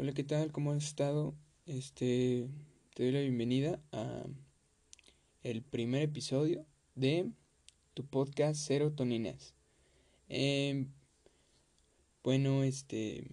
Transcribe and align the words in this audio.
Hola, 0.00 0.12
¿qué 0.12 0.22
tal? 0.22 0.52
¿Cómo 0.52 0.70
has 0.70 0.84
estado? 0.84 1.34
Este, 1.66 2.46
te 2.94 3.02
doy 3.02 3.10
la 3.10 3.18
bienvenida 3.18 3.80
a 3.90 4.26
el 5.42 5.60
primer 5.62 6.02
episodio 6.02 6.64
de 6.94 7.32
tu 7.94 8.06
podcast 8.06 8.60
Serotoninas. 8.60 9.54
Eh, 10.28 10.86
bueno, 12.22 12.62
este, 12.62 13.26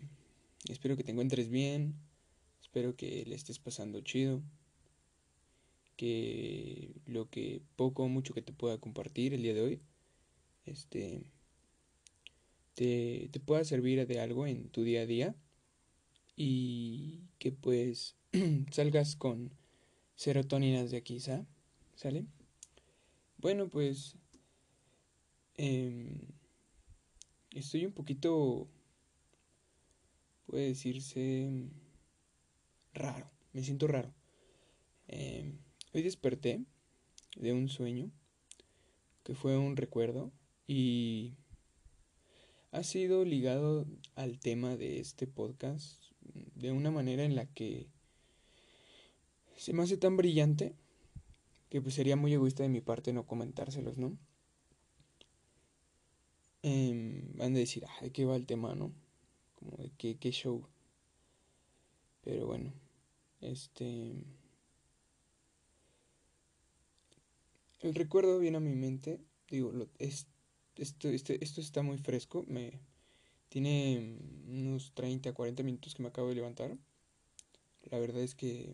espero 0.68 0.98
que 0.98 1.04
te 1.04 1.12
encuentres 1.12 1.52
bien, 1.52 1.94
espero 2.64 2.96
que 2.96 3.24
le 3.28 3.36
estés 3.36 3.60
pasando 3.60 4.02
chido, 4.02 4.42
que 5.98 6.96
lo 7.06 7.30
que 7.30 7.62
poco 7.76 8.06
o 8.06 8.10
mucho 8.10 8.34
que 8.34 8.42
te 8.42 8.54
pueda 8.54 8.80
compartir 8.80 9.36
el 9.36 9.44
día 9.44 9.54
de 9.54 9.62
hoy, 9.62 9.82
este, 10.66 11.22
te, 12.74 13.30
te 13.32 13.40
pueda 13.40 13.64
servir 13.66 14.08
de 14.08 14.20
algo 14.20 14.48
en 14.48 14.70
tu 14.70 14.82
día 14.82 15.02
a 15.02 15.06
día 15.06 15.36
y 16.36 17.22
que 17.40 17.52
pues 17.52 18.16
salgas 18.72 19.16
con 19.16 19.52
serotoninas 20.16 20.92
de 20.92 20.98
aquí, 20.98 21.20
¿sale? 21.20 22.26
Bueno, 23.38 23.70
pues 23.70 24.16
eh, 25.58 26.28
estoy 27.52 27.86
un 27.86 27.94
poquito, 27.94 28.68
puede 30.46 30.68
decirse, 30.68 31.70
raro, 32.94 33.30
me 33.54 33.64
siento 33.64 33.88
raro. 33.88 34.14
Eh, 35.08 35.54
hoy 35.94 36.02
desperté 36.02 36.66
de 37.36 37.54
un 37.54 37.70
sueño 37.70 38.12
que 39.24 39.36
fue 39.36 39.58
un 39.58 39.76
recuerdo 39.76 40.32
y 40.68 41.36
ha 42.72 42.84
sido 42.84 43.24
ligado 43.24 43.86
al 44.16 44.40
tema 44.40 44.76
de 44.76 45.00
este 45.00 45.28
podcast 45.28 46.05
de 46.56 46.72
una 46.72 46.92
manera 46.92 47.24
en 47.24 47.36
la 47.36 47.46
que 47.46 47.88
se 49.58 49.74
me 49.74 49.84
hace 49.84 49.98
tan 49.98 50.18
brillante 50.18 50.76
que 51.70 51.82
pues 51.82 51.96
sería 51.96 52.16
muy 52.16 52.34
egoísta 52.34 52.64
de 52.64 52.70
mi 52.70 52.82
parte 52.82 53.14
no 53.14 53.26
comentárselos, 53.26 53.98
¿no? 53.98 54.18
Eh, 56.64 57.22
van 57.36 57.56
a 57.56 57.60
decir, 57.60 57.86
ah, 57.86 58.02
¿de 58.02 58.12
qué 58.12 58.26
va 58.26 58.36
el 58.36 58.46
tema, 58.46 58.74
no? 58.76 58.92
Como 59.56 59.78
de 59.78 59.92
qué, 59.98 60.18
qué 60.18 60.32
show. 60.32 60.68
Pero 62.22 62.48
bueno, 62.48 62.74
este... 63.42 64.14
El 67.82 67.94
recuerdo 67.94 68.40
viene 68.40 68.58
a 68.58 68.62
mi 68.62 68.74
mente, 68.74 69.20
digo, 69.48 69.72
es, 70.00 70.26
esto, 70.76 71.08
este, 71.10 71.44
esto 71.44 71.62
está 71.62 71.84
muy 71.84 72.00
fresco, 72.00 72.44
me, 72.48 72.80
tiene 73.56 74.18
unos 74.50 74.92
30, 74.96 75.32
40 75.32 75.64
minutos 75.64 75.96
que 75.96 76.04
me 76.04 76.10
acabo 76.10 76.28
de 76.28 76.36
levantar. 76.36 76.78
La 77.90 78.00
verdad 78.00 78.22
es 78.22 78.36
que 78.36 78.74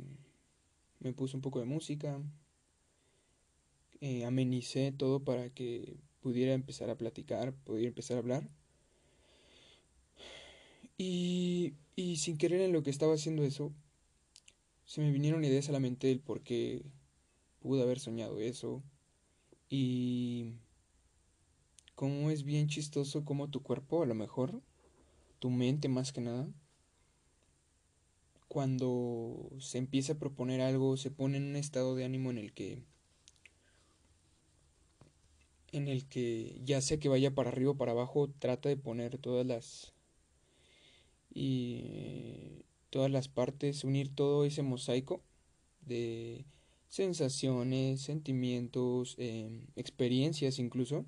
me 0.98 1.14
puse 1.14 1.36
un 1.36 1.44
poco 1.44 1.60
de 1.60 1.66
música, 1.66 2.20
eh, 4.00 4.26
amenicé 4.26 4.92
todo 4.92 5.24
para 5.24 5.52
que 5.52 5.98
pudiera 6.20 6.54
empezar 6.54 6.90
a 6.90 6.98
platicar, 6.98 7.54
pudiera 7.54 7.90
empezar 7.90 8.18
a 8.18 8.22
hablar. 8.22 8.50
Y, 10.98 11.76
y 11.96 12.16
sin 12.18 12.40
querer 12.40 12.62
en 12.62 12.74
lo 12.74 12.82
que 12.82 12.90
estaba 12.90 13.14
haciendo 13.14 13.44
eso, 13.44 13.72
se 14.86 15.02
me 15.02 15.12
vinieron 15.12 15.46
ideas 15.46 15.70
a 15.70 15.74
la 15.74 15.80
mente 15.80 16.08
del 16.08 16.22
por 16.22 16.42
qué 16.42 16.82
pude 17.60 17.84
haber 17.84 18.00
soñado 18.00 18.40
eso. 18.40 18.82
Y 19.70 20.56
cómo 21.94 22.32
es 22.32 22.42
bien 22.42 22.68
chistoso 22.68 23.24
como 23.24 23.52
tu 23.52 23.62
cuerpo 23.62 24.02
a 24.02 24.08
lo 24.08 24.16
mejor 24.16 24.64
tu 25.42 25.50
mente 25.50 25.90
más 25.90 26.14
que 26.14 26.22
nada, 26.22 26.48
cuando 28.48 29.50
se 29.60 29.80
empieza 29.80 30.14
a 30.14 30.20
proponer 30.20 30.62
algo, 30.62 30.98
se 30.98 31.10
pone 31.10 31.38
en 31.38 31.46
un 31.46 31.56
estado 31.56 31.96
de 31.96 32.06
ánimo 32.06 32.30
en 32.30 32.38
el 32.38 32.54
que 32.54 32.84
en 35.72 35.88
el 35.88 36.06
que 36.08 36.62
ya 36.64 36.80
sea 36.80 37.00
que 37.00 37.10
vaya 37.10 37.34
para 37.34 37.50
arriba 37.50 37.72
o 37.72 37.78
para 37.78 37.94
abajo, 37.94 38.30
trata 38.38 38.70
de 38.70 38.78
poner 38.78 39.18
todas 39.18 39.46
las 39.46 39.94
y 41.34 42.64
todas 42.92 43.10
las 43.10 43.28
partes, 43.28 43.84
unir 43.84 44.14
todo 44.14 44.46
ese 44.46 44.62
mosaico 44.62 45.24
de 45.82 46.46
sensaciones, 46.88 48.02
sentimientos, 48.02 49.16
em, 49.18 49.66
experiencias 49.76 50.60
incluso 50.60 51.08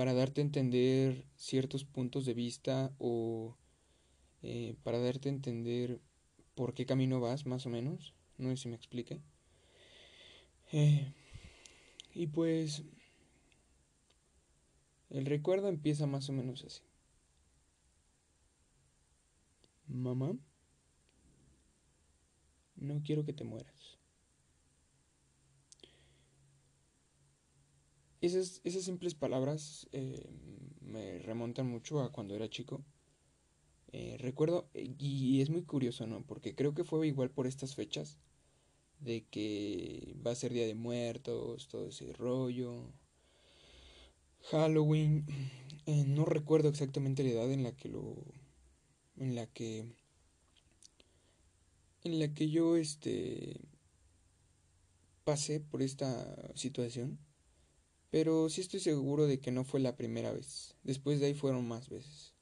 para 0.00 0.14
darte 0.14 0.40
a 0.40 0.44
entender 0.44 1.26
ciertos 1.36 1.84
puntos 1.84 2.24
de 2.24 2.32
vista 2.32 2.90
o 2.98 3.54
eh, 4.40 4.74
para 4.82 4.98
darte 4.98 5.28
a 5.28 5.32
entender 5.32 6.00
por 6.54 6.72
qué 6.72 6.86
camino 6.86 7.20
vas, 7.20 7.44
más 7.44 7.66
o 7.66 7.68
menos. 7.68 8.14
No 8.38 8.48
sé 8.48 8.56
si 8.56 8.68
me 8.70 8.76
explique. 8.76 9.20
Eh, 10.72 11.12
y 12.14 12.28
pues 12.28 12.82
el 15.10 15.26
recuerdo 15.26 15.68
empieza 15.68 16.06
más 16.06 16.30
o 16.30 16.32
menos 16.32 16.64
así. 16.64 16.80
Mamá, 19.86 20.34
no 22.76 23.02
quiero 23.04 23.26
que 23.26 23.34
te 23.34 23.44
mueras. 23.44 23.79
Esas, 28.20 28.60
esas 28.64 28.84
simples 28.84 29.14
palabras 29.14 29.88
eh, 29.92 30.28
me 30.82 31.18
remontan 31.20 31.66
mucho 31.66 32.00
a 32.00 32.12
cuando 32.12 32.34
era 32.34 32.50
chico. 32.50 32.84
Eh, 33.92 34.16
recuerdo, 34.18 34.68
y 34.74 35.40
es 35.40 35.50
muy 35.50 35.62
curioso, 35.62 36.06
¿no? 36.06 36.24
Porque 36.26 36.54
creo 36.54 36.74
que 36.74 36.84
fue 36.84 37.06
igual 37.08 37.30
por 37.30 37.46
estas 37.46 37.74
fechas, 37.74 38.18
de 39.00 39.24
que 39.30 40.14
va 40.24 40.32
a 40.32 40.34
ser 40.34 40.52
Día 40.52 40.66
de 40.66 40.74
Muertos, 40.74 41.68
todo 41.68 41.88
ese 41.88 42.12
rollo. 42.12 42.92
Halloween, 44.50 45.24
eh, 45.86 46.04
no 46.06 46.24
recuerdo 46.24 46.68
exactamente 46.68 47.24
la 47.24 47.30
edad 47.30 47.50
en 47.50 47.62
la 47.62 47.72
que 47.72 47.88
lo, 47.88 48.16
en 49.16 49.34
la 49.34 49.46
que, 49.46 49.94
en 52.04 52.18
la 52.18 52.34
que 52.34 52.50
yo, 52.50 52.76
este, 52.76 53.60
pasé 55.24 55.60
por 55.60 55.82
esta 55.82 56.54
situación 56.54 57.18
pero 58.10 58.48
sí 58.48 58.60
estoy 58.60 58.80
seguro 58.80 59.26
de 59.26 59.38
que 59.40 59.52
no 59.52 59.64
fue 59.64 59.80
la 59.80 59.96
primera 59.96 60.32
vez. 60.32 60.74
Después 60.82 61.20
de 61.20 61.26
ahí 61.26 61.34
fueron 61.34 61.66
más 61.66 61.88
veces. 61.88 62.34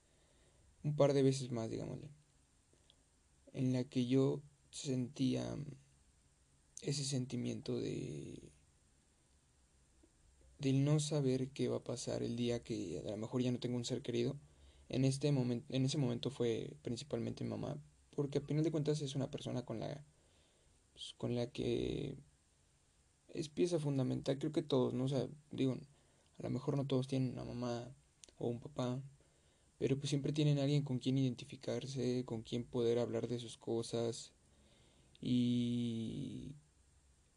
Un 0.82 0.96
par 0.96 1.12
de 1.12 1.22
veces 1.22 1.50
más, 1.50 1.70
digámosle. 1.70 2.08
En 3.52 3.72
la 3.72 3.84
que 3.84 4.06
yo 4.06 4.42
sentía 4.70 5.56
ese 6.82 7.04
sentimiento 7.04 7.78
de 7.78 8.52
del 10.58 10.84
no 10.84 10.98
saber 10.98 11.50
qué 11.50 11.68
va 11.68 11.76
a 11.76 11.84
pasar 11.84 12.22
el 12.22 12.34
día 12.34 12.64
que 12.64 13.00
a 13.06 13.10
lo 13.10 13.16
mejor 13.16 13.42
ya 13.42 13.52
no 13.52 13.60
tengo 13.60 13.76
un 13.76 13.84
ser 13.84 14.02
querido. 14.02 14.36
En 14.88 15.04
este 15.04 15.30
momento, 15.30 15.66
en 15.72 15.84
ese 15.84 15.98
momento 15.98 16.30
fue 16.30 16.76
principalmente 16.82 17.44
mi 17.44 17.50
mamá, 17.50 17.80
porque 18.16 18.38
a 18.38 18.40
final 18.40 18.64
de 18.64 18.72
cuentas 18.72 19.00
es 19.02 19.14
una 19.14 19.30
persona 19.30 19.64
con 19.64 19.78
la 19.78 20.04
pues, 20.92 21.14
con 21.16 21.36
la 21.36 21.50
que 21.50 22.16
es 23.34 23.48
pieza 23.48 23.78
fundamental, 23.78 24.38
creo 24.38 24.52
que 24.52 24.62
todos, 24.62 24.94
¿no? 24.94 25.04
O 25.04 25.08
sea, 25.08 25.28
digo, 25.50 25.78
a 26.38 26.42
lo 26.42 26.50
mejor 26.50 26.76
no 26.76 26.86
todos 26.86 27.08
tienen 27.08 27.32
una 27.32 27.44
mamá 27.44 27.88
o 28.38 28.48
un 28.48 28.60
papá, 28.60 29.00
pero 29.78 29.96
pues 29.98 30.10
siempre 30.10 30.32
tienen 30.32 30.58
alguien 30.58 30.82
con 30.82 30.98
quien 30.98 31.18
identificarse, 31.18 32.24
con 32.24 32.42
quien 32.42 32.64
poder 32.64 32.98
hablar 32.98 33.28
de 33.28 33.38
sus 33.38 33.58
cosas 33.58 34.32
y 35.20 36.54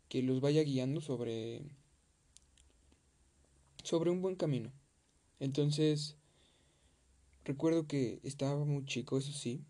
que 0.10 0.22
los 0.24 0.42
vaya 0.42 0.64
guiando 0.64 1.02
sobre 1.02 1.64
sobre 3.84 4.12
un 4.12 4.22
buen 4.22 4.36
camino. 4.36 4.72
Entonces, 5.40 6.18
recuerdo 7.46 7.88
que 7.88 8.20
estaba 8.24 8.64
muy 8.66 8.86
chico, 8.86 9.18
eso 9.18 9.32
sí, 9.32 9.64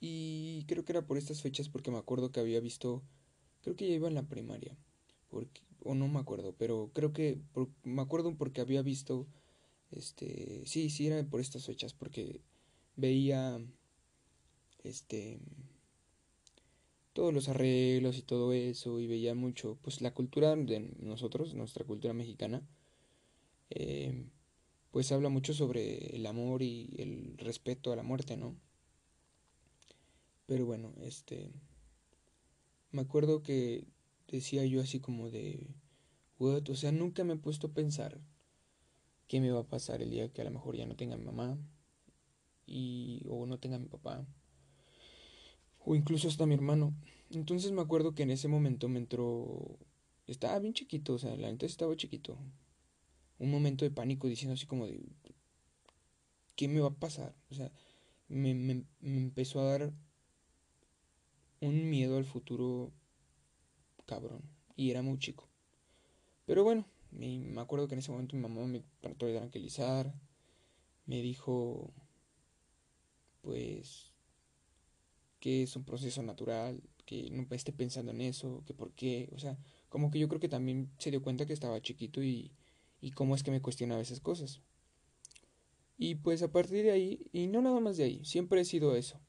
y 0.00 0.64
creo 0.66 0.84
que 0.84 0.92
era 0.92 1.06
por 1.06 1.18
estas 1.18 1.42
fechas 1.42 1.68
porque 1.68 1.90
me 1.90 1.98
acuerdo 1.98 2.32
que 2.32 2.40
había 2.40 2.60
visto, 2.60 3.02
creo 3.62 3.76
que 3.76 3.88
ya 3.88 3.94
iba 3.94 4.08
en 4.08 4.14
la 4.14 4.22
primaria 4.22 4.76
porque, 5.30 5.62
o 5.82 5.94
no 5.94 6.08
me 6.08 6.20
acuerdo, 6.20 6.54
pero 6.58 6.90
creo 6.92 7.12
que 7.12 7.40
me 7.84 8.02
acuerdo 8.02 8.36
porque 8.36 8.60
había 8.60 8.82
visto, 8.82 9.26
este, 9.90 10.62
sí, 10.66 10.90
sí 10.90 11.06
era 11.06 11.24
por 11.28 11.40
estas 11.40 11.66
fechas, 11.66 11.94
porque 11.94 12.42
veía, 12.96 13.60
este, 14.84 15.40
todos 17.12 17.32
los 17.32 17.48
arreglos 17.48 18.18
y 18.18 18.22
todo 18.22 18.52
eso, 18.52 19.00
y 19.00 19.06
veía 19.06 19.34
mucho, 19.34 19.78
pues 19.82 20.00
la 20.00 20.12
cultura 20.12 20.54
de 20.56 20.80
nosotros, 20.98 21.54
nuestra 21.54 21.84
cultura 21.84 22.12
mexicana, 22.12 22.62
eh, 23.70 24.26
pues 24.90 25.12
habla 25.12 25.28
mucho 25.28 25.54
sobre 25.54 26.16
el 26.16 26.26
amor 26.26 26.62
y 26.62 26.94
el 26.98 27.38
respeto 27.38 27.92
a 27.92 27.96
la 27.96 28.02
muerte, 28.02 28.36
¿no? 28.36 28.56
Pero 30.46 30.66
bueno, 30.66 30.92
este, 31.02 31.52
me 32.90 33.02
acuerdo 33.02 33.42
que 33.42 33.86
decía 34.38 34.64
yo 34.66 34.80
así 34.80 35.00
como 35.00 35.30
de, 35.30 35.68
what, 36.38 36.68
o 36.70 36.74
sea, 36.76 36.92
nunca 36.92 37.24
me 37.24 37.34
he 37.34 37.36
puesto 37.36 37.68
a 37.68 37.72
pensar 37.74 38.20
qué 39.28 39.40
me 39.40 39.50
va 39.50 39.60
a 39.60 39.68
pasar 39.68 40.02
el 40.02 40.10
día 40.10 40.32
que 40.32 40.40
a 40.42 40.44
lo 40.44 40.50
mejor 40.50 40.76
ya 40.76 40.86
no 40.86 40.96
tenga 40.96 41.16
mi 41.16 41.24
mamá 41.24 41.58
y 42.66 43.22
o 43.28 43.46
no 43.46 43.58
tenga 43.58 43.78
mi 43.78 43.86
papá. 43.88 44.26
o 45.84 45.94
incluso 45.94 46.28
hasta 46.28 46.46
mi 46.46 46.54
hermano. 46.54 46.94
Entonces 47.30 47.72
me 47.72 47.80
acuerdo 47.82 48.14
que 48.14 48.22
en 48.24 48.30
ese 48.30 48.48
momento 48.48 48.88
me 48.88 48.98
entró, 48.98 49.78
estaba 50.26 50.58
bien 50.58 50.74
chiquito, 50.74 51.14
o 51.14 51.18
sea, 51.18 51.36
la 51.36 51.50
neta 51.50 51.66
estaba 51.66 51.96
chiquito, 51.96 52.36
un 53.38 53.50
momento 53.50 53.84
de 53.84 53.90
pánico 53.90 54.28
diciendo 54.28 54.54
así 54.54 54.66
como 54.66 54.86
de, 54.86 55.00
¿qué 56.56 56.68
me 56.68 56.80
va 56.80 56.88
a 56.88 56.94
pasar? 56.94 57.34
O 57.50 57.54
sea, 57.54 57.70
me, 58.28 58.54
me, 58.54 58.84
me 59.00 59.18
empezó 59.18 59.60
a 59.60 59.64
dar 59.64 59.92
un 61.60 61.90
miedo 61.90 62.16
al 62.16 62.24
futuro 62.24 62.92
cabrón, 64.10 64.42
y 64.74 64.90
era 64.90 65.02
muy 65.02 65.18
chico. 65.18 65.48
Pero 66.44 66.64
bueno, 66.64 66.84
me 67.12 67.60
acuerdo 67.60 67.86
que 67.86 67.94
en 67.94 68.00
ese 68.00 68.10
momento 68.10 68.34
mi 68.34 68.42
mamá 68.42 68.66
me 68.66 68.82
trató 69.00 69.26
de 69.26 69.38
tranquilizar, 69.38 70.12
me 71.06 71.22
dijo, 71.22 71.92
pues, 73.40 74.12
que 75.38 75.62
es 75.62 75.76
un 75.76 75.84
proceso 75.84 76.24
natural, 76.24 76.82
que 77.06 77.30
no 77.30 77.46
esté 77.50 77.72
pensando 77.72 78.10
en 78.10 78.20
eso, 78.20 78.64
que 78.66 78.74
por 78.74 78.92
qué, 78.92 79.30
o 79.32 79.38
sea, 79.38 79.56
como 79.88 80.10
que 80.10 80.18
yo 80.18 80.28
creo 80.28 80.40
que 80.40 80.48
también 80.48 80.90
se 80.98 81.12
dio 81.12 81.22
cuenta 81.22 81.46
que 81.46 81.52
estaba 81.52 81.80
chiquito 81.80 82.20
y, 82.20 82.50
y 83.00 83.12
cómo 83.12 83.36
es 83.36 83.44
que 83.44 83.52
me 83.52 83.62
cuestionaba 83.62 84.00
esas 84.00 84.20
cosas. 84.20 84.60
Y 85.98 86.16
pues 86.16 86.42
a 86.42 86.50
partir 86.50 86.82
de 86.82 86.90
ahí, 86.90 87.26
y 87.32 87.46
no 87.46 87.62
nada 87.62 87.78
más 87.78 87.96
de 87.96 88.04
ahí, 88.04 88.24
siempre 88.24 88.60
he 88.60 88.64
sido 88.64 88.96
eso. 88.96 89.20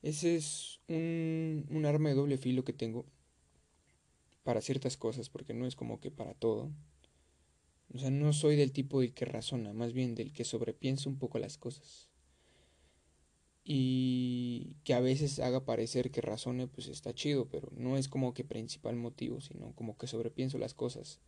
Ese 0.00 0.36
es 0.36 0.80
un, 0.88 1.66
un 1.68 1.84
arma 1.84 2.08
de 2.08 2.14
doble 2.14 2.38
filo 2.38 2.64
que 2.64 2.72
tengo 2.72 3.04
para 4.42 4.60
ciertas 4.60 4.96
cosas, 4.96 5.28
porque 5.28 5.54
no 5.54 5.66
es 5.66 5.76
como 5.76 6.00
que 6.00 6.10
para 6.10 6.34
todo. 6.34 6.70
O 7.94 7.98
sea, 7.98 8.10
no 8.10 8.32
soy 8.32 8.56
del 8.56 8.72
tipo 8.72 9.00
del 9.00 9.12
que 9.12 9.24
razona, 9.24 9.72
más 9.72 9.92
bien 9.92 10.14
del 10.14 10.32
que 10.32 10.44
sobrepiensa 10.44 11.08
un 11.08 11.18
poco 11.18 11.38
las 11.38 11.58
cosas. 11.58 12.08
Y 13.64 14.76
que 14.82 14.94
a 14.94 15.00
veces 15.00 15.38
haga 15.38 15.64
parecer 15.64 16.10
que 16.10 16.20
razone, 16.20 16.66
pues 16.66 16.88
está 16.88 17.14
chido, 17.14 17.48
pero 17.48 17.68
no 17.76 17.96
es 17.96 18.08
como 18.08 18.34
que 18.34 18.44
principal 18.44 18.96
motivo, 18.96 19.40
sino 19.40 19.72
como 19.74 19.96
que 19.96 20.06
sobrepienso 20.06 20.58
las 20.58 20.74
cosas. 20.74 21.20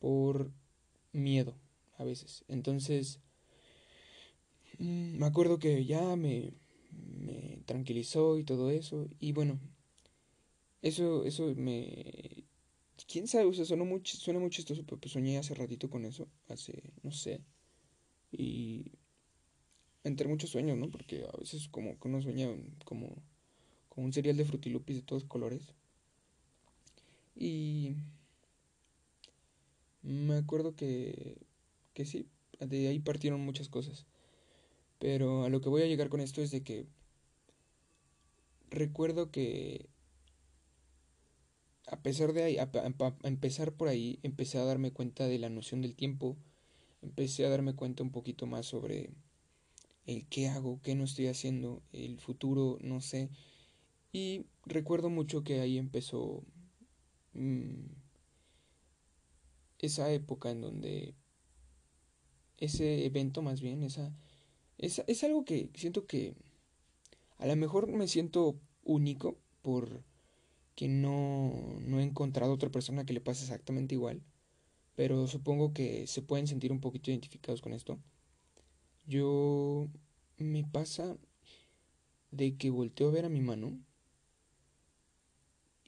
Por 0.00 0.50
miedo, 1.12 1.54
a 1.98 2.04
veces. 2.04 2.44
Entonces, 2.48 3.20
mm, 4.78 5.18
me 5.18 5.26
acuerdo 5.26 5.58
que 5.58 5.84
ya 5.84 6.16
me, 6.16 6.54
me 6.90 7.60
tranquilizó 7.66 8.38
y 8.38 8.44
todo 8.44 8.70
eso. 8.70 9.06
Y 9.20 9.32
bueno, 9.32 9.60
eso, 10.84 11.24
eso 11.24 11.46
me... 11.56 12.44
¿Quién 13.08 13.26
sabe? 13.26 13.46
O 13.46 13.54
sea, 13.54 13.64
suena 13.64 13.84
muy, 13.84 14.02
suena 14.04 14.38
muy 14.38 14.50
chistoso, 14.50 14.84
pero 14.84 14.98
pues 14.98 15.12
soñé 15.12 15.38
hace 15.38 15.54
ratito 15.54 15.88
con 15.88 16.04
eso. 16.04 16.28
Hace, 16.48 16.92
no 17.02 17.10
sé. 17.10 17.40
Y... 18.30 18.92
Entre 20.04 20.28
muchos 20.28 20.50
sueños, 20.50 20.76
¿no? 20.76 20.90
Porque 20.90 21.24
a 21.24 21.38
veces 21.38 21.68
como 21.68 21.98
que 21.98 22.08
uno 22.08 22.20
sueña 22.20 22.48
como, 22.84 23.16
como 23.88 24.04
un 24.04 24.12
cereal 24.12 24.36
de 24.36 24.44
frutilupis 24.44 24.96
de 24.96 25.02
todos 25.02 25.24
colores. 25.24 25.72
Y... 27.34 27.94
Me 30.02 30.34
acuerdo 30.34 30.76
que... 30.76 31.38
Que 31.94 32.04
sí, 32.04 32.28
de 32.60 32.88
ahí 32.88 32.98
partieron 32.98 33.40
muchas 33.40 33.70
cosas. 33.70 34.04
Pero 34.98 35.44
a 35.44 35.48
lo 35.48 35.62
que 35.62 35.70
voy 35.70 35.80
a 35.80 35.86
llegar 35.86 36.10
con 36.10 36.20
esto 36.20 36.42
es 36.42 36.50
de 36.50 36.62
que 36.62 36.84
recuerdo 38.68 39.30
que 39.30 39.88
a 41.94 42.02
pesar 42.02 42.32
de 42.32 42.42
ahí, 42.42 42.58
a, 42.58 42.68
empezar 43.22 43.72
por 43.72 43.86
ahí, 43.86 44.18
empecé 44.24 44.58
a 44.58 44.64
darme 44.64 44.92
cuenta 44.92 45.28
de 45.28 45.38
la 45.38 45.48
noción 45.48 45.80
del 45.80 45.94
tiempo, 45.94 46.36
empecé 47.02 47.46
a 47.46 47.50
darme 47.50 47.76
cuenta 47.76 48.02
un 48.02 48.10
poquito 48.10 48.46
más 48.46 48.66
sobre 48.66 49.10
el 50.04 50.26
qué 50.26 50.48
hago, 50.48 50.80
qué 50.82 50.96
no 50.96 51.04
estoy 51.04 51.28
haciendo, 51.28 51.84
el 51.92 52.18
futuro, 52.18 52.78
no 52.80 53.00
sé. 53.00 53.30
Y 54.12 54.46
recuerdo 54.66 55.08
mucho 55.08 55.44
que 55.44 55.60
ahí 55.60 55.78
empezó 55.78 56.42
mm, 57.34 57.86
esa 59.78 60.12
época 60.12 60.50
en 60.50 60.62
donde 60.62 61.14
ese 62.58 63.06
evento 63.06 63.40
más 63.40 63.60
bien, 63.60 63.84
esa, 63.84 64.12
esa, 64.78 65.04
es 65.06 65.22
algo 65.22 65.44
que 65.44 65.70
siento 65.74 66.06
que 66.06 66.34
a 67.38 67.46
lo 67.46 67.54
mejor 67.54 67.86
me 67.86 68.08
siento 68.08 68.58
único 68.82 69.38
por 69.62 70.02
que 70.74 70.88
no, 70.88 71.52
no 71.80 72.00
he 72.00 72.02
encontrado 72.02 72.52
otra 72.52 72.70
persona 72.70 73.04
que 73.04 73.12
le 73.12 73.20
pase 73.20 73.44
exactamente 73.44 73.94
igual, 73.94 74.22
pero 74.96 75.26
supongo 75.26 75.72
que 75.72 76.06
se 76.06 76.22
pueden 76.22 76.46
sentir 76.46 76.72
un 76.72 76.80
poquito 76.80 77.10
identificados 77.10 77.60
con 77.62 77.72
esto. 77.72 77.98
Yo 79.06 79.88
me 80.38 80.64
pasa 80.64 81.16
de 82.30 82.56
que 82.56 82.70
volteo 82.70 83.08
a 83.08 83.12
ver 83.12 83.24
a 83.24 83.28
mi 83.28 83.40
mano 83.40 83.78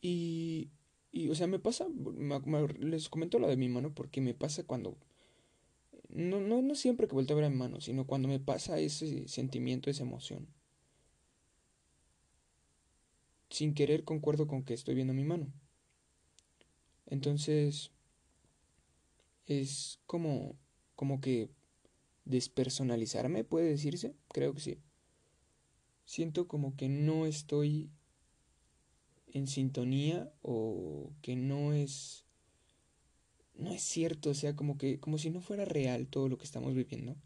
y, 0.01 0.71
y 1.11 1.29
o 1.31 1.35
sea, 1.35 1.47
me 1.47 1.59
pasa, 1.59 1.87
les 2.79 3.09
comento 3.09 3.39
lo 3.39 3.49
de 3.49 3.57
mi 3.57 3.69
mano 3.69 3.93
porque 3.93 4.21
me 4.21 4.35
pasa 4.35 4.65
cuando, 4.65 4.97
no, 6.09 6.41
no, 6.41 6.63
no 6.63 6.75
siempre 6.77 7.09
que 7.09 7.15
volteo 7.15 7.37
a 7.37 7.41
ver 7.41 7.47
a 7.47 7.51
mi 7.51 7.57
mano, 7.57 7.81
sino 7.81 8.07
cuando 8.07 8.29
me 8.29 8.39
pasa 8.39 8.79
ese 8.79 9.27
sentimiento, 9.27 9.91
esa 9.91 10.05
emoción 10.05 10.47
sin 13.57 13.73
querer 13.73 14.05
concuerdo 14.05 14.47
con 14.47 14.65
que 14.65 14.75
estoy 14.75 14.95
viendo 14.95 15.15
mi 15.15 15.25
mano. 15.25 15.51
Entonces, 17.07 17.91
es 19.47 19.99
como, 20.05 20.57
como 20.95 21.23
que 21.23 21.49
despersonalizarme, 22.27 23.45
puede 23.45 23.71
decirse, 23.71 24.15
creo 24.29 24.53
que 24.53 24.61
sí. 24.61 24.79
Siento 26.05 26.47
como 26.47 26.77
que 26.77 26.91
no 26.91 27.25
estoy 27.25 27.89
en 29.29 29.47
sintonía 29.47 30.31
o 30.43 31.15
que 31.23 31.35
no 31.35 31.73
es 31.73 32.27
no 33.55 33.73
es 33.73 33.81
cierto, 33.81 34.29
o 34.29 34.35
sea, 34.35 34.55
como 34.55 34.77
que 34.77 35.01
como 35.01 35.17
si 35.17 35.31
no 35.31 35.41
fuera 35.41 35.65
real 35.65 36.09
todo 36.09 36.29
lo 36.29 36.37
que 36.37 36.45
estamos 36.45 36.75
viviendo. 36.75 37.17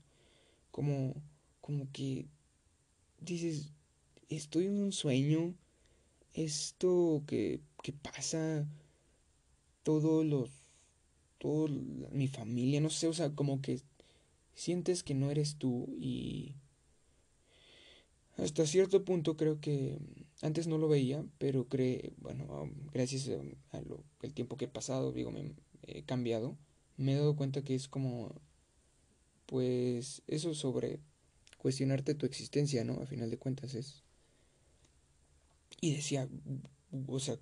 Como 0.70 1.20
como 1.60 1.90
que 1.90 2.28
dices, 3.18 3.72
estoy 4.28 4.66
en 4.66 4.78
un 4.78 4.92
sueño, 4.92 5.56
esto 6.34 7.22
que, 7.26 7.60
que 7.82 7.92
pasa, 7.92 8.66
todos 9.82 10.24
los, 10.24 10.50
todo 11.38 11.68
mi 12.12 12.28
familia, 12.28 12.80
no 12.80 12.90
sé, 12.90 13.08
o 13.08 13.12
sea, 13.12 13.34
como 13.34 13.62
que 13.62 13.80
sientes 14.54 15.02
que 15.02 15.14
no 15.14 15.30
eres 15.30 15.56
tú 15.56 15.88
y 15.98 16.54
hasta 18.36 18.66
cierto 18.66 19.04
punto 19.04 19.36
creo 19.36 19.60
que 19.60 19.98
antes 20.42 20.66
no 20.66 20.78
lo 20.78 20.88
veía, 20.88 21.24
pero 21.38 21.68
creo, 21.68 22.00
bueno, 22.18 22.70
gracias 22.92 23.28
a, 23.72 23.80
lo, 23.82 24.02
el 24.22 24.32
tiempo 24.32 24.56
que 24.56 24.64
he 24.66 24.68
pasado, 24.68 25.12
digo, 25.12 25.30
me 25.30 25.52
he 25.86 26.02
cambiado, 26.02 26.56
me 26.96 27.12
he 27.12 27.16
dado 27.16 27.36
cuenta 27.36 27.62
que 27.62 27.74
es 27.74 27.88
como, 27.88 28.34
pues, 29.46 30.22
eso 30.26 30.54
sobre 30.54 31.00
cuestionarte 31.58 32.14
tu 32.14 32.24
existencia, 32.24 32.84
¿no? 32.84 32.94
A 33.02 33.06
final 33.06 33.30
de 33.30 33.38
cuentas 33.38 33.74
es 33.74 34.02
y 35.80 35.94
decía, 35.94 36.28
o 37.06 37.18
sea, 37.18 37.38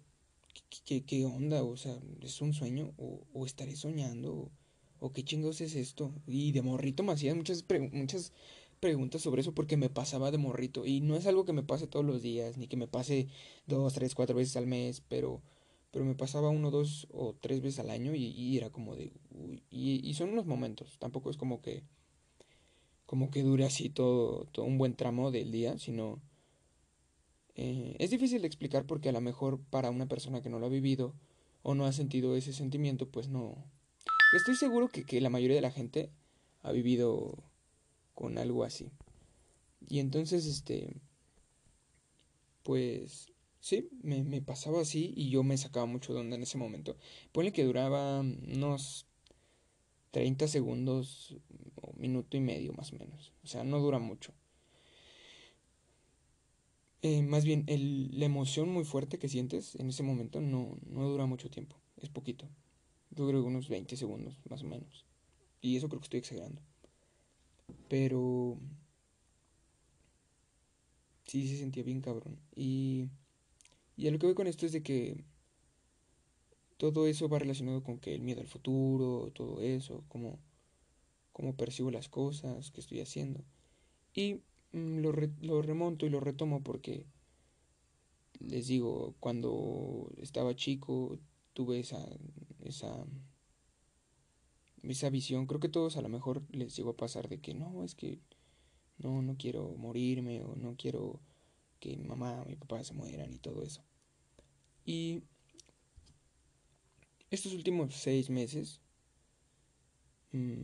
¿qué, 0.84 1.24
onda? 1.24 1.62
O 1.62 1.76
sea, 1.76 1.98
¿es 2.22 2.40
un 2.40 2.52
sueño? 2.52 2.94
¿O, 2.96 3.26
o 3.32 3.46
estaré 3.46 3.76
soñando? 3.76 4.50
¿O, 5.00 5.12
qué 5.12 5.24
chingados 5.24 5.60
es 5.60 5.74
esto? 5.74 6.12
Y 6.26 6.52
de 6.52 6.62
morrito 6.62 7.02
me 7.02 7.12
hacían 7.12 7.36
muchas, 7.36 7.64
muchas 7.92 8.32
preguntas 8.80 9.22
sobre 9.22 9.40
eso 9.42 9.54
porque 9.54 9.76
me 9.76 9.90
pasaba 9.90 10.30
de 10.30 10.38
morrito. 10.38 10.86
Y 10.86 11.00
no 11.00 11.16
es 11.16 11.26
algo 11.26 11.44
que 11.44 11.52
me 11.52 11.62
pase 11.62 11.86
todos 11.86 12.04
los 12.04 12.22
días, 12.22 12.58
ni 12.58 12.68
que 12.68 12.76
me 12.76 12.88
pase 12.88 13.28
dos, 13.66 13.94
tres, 13.94 14.14
cuatro 14.14 14.36
veces 14.36 14.56
al 14.56 14.66
mes, 14.66 15.02
pero, 15.08 15.42
pero 15.90 16.04
me 16.04 16.14
pasaba 16.14 16.50
uno, 16.50 16.70
dos 16.70 17.08
o 17.12 17.34
tres 17.40 17.60
veces 17.60 17.80
al 17.80 17.90
año 17.90 18.14
y, 18.14 18.56
era 18.56 18.70
como 18.70 18.96
de... 18.96 19.12
y, 19.70 20.08
y, 20.08 20.14
son 20.14 20.30
unos 20.30 20.46
momentos, 20.46 20.98
tampoco 20.98 21.30
es 21.30 21.36
como 21.36 21.60
que... 21.60 21.82
como 23.06 23.30
que 23.30 23.42
dure 23.42 23.64
así 23.64 23.88
todo, 23.90 24.46
todo 24.52 24.66
un 24.66 24.78
buen 24.78 24.94
tramo 24.94 25.30
del 25.30 25.50
día, 25.52 25.78
sino 25.78 26.20
eh, 27.60 27.96
es 27.98 28.10
difícil 28.10 28.40
de 28.40 28.46
explicar 28.46 28.86
porque 28.86 29.08
a 29.08 29.12
lo 29.12 29.20
mejor 29.20 29.58
para 29.58 29.90
una 29.90 30.06
persona 30.06 30.40
que 30.42 30.48
no 30.48 30.60
lo 30.60 30.66
ha 30.66 30.68
vivido 30.68 31.16
o 31.62 31.74
no 31.74 31.86
ha 31.86 31.92
sentido 31.92 32.36
ese 32.36 32.52
sentimiento, 32.52 33.10
pues 33.10 33.28
no... 33.28 33.56
Estoy 34.36 34.54
seguro 34.54 34.86
que, 34.86 35.02
que 35.02 35.20
la 35.20 35.28
mayoría 35.28 35.56
de 35.56 35.62
la 35.62 35.72
gente 35.72 36.12
ha 36.62 36.70
vivido 36.70 37.42
con 38.14 38.38
algo 38.38 38.62
así. 38.62 38.92
Y 39.88 39.98
entonces, 39.98 40.46
este... 40.46 40.94
Pues 42.62 43.32
sí, 43.58 43.88
me, 44.02 44.22
me, 44.22 44.40
pasaba 44.40 44.82
así 44.82 45.12
y 45.16 45.30
yo 45.30 45.42
me 45.42 45.56
sacaba 45.56 45.86
mucho 45.86 46.14
de 46.14 46.20
onda 46.20 46.36
en 46.36 46.44
ese 46.44 46.58
momento. 46.58 46.96
Ponle 47.32 47.52
que 47.52 47.64
duraba 47.64 48.20
unos 48.20 49.08
30 50.12 50.46
segundos 50.46 51.34
o 51.74 51.92
minuto 51.94 52.36
y 52.36 52.40
medio 52.40 52.72
más 52.74 52.92
o 52.92 52.96
menos. 52.96 53.32
O 53.42 53.48
sea, 53.48 53.64
no 53.64 53.80
dura 53.80 53.98
mucho. 53.98 54.32
Eh, 57.02 57.22
más 57.22 57.44
bien, 57.44 57.64
el, 57.68 58.18
la 58.18 58.26
emoción 58.26 58.68
muy 58.70 58.84
fuerte 58.84 59.18
que 59.18 59.28
sientes 59.28 59.76
en 59.76 59.88
ese 59.88 60.02
momento 60.02 60.40
no, 60.40 60.76
no 60.86 61.08
dura 61.08 61.26
mucho 61.26 61.50
tiempo, 61.50 61.76
es 61.96 62.08
poquito. 62.08 62.48
Dura 63.10 63.40
unos 63.40 63.68
20 63.68 63.96
segundos, 63.96 64.40
más 64.48 64.62
o 64.62 64.66
menos. 64.66 65.06
Y 65.60 65.76
eso 65.76 65.88
creo 65.88 66.00
que 66.00 66.06
estoy 66.06 66.20
exagerando. 66.20 66.60
Pero... 67.88 68.58
sí 71.26 71.46
se 71.46 71.58
sentía 71.58 71.82
bien 71.82 72.00
cabrón. 72.00 72.38
Y, 72.56 73.08
y 73.96 74.08
a 74.08 74.10
lo 74.10 74.18
que 74.18 74.26
voy 74.26 74.34
con 74.34 74.46
esto 74.46 74.66
es 74.66 74.72
de 74.72 74.82
que 74.82 75.24
todo 76.78 77.06
eso 77.06 77.28
va 77.28 77.38
relacionado 77.38 77.82
con 77.82 77.98
que 77.98 78.14
el 78.14 78.22
miedo 78.22 78.40
al 78.40 78.46
futuro, 78.46 79.30
todo 79.34 79.60
eso, 79.60 80.04
cómo, 80.08 80.38
cómo 81.32 81.54
percibo 81.54 81.90
las 81.90 82.08
cosas 82.08 82.70
que 82.70 82.80
estoy 82.80 83.00
haciendo. 83.00 83.44
Y 84.14 84.40
mm, 84.72 84.98
lo, 85.00 85.12
lo 85.40 85.62
remonto 85.62 86.06
y 86.06 86.10
lo 86.10 86.20
retomo 86.20 86.62
porque 86.62 87.06
les 88.40 88.68
digo, 88.68 89.14
cuando 89.20 90.10
estaba 90.16 90.54
chico 90.54 91.18
tuve 91.52 91.80
esa, 91.80 92.04
esa, 92.64 93.04
esa 94.82 95.10
visión. 95.10 95.46
Creo 95.46 95.60
que 95.60 95.68
todos 95.68 95.96
a 95.96 96.02
lo 96.02 96.08
mejor 96.08 96.42
les 96.50 96.76
llegó 96.76 96.90
a 96.90 96.96
pasar 96.96 97.28
de 97.28 97.40
que 97.40 97.54
no, 97.54 97.84
es 97.84 97.94
que 97.94 98.20
no, 98.98 99.22
no 99.22 99.36
quiero 99.36 99.74
morirme 99.76 100.42
o 100.44 100.56
no 100.56 100.76
quiero 100.76 101.20
que 101.80 101.96
mi 101.96 102.04
mamá 102.04 102.44
mi 102.46 102.56
papá 102.56 102.82
se 102.84 102.94
mueran 102.94 103.32
y 103.32 103.38
todo 103.38 103.62
eso. 103.62 103.82
Y 104.84 105.22
estos 107.30 107.52
últimos 107.52 107.94
seis 107.94 108.30
meses 108.30 108.80
mm, 110.32 110.60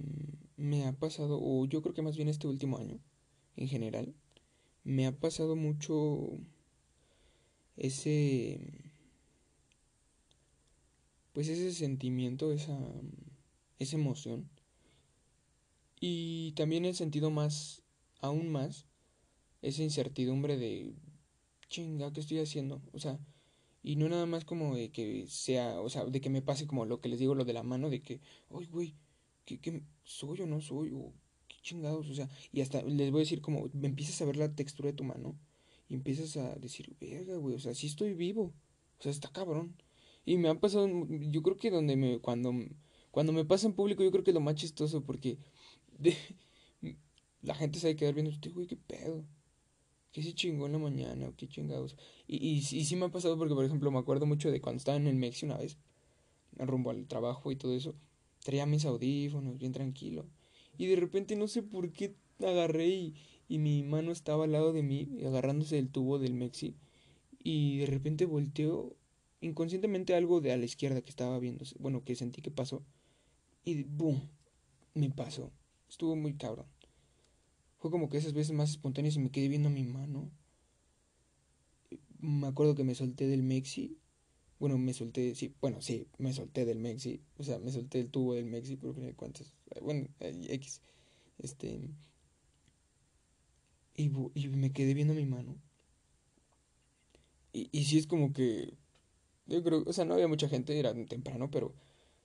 me 0.57 0.87
ha 0.87 0.93
pasado, 0.93 1.39
o 1.43 1.67
yo 1.67 1.83
creo 1.83 1.95
que 1.95 2.03
más 2.03 2.17
bien 2.17 2.29
este 2.29 2.47
último 2.47 2.79
año 2.79 3.01
en 3.57 3.69
general, 3.69 4.15
me 4.85 5.07
ha 5.07 5.13
pasado 5.13 5.57
mucho 5.57 6.39
ese 7.77 8.85
pues 11.35 11.49
ese 11.49 11.73
sentimiento, 11.73 12.53
esa, 12.53 12.79
esa 13.79 13.97
emoción. 13.97 14.49
Y 16.01 16.53
también 16.53 16.85
he 16.85 16.95
sentido 16.95 17.31
más, 17.31 17.83
aún 18.21 18.51
más, 18.51 18.87
esa 19.61 19.83
incertidumbre 19.83 20.57
de, 20.57 20.95
chinga, 21.69 22.13
¿qué 22.13 22.21
estoy 22.21 22.39
haciendo? 22.39 22.81
O 22.93 23.01
sea, 23.01 23.19
y 23.83 23.97
no 23.97 24.09
nada 24.09 24.27
más 24.27 24.45
como 24.45 24.77
de 24.77 24.93
que 24.93 25.27
sea, 25.27 25.81
o 25.81 25.89
sea, 25.89 26.05
de 26.05 26.21
que 26.21 26.31
me 26.31 26.41
pase 26.41 26.69
como 26.69 26.85
lo 26.85 27.01
que 27.01 27.09
les 27.09 27.19
digo, 27.19 27.35
lo 27.35 27.45
de 27.45 27.53
la 27.53 27.65
mano, 27.65 27.91
de 27.91 28.01
que, 28.01 28.21
ay, 28.51 28.67
güey, 28.67 28.95
¿qué, 29.45 29.59
¿qué, 29.59 29.83
soy 30.05 30.41
o 30.41 30.47
no 30.47 30.61
soy? 30.61 30.93
O 30.93 31.13
chingados, 31.65 32.09
o 32.09 32.15
sea, 32.15 32.29
y 32.53 32.61
hasta 32.61 32.83
les 32.83 33.11
voy 33.11 33.21
a 33.21 33.25
decir 33.25 33.41
como, 33.41 33.69
empiezas 33.83 34.23
a 34.23 34.27
ver 34.27 34.37
la 34.37 34.55
textura 34.55 34.91
de 34.91 34.93
tu 34.93 35.03
mano 35.03 35.37
y 35.89 35.95
empiezas 35.95 36.37
a 36.37 36.55
decir, 36.57 36.95
verga, 37.01 37.37
güey, 37.37 37.57
o 37.57 37.59
sea, 37.59 37.75
sí 37.75 37.89
estoy 37.89 38.15
vivo, 38.15 38.53
o 38.99 39.03
sea, 39.03 39.11
está 39.11 39.29
cabrón. 39.33 39.75
Y 40.25 40.37
me 40.39 40.49
ha 40.49 40.55
pasado, 40.55 40.89
yo 41.09 41.43
creo 41.43 41.57
que 41.57 41.71
donde 41.71 41.97
me, 41.97 42.19
cuando, 42.21 42.53
cuando 43.11 43.33
me 43.33 43.45
pasa 43.45 43.67
en 43.67 43.75
público, 43.75 44.05
yo 44.05 44.11
creo 44.11 44.25
que 44.25 44.31
es 44.31 44.35
lo 44.35 44.41
más 44.41 44.55
chistoso 44.55 45.03
porque 45.03 45.39
de, 45.99 46.17
la 47.43 47.55
gente 47.55 47.79
se 47.79 47.89
va 47.89 47.93
a 47.93 47.97
quedar 47.97 48.15
viendo, 48.15 48.31
este 48.31 48.51
güey, 48.51 48.67
qué 48.67 48.77
pedo. 48.77 49.25
¿Qué 50.13 50.23
se 50.23 50.33
chingó 50.33 50.67
en 50.67 50.73
la 50.73 50.79
mañana? 50.79 51.27
¿O 51.27 51.35
qué 51.37 51.49
chingados? 51.49 51.97
Y, 52.29 52.37
y, 52.37 52.59
y, 52.59 52.85
sí 52.85 52.95
me 52.95 53.07
ha 53.07 53.09
pasado 53.11 53.37
porque, 53.37 53.55
por 53.55 53.65
ejemplo, 53.65 53.91
me 53.91 53.99
acuerdo 53.99 54.27
mucho 54.27 54.51
de 54.53 54.61
cuando 54.61 54.79
estaba 54.79 54.97
en 54.97 55.09
el 55.09 55.17
Mexi 55.17 55.45
una 55.45 55.59
vez, 55.59 55.77
rumbo 56.57 56.91
al 56.91 57.09
trabajo 57.09 57.51
y 57.51 57.57
todo 57.57 57.75
eso, 57.75 57.97
traía 58.45 58.65
mis 58.65 58.85
audífonos, 58.85 59.59
bien 59.59 59.73
tranquilo. 59.73 60.27
Y 60.77 60.87
de 60.87 60.97
repente 60.97 61.37
no 61.37 61.49
sé 61.49 61.63
por 61.63 61.93
qué 61.93 62.15
agarré 62.41 62.89
y, 62.89 63.15
y 63.49 63.59
mi 63.59 63.83
mano 63.83 64.13
estaba 64.13 64.45
al 64.45 64.53
lado 64.53 64.73
de 64.73 64.83
mí, 64.83 65.09
agarrándose 65.25 65.77
del 65.77 65.91
tubo 65.91 66.19
del 66.19 66.35
Mexi. 66.35 66.77
Y 67.43 67.79
de 67.79 67.87
repente 67.87 68.27
volteo 68.27 68.97
inconscientemente 69.41 70.15
algo 70.15 70.41
de 70.41 70.53
a 70.53 70.57
la 70.57 70.65
izquierda 70.65 71.03
que 71.03 71.11
estaba 71.11 71.39
viendo, 71.39 71.65
bueno, 71.79 72.03
que 72.03 72.15
sentí 72.15 72.41
que 72.41 72.51
pasó, 72.51 72.83
y 73.65 73.83
boom, 73.85 74.29
me 74.95 75.11
pasó. 75.11 75.53
Estuvo 75.89 76.17
muy 76.17 76.35
cabrón. 76.35 76.67
Fue 77.79 77.91
como 77.91 78.09
que 78.09 78.17
esas 78.17 78.33
veces 78.33 78.55
más 78.55 78.71
espontáneas 78.71 79.17
y 79.17 79.21
me 79.21 79.31
quedé 79.31 79.49
viendo 79.49 79.71
mi 79.71 79.85
mano. 79.85 80.31
Me 82.19 82.47
acuerdo 82.47 82.75
que 82.75 82.85
me 82.85 82.95
solté 82.95 83.27
del 83.27 83.43
Mexi. 83.43 83.99
Bueno, 84.59 84.79
me 84.79 84.95
solté, 84.95 85.35
sí, 85.35 85.55
bueno, 85.61 85.81
sí, 85.81 86.07
me 86.19 86.33
solté 86.33 86.65
del 86.65 86.79
Mexi. 86.79 87.21
O 87.39 87.45
sea, 87.45 87.59
me 87.59 87.71
solté 87.71 88.01
el 88.01 88.09
tubo 88.11 88.35
del 88.35 88.47
Mexi, 88.47 88.77
por 88.77 88.95
fin 88.95 89.07
de 89.07 89.15
cuentas. 89.15 89.53
Bueno, 89.83 90.09
X. 90.21 90.81
Este. 91.39 91.81
Y, 93.97 94.11
y 94.35 94.49
me 94.49 94.73
quedé 94.73 94.95
viendo 94.95 95.15
mi 95.15 95.27
mano. 95.27 95.57
Y, 97.53 97.69
y 97.73 97.85
sí 97.85 97.99
es 97.99 98.07
como 98.07 98.33
que 98.33 98.75
yo 99.47 99.63
creo, 99.63 99.83
o 99.87 99.93
sea, 99.93 100.05
no 100.05 100.15
había 100.15 100.29
mucha 100.29 100.49
gente, 100.49 100.79
era 100.79 100.95
temprano, 101.07 101.51
pero 101.51 101.75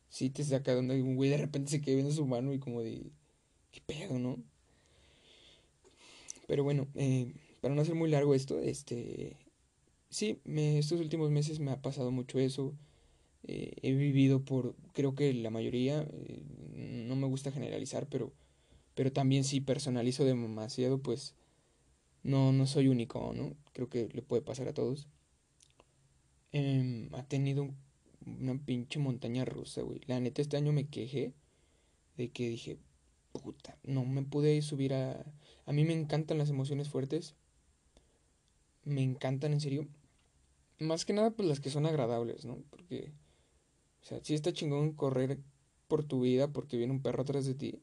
sí 0.09 0.29
te 0.29 0.43
saca 0.43 0.74
donde 0.74 1.01
un 1.01 1.15
güey 1.15 1.29
de 1.29 1.38
repente 1.38 1.71
se 1.71 1.81
queda 1.81 1.95
viendo 1.95 2.13
su 2.13 2.25
mano 2.25 2.53
y 2.53 2.59
como 2.59 2.81
de, 2.81 3.12
¿qué 3.71 3.81
pedo, 3.86 4.19
no? 4.19 4.38
Pero 6.48 6.63
bueno, 6.63 6.88
eh, 6.95 7.33
para 7.62 7.75
no 7.75 7.81
hacer 7.81 7.95
muy 7.95 8.09
largo 8.09 8.33
esto, 8.33 8.59
este, 8.59 9.38
sí, 10.09 10.39
me, 10.43 10.79
estos 10.79 10.99
últimos 10.99 11.31
meses 11.31 11.59
me 11.59 11.71
ha 11.71 11.81
pasado 11.81 12.11
mucho 12.11 12.39
eso. 12.39 12.73
Eh, 13.43 13.73
he 13.81 13.93
vivido 13.93 14.43
por, 14.43 14.75
creo 14.93 15.15
que 15.15 15.33
la 15.33 15.49
mayoría, 15.49 16.01
eh, 16.11 16.41
no 17.07 17.15
me 17.15 17.27
gusta 17.27 17.51
generalizar, 17.51 18.07
pero, 18.09 18.33
pero 18.95 19.11
también 19.11 19.43
si 19.43 19.61
personalizo 19.61 20.25
demasiado, 20.25 21.01
pues 21.01 21.35
no, 22.23 22.51
no 22.51 22.67
soy 22.67 22.87
único, 22.87 23.33
¿no? 23.33 23.55
Creo 23.73 23.89
que 23.89 24.09
le 24.13 24.21
puede 24.21 24.41
pasar 24.41 24.67
a 24.67 24.73
todos. 24.73 25.07
Em, 26.51 27.13
ha 27.13 27.23
tenido 27.23 27.69
una 28.25 28.57
pinche 28.57 28.99
montaña 28.99 29.45
rusa, 29.45 29.81
güey. 29.81 30.01
La 30.07 30.19
neta, 30.19 30.41
este 30.41 30.57
año 30.57 30.71
me 30.73 30.87
quejé 30.87 31.33
de 32.17 32.29
que 32.29 32.49
dije, 32.49 32.77
puta, 33.31 33.77
no 33.83 34.05
me 34.05 34.23
pude 34.23 34.61
subir 34.61 34.93
a... 34.93 35.25
A 35.65 35.71
mí 35.71 35.85
me 35.85 35.93
encantan 35.93 36.37
las 36.37 36.49
emociones 36.49 36.89
fuertes. 36.89 37.35
Me 38.83 39.03
encantan, 39.03 39.53
en 39.53 39.61
serio. 39.61 39.87
Más 40.79 41.05
que 41.05 41.13
nada, 41.13 41.31
pues 41.31 41.48
las 41.48 41.59
que 41.59 41.69
son 41.69 41.86
agradables, 41.86 42.45
¿no? 42.45 42.63
Porque, 42.69 43.12
o 44.01 44.05
sea, 44.05 44.19
sí 44.24 44.33
está 44.33 44.53
chingón 44.53 44.93
correr 44.93 45.39
por 45.88 46.03
tu 46.03 46.21
vida 46.21 46.48
porque 46.48 46.77
viene 46.77 46.93
un 46.93 47.01
perro 47.01 47.24
atrás 47.24 47.45
de 47.45 47.55
ti. 47.55 47.81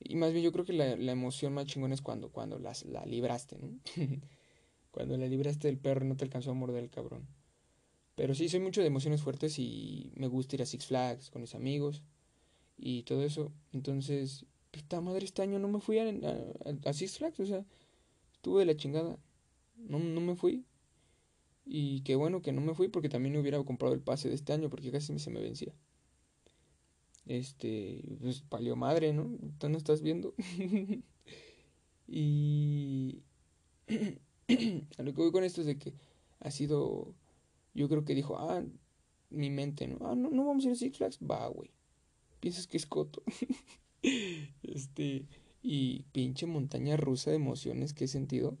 Y 0.00 0.14
más 0.14 0.32
bien 0.32 0.44
yo 0.44 0.52
creo 0.52 0.64
que 0.64 0.72
la, 0.72 0.96
la 0.96 1.12
emoción 1.12 1.52
más 1.54 1.66
chingón 1.66 1.92
es 1.92 2.02
cuando, 2.02 2.30
cuando 2.30 2.58
las, 2.58 2.84
la 2.84 3.04
libraste, 3.04 3.58
¿no? 3.58 3.78
cuando 4.92 5.16
la 5.16 5.26
libraste 5.26 5.68
del 5.68 5.78
perro 5.78 6.04
y 6.04 6.08
no 6.08 6.16
te 6.16 6.24
alcanzó 6.24 6.52
a 6.52 6.54
morder 6.54 6.84
el 6.84 6.90
cabrón. 6.90 7.26
Pero 8.14 8.34
sí, 8.34 8.48
soy 8.48 8.60
mucho 8.60 8.80
de 8.80 8.88
emociones 8.88 9.22
fuertes 9.22 9.58
y 9.58 10.12
me 10.16 10.26
gusta 10.26 10.56
ir 10.56 10.62
a 10.62 10.66
Six 10.66 10.86
Flags 10.86 11.30
con 11.30 11.40
mis 11.40 11.54
amigos 11.54 12.02
y 12.76 13.04
todo 13.04 13.22
eso. 13.22 13.52
Entonces, 13.72 14.44
puta 14.72 15.00
madre, 15.00 15.24
este 15.24 15.42
año 15.42 15.58
no 15.58 15.68
me 15.68 15.80
fui 15.80 15.98
a, 15.98 16.04
a, 16.84 16.92
Six 16.92 17.18
Flags, 17.18 17.38
o 17.38 17.46
sea, 17.46 17.64
estuve 18.32 18.60
de 18.60 18.66
la 18.66 18.76
chingada. 18.76 19.18
No, 19.76 20.00
no 20.00 20.20
me 20.20 20.34
fui. 20.34 20.64
Y 21.70 22.00
qué 22.00 22.16
bueno 22.16 22.40
que 22.40 22.52
no 22.52 22.62
me 22.62 22.74
fui 22.74 22.88
porque 22.88 23.10
también 23.10 23.36
hubiera 23.36 23.62
comprado 23.62 23.94
el 23.94 24.00
pase 24.00 24.28
de 24.28 24.34
este 24.34 24.52
año 24.54 24.70
porque 24.70 24.90
casi 24.90 25.18
se 25.18 25.30
me 25.30 25.40
vencía. 25.40 25.74
Este, 27.26 28.02
pues 28.20 28.40
palió 28.40 28.74
madre, 28.74 29.12
¿no? 29.12 29.30
Tú 29.58 29.68
no 29.68 29.76
estás 29.76 30.00
viendo. 30.00 30.34
y 32.08 33.22
lo 34.98 35.14
que 35.14 35.20
voy 35.20 35.30
con 35.30 35.44
esto 35.44 35.60
es 35.60 35.66
de 35.66 35.78
que 35.78 35.94
ha 36.40 36.50
sido 36.50 37.14
yo 37.78 37.88
creo 37.88 38.04
que 38.04 38.14
dijo, 38.14 38.36
ah, 38.38 38.64
mi 39.30 39.50
mente, 39.50 39.86
¿no? 39.86 39.98
Ah, 40.00 40.14
no, 40.16 40.30
no 40.30 40.44
vamos 40.44 40.64
a 40.64 40.68
ir 40.68 40.72
a 40.72 40.76
Six 40.76 40.98
Flags. 40.98 41.18
Va, 41.18 41.46
güey. 41.46 41.70
Piensas 42.40 42.66
que 42.66 42.76
es 42.76 42.86
coto. 42.86 43.22
este, 44.62 45.26
y 45.62 46.02
pinche 46.12 46.46
montaña 46.46 46.96
rusa 46.96 47.30
de 47.30 47.36
emociones 47.36 47.94
que 47.94 48.04
he 48.04 48.08
sentido. 48.08 48.58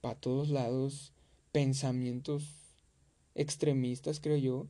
Para 0.00 0.14
todos 0.14 0.50
lados, 0.50 1.12
pensamientos 1.58 2.44
extremistas, 3.34 4.20
creo 4.20 4.36
yo, 4.36 4.68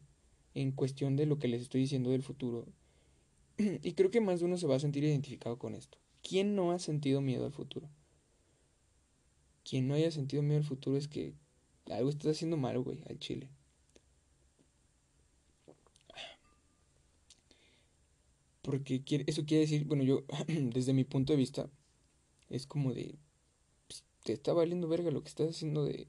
en 0.55 0.73
cuestión 0.73 1.17
de 1.17 1.27
lo 1.27 1.39
que 1.39 1.47
les 1.47 1.61
estoy 1.61 1.83
diciendo 1.83 2.09
del 2.09 2.23
futuro. 2.23 2.65
y 3.59 3.93
creo 3.93 4.11
que 4.11 4.23
más 4.23 4.41
de 4.41 4.47
uno 4.47 4.57
se 4.57 4.67
va 4.67 4.77
a 4.77 4.81
sentir 4.81 5.05
identificado 5.05 5.59
con 5.59 5.75
esto. 5.75 5.99
¿Quién 6.23 6.57
no 6.57 6.73
ha 6.73 6.79
sentido 6.79 7.21
miedo 7.21 7.45
al 7.45 7.53
futuro? 7.53 7.91
Quien 9.69 9.87
no 9.87 9.93
haya 9.93 10.11
sentido 10.11 10.43
miedo 10.43 10.61
al 10.61 10.65
futuro 10.65 10.97
es 10.97 11.09
que 11.09 11.35
algo 11.91 12.09
estás 12.09 12.31
haciendo 12.31 12.57
mal, 12.57 12.79
güey, 12.79 13.03
al 13.11 13.19
chile. 13.19 13.51
Porque 18.63 19.05
eso 19.27 19.45
quiere 19.45 19.61
decir, 19.61 19.85
bueno, 19.85 20.05
yo, 20.05 20.25
desde 20.73 20.95
mi 20.95 21.05
punto 21.05 21.35
de 21.35 21.37
vista, 21.37 21.69
es 22.49 22.67
como 22.67 22.95
de, 22.95 23.19
pues, 23.89 24.05
te 24.25 24.33
está 24.33 24.55
valiendo 24.55 24.89
verga 24.89 25.11
lo 25.11 25.23
que 25.23 25.29
estás 25.29 25.51
haciendo 25.51 25.85
de, 25.85 26.09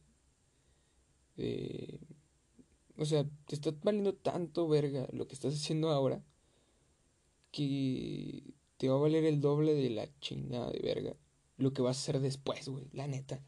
de, 1.40 2.00
o 2.98 3.06
sea, 3.06 3.26
te 3.48 3.56
está 3.56 3.72
valiendo 3.84 4.14
tanto 4.14 4.68
verga 4.68 5.08
lo 5.12 5.28
que 5.28 5.36
estás 5.36 5.56
haciendo 5.56 5.90
ahora, 5.90 6.24
que 7.52 8.54
te 8.78 8.90
va 8.90 8.96
a 8.96 9.00
valer 9.00 9.26
el 9.26 9.42
doble 9.42 9.74
de 9.74 9.90
la 9.90 10.08
chingada 10.20 10.72
de 10.72 10.80
verga 10.80 11.16
lo 11.60 11.74
que 11.74 11.82
vas 11.82 11.98
a 11.98 12.00
hacer 12.00 12.20
después, 12.20 12.68
güey, 12.68 12.88
la 12.94 13.08
neta. 13.08 13.44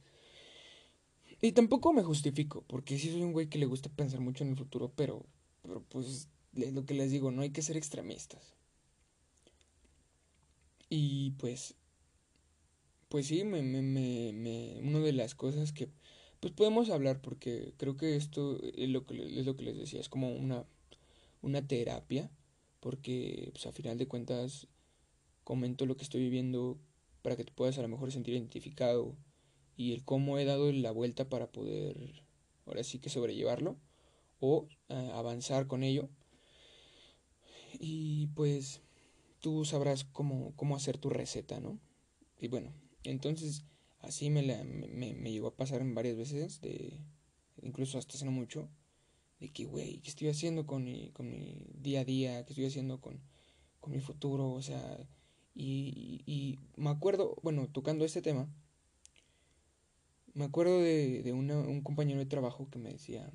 Y 1.42 1.54
tampoco 1.54 1.92
me 1.94 2.04
justifico, 2.04 2.64
porque 2.68 3.00
sí 3.00 3.10
soy 3.10 3.24
un 3.24 3.34
güey 3.34 3.48
que 3.48 3.58
le 3.58 3.66
gusta 3.66 3.90
pensar 3.90 4.20
mucho 4.20 4.44
en 4.44 4.52
el 4.52 4.58
futuro, 4.58 4.92
pero, 4.96 5.26
pero 5.64 5.82
pues 5.90 6.28
lo 6.54 6.86
que 6.86 6.94
les 6.94 7.10
digo, 7.10 7.32
no 7.32 7.42
hay 7.42 7.50
que 7.50 7.64
ser 7.64 7.78
extremistas. 7.78 8.54
Y 10.90 11.32
pues, 11.32 11.76
pues 13.08 13.28
sí, 13.28 13.44
me, 13.44 13.64
me, 13.64 13.82
me, 13.82 14.34
me, 14.34 14.80
una 14.82 15.00
de 15.00 15.14
las 15.14 15.34
cosas 15.34 15.72
que 15.72 15.90
pues 16.42 16.54
podemos 16.54 16.90
hablar 16.90 17.22
porque 17.22 17.74
creo 17.78 17.96
que 17.96 18.16
esto 18.16 18.60
es 18.62 18.90
lo 18.90 19.06
que, 19.06 19.40
es 19.40 19.46
lo 19.46 19.56
que 19.56 19.64
les 19.64 19.78
decía, 19.78 20.02
es 20.02 20.10
como 20.10 20.34
una, 20.34 20.66
una 21.42 21.66
terapia 21.66 22.30
porque 22.80 23.50
pues 23.54 23.68
a 23.68 23.72
final 23.72 23.98
de 23.98 24.08
cuentas 24.08 24.68
comento 25.44 25.86
lo 25.86 25.96
que 25.96 26.04
estoy 26.04 26.22
viviendo 26.22 26.80
para 27.22 27.38
que 27.38 27.46
te 27.46 27.52
puedas 27.52 27.78
a 27.78 27.84
lo 27.84 27.88
mejor 27.88 28.12
sentir 28.12 28.34
identificado 28.34 29.16
y 29.78 29.94
el 29.94 30.04
cómo 30.04 30.40
he 30.40 30.46
dado 30.46 30.72
la 30.72 30.92
vuelta 30.92 31.30
para 31.30 31.52
poder 31.52 32.24
ahora 32.66 32.84
sí 32.84 32.98
que 32.98 33.10
sobrellevarlo 33.10 33.78
o 34.40 34.68
eh, 34.90 35.12
avanzar 35.14 35.68
con 35.68 35.84
ello 35.84 36.10
y 37.80 38.28
pues 38.28 38.82
tú 39.42 39.64
sabrás 39.64 40.06
cómo, 40.06 40.54
cómo 40.56 40.76
hacer 40.76 40.98
tu 40.98 41.10
receta, 41.10 41.60
¿no? 41.60 41.80
Y 42.40 42.48
bueno, 42.48 42.74
entonces 43.04 43.64
así 44.02 44.30
me, 44.30 44.42
la, 44.44 44.64
me, 44.64 45.14
me 45.14 45.32
llegó 45.32 45.48
a 45.48 45.56
pasar 45.56 45.82
en 45.82 45.96
varias 45.96 46.18
veces, 46.18 46.62
de 46.62 47.00
incluso 47.62 47.98
hasta 47.98 48.16
hace 48.16 48.26
no 48.26 48.32
mucho, 48.32 48.70
de 49.40 49.50
que, 49.50 49.66
güey, 49.66 50.00
¿qué 50.00 50.10
estoy 50.10 50.28
haciendo 50.30 50.66
con 50.66 50.84
mi, 50.84 51.12
con 51.12 51.30
mi 51.30 51.66
día 51.74 52.02
a 52.02 52.06
día? 52.06 52.46
¿Qué 52.46 52.54
estoy 52.54 52.66
haciendo 52.66 53.02
con, 53.02 53.20
con 53.80 53.94
mi 53.94 54.00
futuro? 54.00 54.52
O 54.52 54.62
sea, 54.62 54.98
y, 55.54 56.22
y, 56.26 56.60
me 56.76 56.90
acuerdo, 56.90 57.36
bueno, 57.42 57.68
tocando 57.68 58.06
este 58.06 58.22
tema, 58.22 58.48
me 60.34 60.46
acuerdo 60.46 60.80
de, 60.80 61.24
de 61.24 61.34
un 61.34 61.82
compañero 61.82 62.20
de 62.20 62.26
trabajo 62.26 62.70
que 62.70 62.80
me 62.80 62.92
decía, 62.92 63.32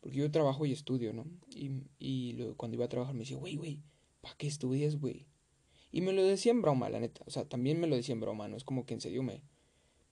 porque 0.00 0.18
yo 0.18 0.30
trabajo 0.30 0.66
y 0.66 0.72
estudio, 0.72 1.12
¿no? 1.12 1.26
Y, 1.48 1.84
y 1.98 2.52
cuando 2.56 2.74
iba 2.74 2.84
a 2.84 2.88
trabajar 2.88 3.14
me 3.14 3.20
decía, 3.20 3.36
güey, 3.38 3.56
güey, 3.56 3.82
¿para 4.20 4.36
qué 4.36 4.48
estudias, 4.48 4.98
güey? 4.98 5.26
Y 5.92 6.00
me 6.00 6.14
lo 6.14 6.24
decía 6.24 6.52
en 6.52 6.62
broma, 6.62 6.88
la 6.88 6.98
neta. 6.98 7.22
O 7.26 7.30
sea, 7.30 7.44
también 7.44 7.78
me 7.78 7.86
lo 7.86 7.94
decía 7.94 8.14
en 8.14 8.20
broma, 8.20 8.48
no 8.48 8.56
es 8.56 8.64
como 8.64 8.86
que 8.86 8.94
en 8.94 9.00
serio 9.00 9.22
me, 9.22 9.42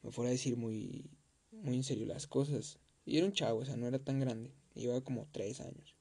me 0.02 0.12
fuera 0.12 0.28
a 0.28 0.32
decir 0.32 0.56
muy, 0.56 1.10
muy 1.50 1.76
en 1.76 1.84
serio 1.84 2.06
las 2.06 2.26
cosas. 2.26 2.78
Y 3.06 3.16
era 3.16 3.26
un 3.26 3.32
chavo, 3.32 3.60
o 3.60 3.64
sea, 3.64 3.76
no 3.76 3.88
era 3.88 3.98
tan 3.98 4.20
grande. 4.20 4.52
Llevaba 4.74 5.00
como 5.00 5.26
tres 5.32 5.60
años. 5.60 5.96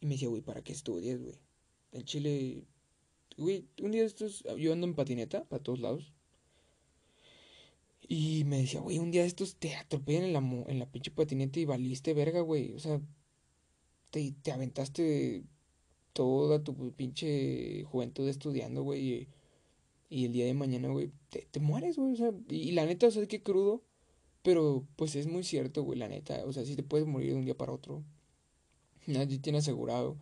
Y 0.00 0.06
me 0.06 0.14
decía, 0.14 0.28
güey, 0.28 0.40
¿para 0.40 0.62
qué 0.62 0.72
estudias, 0.72 1.20
güey? 1.20 1.34
En 1.92 2.04
Chile, 2.04 2.64
güey, 3.36 3.66
un 3.82 3.90
día 3.90 4.04
estos, 4.04 4.44
yo 4.56 4.72
ando 4.72 4.86
en 4.86 4.94
patineta 4.94 5.44
para 5.44 5.62
todos 5.62 5.80
lados. 5.80 6.14
Y 8.08 8.44
me 8.44 8.58
decía, 8.58 8.80
güey, 8.80 8.98
un 9.00 9.10
día 9.10 9.24
estos 9.24 9.56
te 9.56 9.74
atropellan 9.74 10.24
en 10.24 10.32
la, 10.32 10.38
en 10.38 10.78
la 10.78 10.90
pinche 10.90 11.10
patineta 11.10 11.58
y 11.58 11.64
valiste 11.64 12.14
verga, 12.14 12.40
güey. 12.40 12.72
O 12.72 12.78
sea, 12.78 13.00
te, 14.10 14.32
te 14.42 14.52
aventaste 14.52 15.44
toda 16.12 16.62
tu 16.62 16.92
pinche 16.92 17.84
juventud 17.84 18.28
estudiando, 18.28 18.82
güey. 18.82 19.28
Y, 20.10 20.24
el 20.26 20.32
día 20.32 20.46
de 20.46 20.54
mañana, 20.54 20.88
güey, 20.88 21.12
te, 21.30 21.46
te 21.50 21.60
mueres, 21.60 21.96
güey. 21.96 22.14
O 22.14 22.16
sea, 22.16 22.32
y, 22.48 22.72
la 22.72 22.86
neta, 22.86 23.06
o 23.08 23.10
sea, 23.10 23.26
que 23.26 23.42
crudo. 23.42 23.82
Pero, 24.42 24.86
pues 24.96 25.16
es 25.16 25.26
muy 25.26 25.44
cierto, 25.44 25.82
güey, 25.82 25.98
la 25.98 26.08
neta. 26.08 26.44
O 26.46 26.52
sea, 26.52 26.64
sí 26.64 26.76
te 26.76 26.82
puedes 26.82 27.06
morir 27.06 27.32
de 27.32 27.38
un 27.38 27.44
día 27.44 27.56
para 27.56 27.72
otro. 27.72 28.02
Nadie 29.06 29.38
tiene 29.38 29.58
asegurado. 29.58 30.16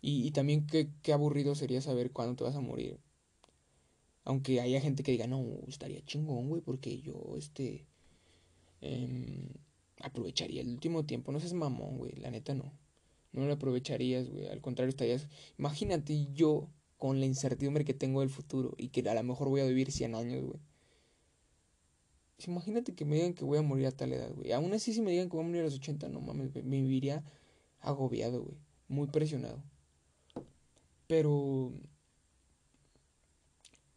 Y, 0.00 0.26
y 0.26 0.30
también 0.32 0.66
qué, 0.66 0.88
qué 1.02 1.12
aburrido 1.12 1.54
sería 1.54 1.80
saber 1.82 2.12
cuándo 2.12 2.36
te 2.36 2.44
vas 2.44 2.56
a 2.56 2.60
morir. 2.60 2.98
Aunque 4.24 4.60
haya 4.60 4.80
gente 4.80 5.02
que 5.02 5.12
diga, 5.12 5.26
no, 5.26 5.44
estaría 5.68 6.04
chingón, 6.04 6.48
güey, 6.48 6.62
porque 6.62 7.00
yo, 7.00 7.34
este, 7.36 7.86
eh, 8.82 9.48
aprovecharía 10.00 10.60
el 10.62 10.68
último 10.68 11.04
tiempo. 11.06 11.32
No 11.32 11.40
seas 11.40 11.54
mamón, 11.54 11.98
güey, 11.98 12.12
la 12.16 12.30
neta 12.30 12.54
no 12.54 12.72
no 13.32 13.46
lo 13.46 13.52
aprovecharías, 13.52 14.28
güey. 14.30 14.46
Al 14.48 14.60
contrario, 14.60 14.90
estarías. 14.90 15.28
Imagínate 15.58 16.28
yo 16.32 16.68
con 16.96 17.20
la 17.20 17.26
incertidumbre 17.26 17.84
que 17.84 17.94
tengo 17.94 18.20
del 18.20 18.30
futuro 18.30 18.74
y 18.78 18.88
que 18.88 19.08
a 19.08 19.14
lo 19.14 19.22
mejor 19.22 19.48
voy 19.48 19.60
a 19.60 19.66
vivir 19.66 19.92
100 19.92 20.14
años, 20.14 20.44
güey. 20.44 20.60
Imagínate 22.46 22.94
que 22.94 23.04
me 23.04 23.16
digan 23.16 23.34
que 23.34 23.44
voy 23.44 23.58
a 23.58 23.62
morir 23.62 23.86
a 23.86 23.92
tal 23.92 24.12
edad, 24.12 24.32
güey. 24.32 24.52
Aún 24.52 24.72
así, 24.72 24.92
si 24.92 25.00
me 25.00 25.10
digan 25.10 25.28
que 25.28 25.36
voy 25.36 25.44
a 25.44 25.48
morir 25.48 25.62
a 25.62 25.64
los 25.64 25.74
80, 25.74 26.08
no 26.08 26.20
mames, 26.20 26.54
me 26.54 26.80
viviría 26.80 27.24
agobiado, 27.80 28.42
güey. 28.44 28.56
Muy 28.88 29.08
presionado. 29.08 29.62
Pero 31.08 31.72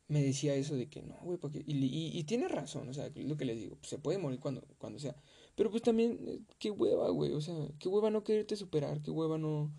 me 0.07 0.21
decía 0.21 0.55
eso 0.55 0.75
de 0.75 0.89
que 0.89 1.01
no, 1.01 1.15
güey. 1.23 1.39
Y, 1.65 2.19
y, 2.19 2.23
tiene 2.25 2.47
razón, 2.49 2.89
o 2.89 2.93
sea, 2.93 3.09
lo 3.15 3.37
que 3.37 3.45
les 3.45 3.57
digo, 3.57 3.77
se 3.81 3.97
puede 3.97 4.17
morir 4.17 4.39
cuando, 4.39 4.61
cuando 4.77 4.99
sea. 4.99 5.15
Pero 5.55 5.69
pues 5.69 5.83
también, 5.83 6.19
eh, 6.27 6.39
qué 6.59 6.71
hueva, 6.71 7.09
güey. 7.09 7.33
O 7.33 7.41
sea, 7.41 7.55
qué 7.79 7.89
hueva 7.89 8.09
no 8.09 8.23
quererte 8.23 8.55
superar, 8.55 9.01
qué 9.01 9.11
hueva 9.11 9.37
no, 9.37 9.71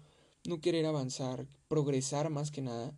no 0.45 0.61
querer 0.61 0.87
avanzar, 0.87 1.47
progresar 1.69 2.31
más 2.31 2.51
que 2.51 2.63
nada. 2.63 2.97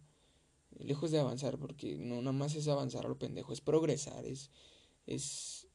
Lejos 0.78 1.10
de 1.10 1.20
avanzar, 1.20 1.58
porque 1.58 1.96
no 1.96 2.16
nada 2.16 2.32
más 2.32 2.54
es 2.56 2.66
avanzar 2.66 3.06
a 3.06 3.08
lo 3.08 3.18
pendejo, 3.18 3.52
es 3.52 3.60
progresar, 3.60 4.26
es, 4.26 4.50
es, 5.06 5.68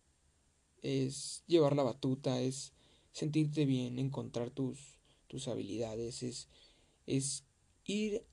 es 0.82 1.44
llevar 1.48 1.76
la 1.76 1.84
batuta, 1.84 2.42
es 2.42 2.74
sentirte 3.14 3.66
bien, 3.66 3.98
encontrar 3.98 4.50
tus, 4.50 5.00
tus 5.28 5.48
habilidades, 5.48 6.22
es, 6.22 6.50
es 7.06 7.46
ir 7.86 8.26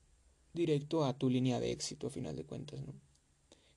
directo 0.55 1.05
a 1.05 1.17
tu 1.17 1.31
línea 1.31 1.61
de 1.61 1.71
éxito 1.71 2.09
a 2.09 2.11
final 2.11 2.35
de 2.35 2.45
cuentas, 2.45 2.81
¿no? 2.85 2.95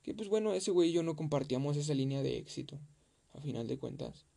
Que 0.02 0.14
pues 0.16 0.30
bueno, 0.30 0.54
ese 0.54 0.72
güey 0.72 0.90
y 0.90 0.94
yo 0.94 1.04
no 1.04 1.16
compartíamos 1.16 1.78
esa 1.78 1.94
línea 1.94 2.24
de 2.24 2.38
éxito 2.38 2.80
a 3.34 3.42
final 3.42 3.68
de 3.68 3.78
cuentas. 3.78 4.29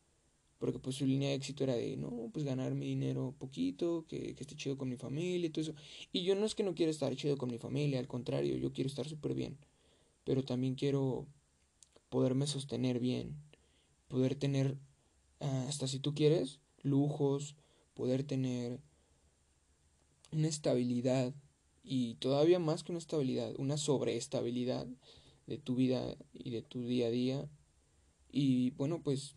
Porque 0.62 0.78
pues 0.78 0.94
su 0.94 1.06
línea 1.06 1.30
de 1.30 1.34
éxito 1.34 1.64
era 1.64 1.74
de, 1.74 1.96
no, 1.96 2.30
pues 2.32 2.44
ganar 2.44 2.72
mi 2.72 2.86
dinero 2.86 3.34
poquito, 3.36 4.04
que, 4.08 4.36
que 4.36 4.44
esté 4.44 4.54
chido 4.54 4.78
con 4.78 4.88
mi 4.88 4.94
familia 4.94 5.48
y 5.48 5.50
todo 5.50 5.62
eso. 5.62 5.74
Y 6.12 6.22
yo 6.22 6.36
no 6.36 6.46
es 6.46 6.54
que 6.54 6.62
no 6.62 6.76
quiero 6.76 6.92
estar 6.92 7.12
chido 7.16 7.36
con 7.36 7.50
mi 7.50 7.58
familia, 7.58 7.98
al 7.98 8.06
contrario, 8.06 8.56
yo 8.56 8.72
quiero 8.72 8.86
estar 8.86 9.08
súper 9.08 9.34
bien. 9.34 9.58
Pero 10.22 10.44
también 10.44 10.76
quiero 10.76 11.26
poderme 12.10 12.46
sostener 12.46 13.00
bien, 13.00 13.34
poder 14.06 14.36
tener, 14.36 14.78
ah, 15.40 15.66
hasta 15.68 15.88
si 15.88 15.98
tú 15.98 16.14
quieres, 16.14 16.60
lujos, 16.82 17.56
poder 17.94 18.22
tener 18.22 18.78
una 20.30 20.46
estabilidad 20.46 21.34
y 21.82 22.14
todavía 22.20 22.60
más 22.60 22.84
que 22.84 22.92
una 22.92 23.00
estabilidad, 23.00 23.52
una 23.58 23.78
sobreestabilidad 23.78 24.86
de 25.48 25.58
tu 25.58 25.74
vida 25.74 26.16
y 26.32 26.50
de 26.50 26.62
tu 26.62 26.86
día 26.86 27.08
a 27.08 27.10
día. 27.10 27.48
Y 28.30 28.70
bueno, 28.70 29.02
pues 29.02 29.34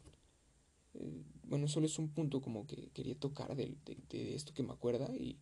eh, 0.99 1.23
bueno, 1.43 1.67
solo 1.67 1.85
es 1.85 1.99
un 1.99 2.09
punto 2.09 2.41
como 2.41 2.65
que 2.67 2.89
quería 2.93 3.15
tocar 3.15 3.55
de, 3.55 3.77
de, 4.09 4.35
esto 4.35 4.53
que 4.53 4.63
me 4.63 4.73
acuerda 4.73 5.13
y, 5.15 5.39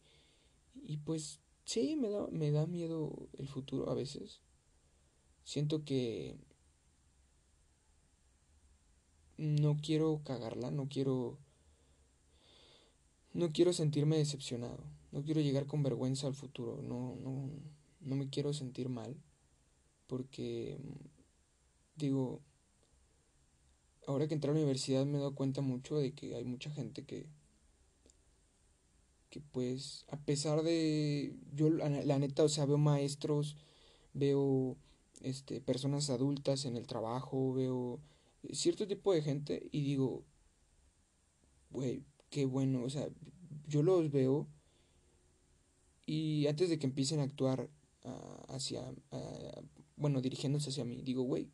y 0.76 0.98
pues 0.98 1.40
sí, 1.66 1.96
me 1.96 2.10
da, 2.10 2.28
me 2.28 2.52
da 2.52 2.66
miedo 2.68 3.30
el 3.34 3.48
futuro 3.48 3.90
a 3.90 3.94
veces. 3.94 4.42
Siento 5.44 5.84
que 5.84 6.38
no 9.38 9.78
quiero 9.82 10.22
cagarla, 10.24 10.72
no 10.72 10.88
quiero 10.90 11.38
no 13.34 13.52
quiero 13.52 13.74
sentirme 13.74 14.18
decepcionado, 14.18 14.84
no 15.12 15.24
quiero 15.24 15.42
llegar 15.42 15.66
con 15.66 15.84
vergüenza 15.84 16.28
al 16.28 16.36
futuro, 16.36 16.82
no 16.82 17.16
no 17.16 17.50
no 18.02 18.16
me 18.16 18.30
quiero 18.30 18.54
sentir 18.54 18.90
mal 18.90 19.16
porque 20.08 20.78
digo 21.96 22.42
ahora 24.08 24.28
que 24.28 24.34
entré 24.34 24.52
a 24.52 24.54
la 24.54 24.60
universidad 24.60 25.06
me 25.06 25.18
he 25.18 25.22
dado 25.22 25.36
cuenta 25.36 25.62
mucho 25.62 25.98
de 25.98 26.14
que 26.14 26.36
hay 26.36 26.44
mucha 26.44 26.70
gente 26.70 27.04
que 27.06 27.28
que 29.30 29.42
pues 29.42 30.06
a 30.10 30.18
pesar 30.18 30.62
de 30.62 31.36
yo 31.54 31.70
la, 31.72 32.20
neta 32.20 32.44
o 32.44 32.50
sea 32.50 32.66
veo 32.68 32.78
maestros 32.78 33.58
veo 34.14 34.78
este 35.22 35.60
personas 35.60 36.12
adultas 36.12 36.66
en 36.66 36.78
el 36.78 36.86
trabajo 36.86 37.54
veo 37.54 38.00
cierto 38.52 38.88
tipo 38.88 39.12
de 39.12 39.24
gente 39.24 39.70
y 39.72 39.82
digo 39.82 40.24
güey 41.72 42.04
qué 42.30 42.46
bueno 42.46 42.84
o 42.84 42.90
sea 42.92 43.08
yo 43.68 43.82
los 43.82 44.12
veo 44.12 44.48
y 46.06 46.46
antes 46.48 46.70
de 46.70 46.78
que 46.78 46.86
empiecen 46.86 47.20
a 47.20 47.24
actuar 47.24 47.70
uh, 48.04 48.54
hacia 48.54 48.82
uh, 48.84 49.62
bueno 49.96 50.22
dirigiéndose 50.22 50.70
hacia 50.70 50.86
mí 50.86 51.02
digo 51.02 51.24
güey 51.24 51.50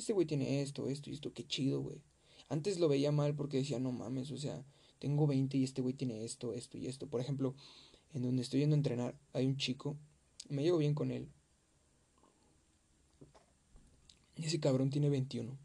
este 0.00 0.12
güey 0.12 0.26
tiene 0.26 0.62
esto, 0.62 0.88
esto 0.88 1.10
y 1.10 1.14
esto, 1.14 1.32
qué 1.32 1.46
chido, 1.46 1.80
güey. 1.80 2.02
Antes 2.48 2.78
lo 2.78 2.88
veía 2.88 3.12
mal 3.12 3.34
porque 3.34 3.58
decía, 3.58 3.78
no 3.78 3.92
mames, 3.92 4.30
o 4.32 4.36
sea, 4.36 4.64
tengo 4.98 5.26
20 5.26 5.56
y 5.56 5.64
este 5.64 5.82
güey 5.82 5.94
tiene 5.94 6.24
esto, 6.24 6.52
esto 6.52 6.76
y 6.76 6.86
esto. 6.86 7.06
Por 7.06 7.20
ejemplo, 7.20 7.54
en 8.12 8.22
donde 8.22 8.42
estoy 8.42 8.60
yendo 8.60 8.74
a 8.74 8.78
entrenar, 8.78 9.14
hay 9.32 9.46
un 9.46 9.56
chico, 9.56 9.96
me 10.48 10.62
llevo 10.62 10.78
bien 10.78 10.94
con 10.94 11.10
él. 11.10 11.28
Y 14.36 14.46
ese 14.46 14.58
cabrón 14.58 14.90
tiene 14.90 15.10
21. 15.10 15.56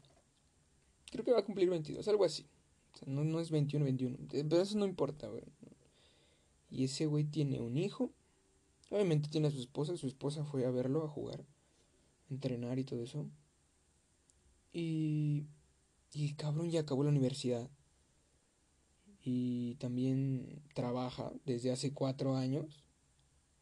Creo 1.10 1.24
que 1.24 1.32
va 1.32 1.40
a 1.40 1.44
cumplir 1.44 1.70
22, 1.70 2.06
algo 2.08 2.24
así. 2.24 2.46
O 2.94 2.98
sea, 2.98 3.08
no, 3.08 3.24
no 3.24 3.40
es 3.40 3.50
21, 3.50 3.84
21. 3.84 4.18
Pero 4.30 4.60
eso 4.60 4.78
no 4.78 4.86
importa, 4.86 5.28
güey. 5.28 5.42
Y 6.70 6.84
ese 6.84 7.06
güey 7.06 7.24
tiene 7.24 7.60
un 7.60 7.76
hijo. 7.76 8.12
Obviamente 8.90 9.28
tiene 9.28 9.48
a 9.48 9.50
su 9.50 9.60
esposa. 9.60 9.96
Su 9.96 10.06
esposa 10.06 10.44
fue 10.44 10.66
a 10.66 10.70
verlo 10.70 11.04
a 11.04 11.08
jugar, 11.08 11.40
a 11.40 12.34
entrenar 12.34 12.78
y 12.78 12.84
todo 12.84 13.02
eso. 13.02 13.26
Y, 14.78 15.46
y 16.12 16.34
cabrón 16.34 16.70
ya 16.70 16.80
acabó 16.80 17.02
la 17.02 17.08
universidad. 17.08 17.70
Y 19.22 19.76
también 19.76 20.62
trabaja 20.74 21.32
desde 21.46 21.72
hace 21.72 21.94
cuatro 21.94 22.36
años 22.36 22.84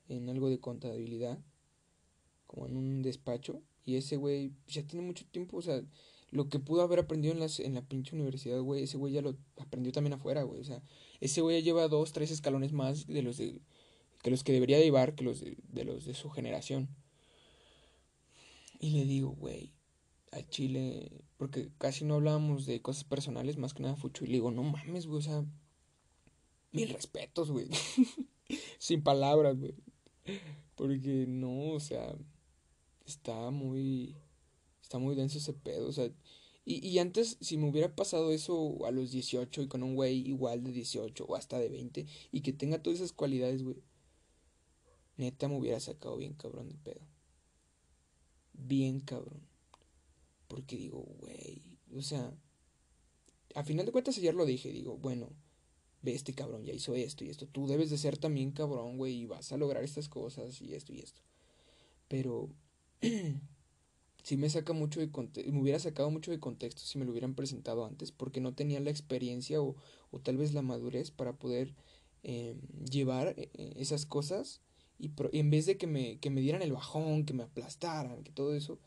en 0.09 0.29
algo 0.29 0.51
de 0.51 0.59
contabilidad, 0.59 1.39
como 2.49 2.67
en 2.67 2.77
un 2.77 3.03
despacho. 3.03 3.63
Y 3.85 3.95
ese 3.95 4.17
güey 4.17 4.55
ya 4.67 4.83
tiene 4.83 5.07
mucho 5.07 5.25
tiempo, 5.27 5.59
o 5.59 5.63
sea, 5.63 5.85
lo 6.33 6.49
que 6.49 6.59
pudo 6.59 6.83
haber 6.83 6.99
aprendido 6.99 7.33
en, 7.33 7.39
las, 7.39 7.61
en 7.61 7.75
la 7.75 7.83
pinche 7.83 8.17
universidad, 8.17 8.61
güey, 8.61 8.83
ese 8.83 8.97
güey 8.97 9.13
ya 9.13 9.23
lo 9.23 9.37
aprendió 9.59 9.93
también 9.93 10.15
afuera, 10.15 10.43
güey. 10.43 10.61
O 10.61 10.65
sea, 10.65 10.83
ese 11.21 11.43
güey 11.43 11.61
ya 11.61 11.65
lleva 11.65 11.87
dos, 11.87 12.13
tres 12.13 12.33
escalones 12.33 12.73
más 12.73 13.07
de 13.07 13.23
los 13.23 13.37
de, 13.37 13.61
que 14.21 14.33
los 14.33 14.43
que 14.43 14.53
debería 14.53 14.81
llevar 14.81 15.15
que 15.15 15.23
los 15.23 15.41
de, 15.41 15.59
de 15.69 15.85
los 15.85 16.07
de 16.07 16.15
su 16.15 16.29
generación. 16.31 16.89
Y 18.81 18.91
le 18.91 19.05
digo, 19.05 19.31
güey, 19.31 19.73
al 20.35 20.49
chile, 20.49 21.11
porque 21.37 21.71
casi 21.79 22.05
no 22.05 22.15
hablábamos 22.15 22.67
de 22.67 22.83
cosas 22.83 23.05
personales, 23.05 23.57
más 23.57 23.73
que 23.73 23.83
nada 23.83 23.97
fucho. 23.97 24.25
Y 24.25 24.29
le 24.29 24.35
digo, 24.35 24.51
no 24.51 24.63
mames, 24.63 25.07
güey, 25.07 25.19
o 25.19 25.23
sea, 25.23 25.45
mil 26.73 26.89
respetos, 26.89 27.51
güey. 27.51 27.69
Sin 28.79 29.03
palabras, 29.03 29.59
güey. 29.59 29.75
Porque 30.75 31.27
no, 31.29 31.71
o 31.71 31.81
sea, 31.81 32.15
está 33.07 33.51
muy, 33.51 34.17
está 34.83 34.99
muy 34.99 35.15
denso 35.15 35.39
ese 35.39 35.53
pedo, 35.53 35.89
o 35.89 35.93
sea. 35.93 36.11
Y, 36.67 36.87
y 36.87 36.99
antes, 36.99 37.37
si 37.41 37.59
me 37.59 37.69
hubiera 37.69 37.95
pasado 37.95 38.33
eso 38.33 38.87
a 38.87 38.91
los 38.91 39.11
18 39.13 39.63
y 39.63 39.69
con 39.69 39.83
un 39.83 39.95
güey 39.95 40.27
igual 40.27 40.65
de 40.65 40.73
18 40.73 41.25
o 41.27 41.37
hasta 41.37 41.59
de 41.59 41.69
20 41.69 42.07
y 42.33 42.41
que 42.41 42.55
tenga 42.55 42.83
todas 42.83 43.01
esas 43.01 43.13
cualidades, 43.13 43.63
güey, 43.63 43.77
neta 45.17 45.47
me 45.47 45.59
hubiera 45.59 45.79
sacado 45.79 46.17
bien 46.17 46.35
cabrón 46.35 46.71
de 46.71 46.77
pedo. 46.77 47.07
Bien 48.55 49.01
cabrón. 49.01 49.54
Porque 50.49 50.77
digo, 50.77 51.05
güey, 51.21 51.63
o 51.97 52.03
sea, 52.03 52.33
a 53.55 53.65
final 53.65 53.87
de 53.87 53.93
cuentas 53.93 54.19
ayer 54.19 54.35
lo 54.35 54.47
dije, 54.47 54.71
digo, 54.71 54.97
bueno, 54.99 55.31
ve 56.03 56.15
este 56.15 56.35
cabrón, 56.35 56.65
ya 56.65 56.73
hizo 56.73 56.95
esto 56.95 57.25
y 57.25 57.31
esto, 57.31 57.47
tú 57.47 57.67
debes 57.67 57.91
de 57.91 57.99
ser 57.99 58.19
también 58.19 58.53
cabrón, 58.53 58.99
güey, 58.99 59.15
y 59.23 59.27
vas 59.27 59.53
a 59.53 59.57
lograr 59.57 59.83
estas 59.83 60.09
cosas 60.09 60.61
y 60.61 60.75
esto 60.75 60.93
y 60.93 61.01
esto. 61.01 61.23
Pero 62.09 62.51
sí 64.23 64.37
me 64.37 64.51
saca 64.51 64.73
mucho 64.73 65.01
de 65.01 65.11
contexto, 65.11 65.51
me 65.53 65.61
hubiera 65.61 65.79
sacado 65.79 66.11
mucho 66.11 66.31
de 66.31 66.41
contexto 66.41 66.83
si 66.83 66.99
me 66.99 67.05
lo 67.05 67.13
hubieran 67.13 67.35
presentado 67.35 67.87
antes, 67.87 68.13
porque 68.13 68.41
no 68.41 68.55
tenía 68.55 68.81
la 68.81 68.91
experiencia 68.91 69.63
o, 69.63 69.77
o 70.11 70.21
tal 70.21 70.37
vez 70.37 70.53
la 70.53 70.63
madurez 70.63 71.11
para 71.11 71.33
poder 71.33 71.75
eh, 72.23 72.57
llevar 72.91 73.35
eh, 73.37 73.51
esas 73.77 74.07
cosas 74.07 74.63
y, 74.99 75.09
pro, 75.09 75.29
y, 75.31 75.41
en 75.41 75.51
vez 75.51 75.67
de 75.67 75.77
que 75.77 75.87
me, 75.87 76.19
que 76.21 76.31
me 76.31 76.41
dieran 76.41 76.63
el 76.63 76.73
bajón, 76.73 77.27
que 77.27 77.35
me 77.35 77.43
aplastaran, 77.43 78.25
que 78.25 78.33
todo 78.33 78.55
eso, 78.55 78.79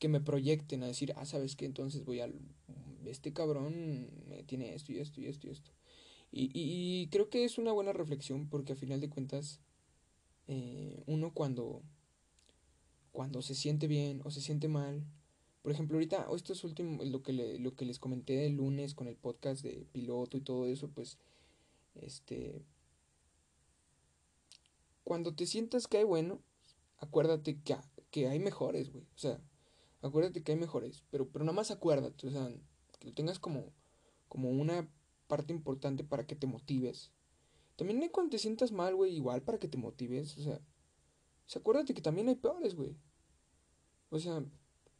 que 0.00 0.08
me 0.08 0.20
proyecten 0.20 0.82
a 0.82 0.86
decir, 0.86 1.12
ah, 1.16 1.26
sabes 1.26 1.54
que 1.54 1.66
entonces 1.66 2.04
voy 2.04 2.20
a, 2.20 2.28
este 3.04 3.32
cabrón 3.32 4.08
tiene 4.46 4.74
esto 4.74 4.92
y 4.92 4.98
esto 4.98 5.20
y 5.20 5.26
esto 5.26 5.46
y 5.46 5.50
esto. 5.50 5.70
Y, 6.32 7.08
creo 7.10 7.28
que 7.28 7.44
es 7.44 7.58
una 7.58 7.72
buena 7.72 7.92
reflexión 7.92 8.48
porque 8.48 8.72
a 8.72 8.76
final 8.76 9.00
de 9.00 9.10
cuentas 9.10 9.60
eh, 10.48 11.02
uno 11.06 11.32
cuando 11.34 11.82
cuando 13.12 13.42
se 13.42 13.56
siente 13.56 13.88
bien 13.88 14.22
o 14.24 14.30
se 14.30 14.40
siente 14.40 14.68
mal 14.68 15.04
por 15.62 15.72
ejemplo 15.72 15.96
ahorita 15.96 16.28
esto 16.34 16.52
es 16.52 16.62
último 16.62 17.02
lo 17.04 17.24
que 17.24 17.32
lo 17.32 17.74
que 17.74 17.84
les 17.84 17.98
comenté 17.98 18.46
el 18.46 18.54
lunes 18.54 18.94
con 18.94 19.08
el 19.08 19.16
podcast 19.16 19.62
de 19.64 19.84
piloto 19.90 20.36
y 20.36 20.40
todo 20.40 20.66
eso 20.66 20.88
pues 20.88 21.18
este 21.96 22.62
cuando 25.02 25.34
te 25.34 25.46
sientas 25.46 25.88
que 25.88 25.98
hay 25.98 26.04
bueno 26.04 26.40
acuérdate 26.98 27.58
que, 27.60 27.76
que 28.12 28.28
hay 28.28 28.38
mejores 28.38 28.92
güey 28.92 29.04
o 29.16 29.18
sea 29.18 29.40
acuérdate 30.02 30.42
que 30.42 30.52
hay 30.52 30.58
mejores 30.58 31.04
pero 31.10 31.28
pero 31.28 31.44
nada 31.44 31.54
más 31.54 31.70
acuérdate 31.70 32.26
o 32.26 32.30
sea 32.30 32.50
que 32.98 33.06
lo 33.06 33.14
tengas 33.14 33.38
como 33.38 33.64
como 34.30 34.50
una 34.50 34.88
parte 35.30 35.52
importante 35.52 36.04
para 36.04 36.26
que 36.26 36.36
te 36.36 36.46
motives. 36.46 37.10
También 37.76 38.02
hay 38.02 38.10
cuando 38.10 38.30
te 38.30 38.38
sientas 38.38 38.72
mal, 38.72 38.94
güey, 38.94 39.14
igual 39.14 39.42
para 39.42 39.58
que 39.58 39.68
te 39.68 39.78
motives. 39.78 40.36
O 40.38 40.42
sea, 40.42 40.56
o 40.56 41.48
sea 41.48 41.60
acuérdate 41.60 41.94
que 41.94 42.02
también 42.02 42.28
hay 42.28 42.34
peores, 42.34 42.74
güey. 42.74 42.94
O 44.10 44.18
sea, 44.18 44.44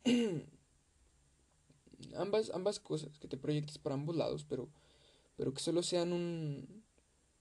ambas, 2.17 2.51
ambas 2.55 2.81
cosas, 2.81 3.19
que 3.19 3.29
te 3.29 3.37
proyectes 3.37 3.79
para 3.79 3.95
ambos 3.95 4.17
lados, 4.17 4.47
pero, 4.49 4.69
pero 5.37 5.53
que 5.53 5.61
solo 5.61 5.83
sean 5.83 6.13
un, 6.13 6.83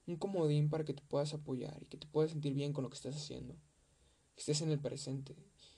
un 0.07 0.15
comodín 0.17 0.69
para 0.69 0.83
que 0.83 0.93
te 0.93 1.03
puedas 1.03 1.33
apoyar 1.33 1.77
y 1.81 1.85
que 1.85 1.97
te 1.97 2.07
puedas 2.07 2.31
sentir 2.31 2.53
bien 2.53 2.73
con 2.73 2.83
lo 2.83 2.89
que 2.89 2.97
estás 2.97 3.15
haciendo. 3.15 3.53
Que 4.35 4.41
estés 4.41 4.61
en 4.61 4.71
el 4.71 4.79
presente. 4.79 5.35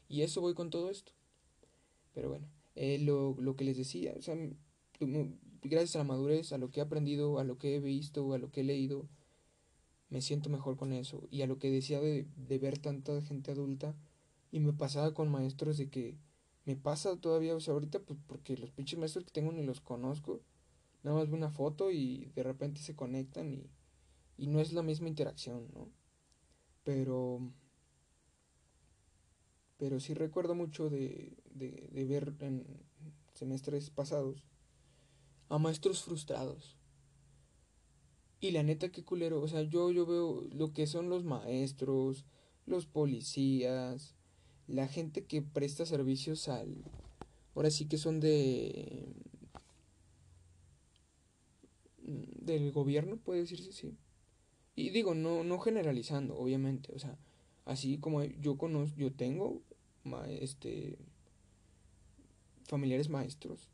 Y 0.07 0.23
eso 0.23 0.41
voy 0.41 0.55
con 0.55 0.69
todo 0.69 0.89
esto. 0.89 1.11
Pero 2.13 2.29
bueno, 2.29 2.47
eh, 2.75 2.99
lo, 2.99 3.35
lo 3.39 3.55
que 3.55 3.63
les 3.65 3.77
decía, 3.77 4.13
o 4.17 4.21
sea, 4.21 4.35
gracias 5.61 5.95
a 5.95 5.99
la 5.99 6.03
madurez, 6.03 6.53
a 6.53 6.57
lo 6.57 6.71
que 6.71 6.79
he 6.79 6.83
aprendido, 6.83 7.39
a 7.39 7.43
lo 7.43 7.57
que 7.57 7.75
he 7.75 7.79
visto, 7.79 8.33
a 8.33 8.37
lo 8.37 8.51
que 8.51 8.61
he 8.61 8.63
leído, 8.63 9.07
me 10.09 10.21
siento 10.21 10.49
mejor 10.49 10.77
con 10.77 10.93
eso. 10.93 11.27
Y 11.31 11.41
a 11.41 11.47
lo 11.47 11.57
que 11.59 11.71
decía 11.71 11.99
de, 11.99 12.27
de 12.35 12.59
ver 12.59 12.77
tanta 12.79 13.21
gente 13.21 13.51
adulta, 13.51 13.95
y 14.51 14.59
me 14.59 14.73
pasaba 14.73 15.13
con 15.13 15.29
maestros 15.31 15.77
de 15.77 15.89
que 15.89 16.17
me 16.65 16.75
pasa 16.75 17.17
todavía, 17.19 17.55
o 17.55 17.59
sea, 17.59 17.73
ahorita, 17.73 17.99
pues 17.99 18.19
porque 18.27 18.57
los 18.57 18.71
pinches 18.71 18.99
maestros 18.99 19.25
que 19.25 19.31
tengo 19.31 19.51
ni 19.51 19.63
los 19.63 19.81
conozco, 19.81 20.41
nada 21.03 21.17
más 21.17 21.27
veo 21.27 21.37
una 21.37 21.51
foto 21.51 21.91
y 21.91 22.31
de 22.35 22.43
repente 22.43 22.81
se 22.81 22.95
conectan 22.95 23.53
y, 23.53 23.69
y 24.37 24.47
no 24.47 24.59
es 24.59 24.73
la 24.73 24.83
misma 24.83 25.09
interacción, 25.09 25.69
¿no? 25.73 25.89
Pero, 26.83 27.41
pero 29.77 29.99
sí 29.99 30.13
recuerdo 30.13 30.55
mucho 30.55 30.89
de, 30.89 31.37
de, 31.53 31.89
de 31.91 32.05
ver 32.05 32.33
en 32.39 32.65
semestres 33.33 33.89
pasados 33.89 34.45
a 35.49 35.57
maestros 35.57 36.03
frustrados. 36.03 36.77
Y 38.39 38.51
la 38.51 38.63
neta, 38.63 38.89
qué 38.89 39.03
culero. 39.03 39.41
O 39.41 39.47
sea, 39.47 39.61
yo, 39.61 39.91
yo 39.91 40.05
veo 40.05 40.47
lo 40.51 40.73
que 40.73 40.87
son 40.87 41.09
los 41.09 41.23
maestros, 41.23 42.25
los 42.65 42.87
policías, 42.87 44.15
la 44.67 44.87
gente 44.87 45.25
que 45.25 45.41
presta 45.41 45.85
servicios 45.85 46.47
al... 46.47 46.83
Ahora 47.53 47.69
sí 47.69 47.87
que 47.87 47.97
son 47.97 48.19
de... 48.19 49.13
del 51.99 52.71
gobierno, 52.71 53.17
puede 53.17 53.41
decirse 53.41 53.69
así. 53.69 53.97
Y 54.75 54.89
digo, 54.89 55.13
no, 55.13 55.43
no 55.43 55.59
generalizando, 55.59 56.35
obviamente. 56.37 56.93
O 56.95 56.99
sea, 56.99 57.19
así 57.65 57.99
como 57.99 58.23
yo 58.23 58.57
conozco, 58.57 58.97
yo 58.97 59.11
tengo 59.13 59.61
este 60.29 60.97
familiares 62.65 63.09
maestros 63.09 63.69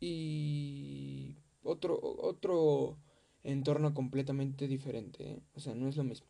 y 0.00 1.36
otro, 1.62 1.98
otro 2.02 2.98
entorno 3.44 3.94
completamente 3.94 4.68
diferente, 4.68 5.32
¿eh? 5.32 5.42
o 5.54 5.60
sea, 5.60 5.74
no 5.74 5.88
es 5.88 5.96
lo 5.96 6.04
mismo. 6.04 6.26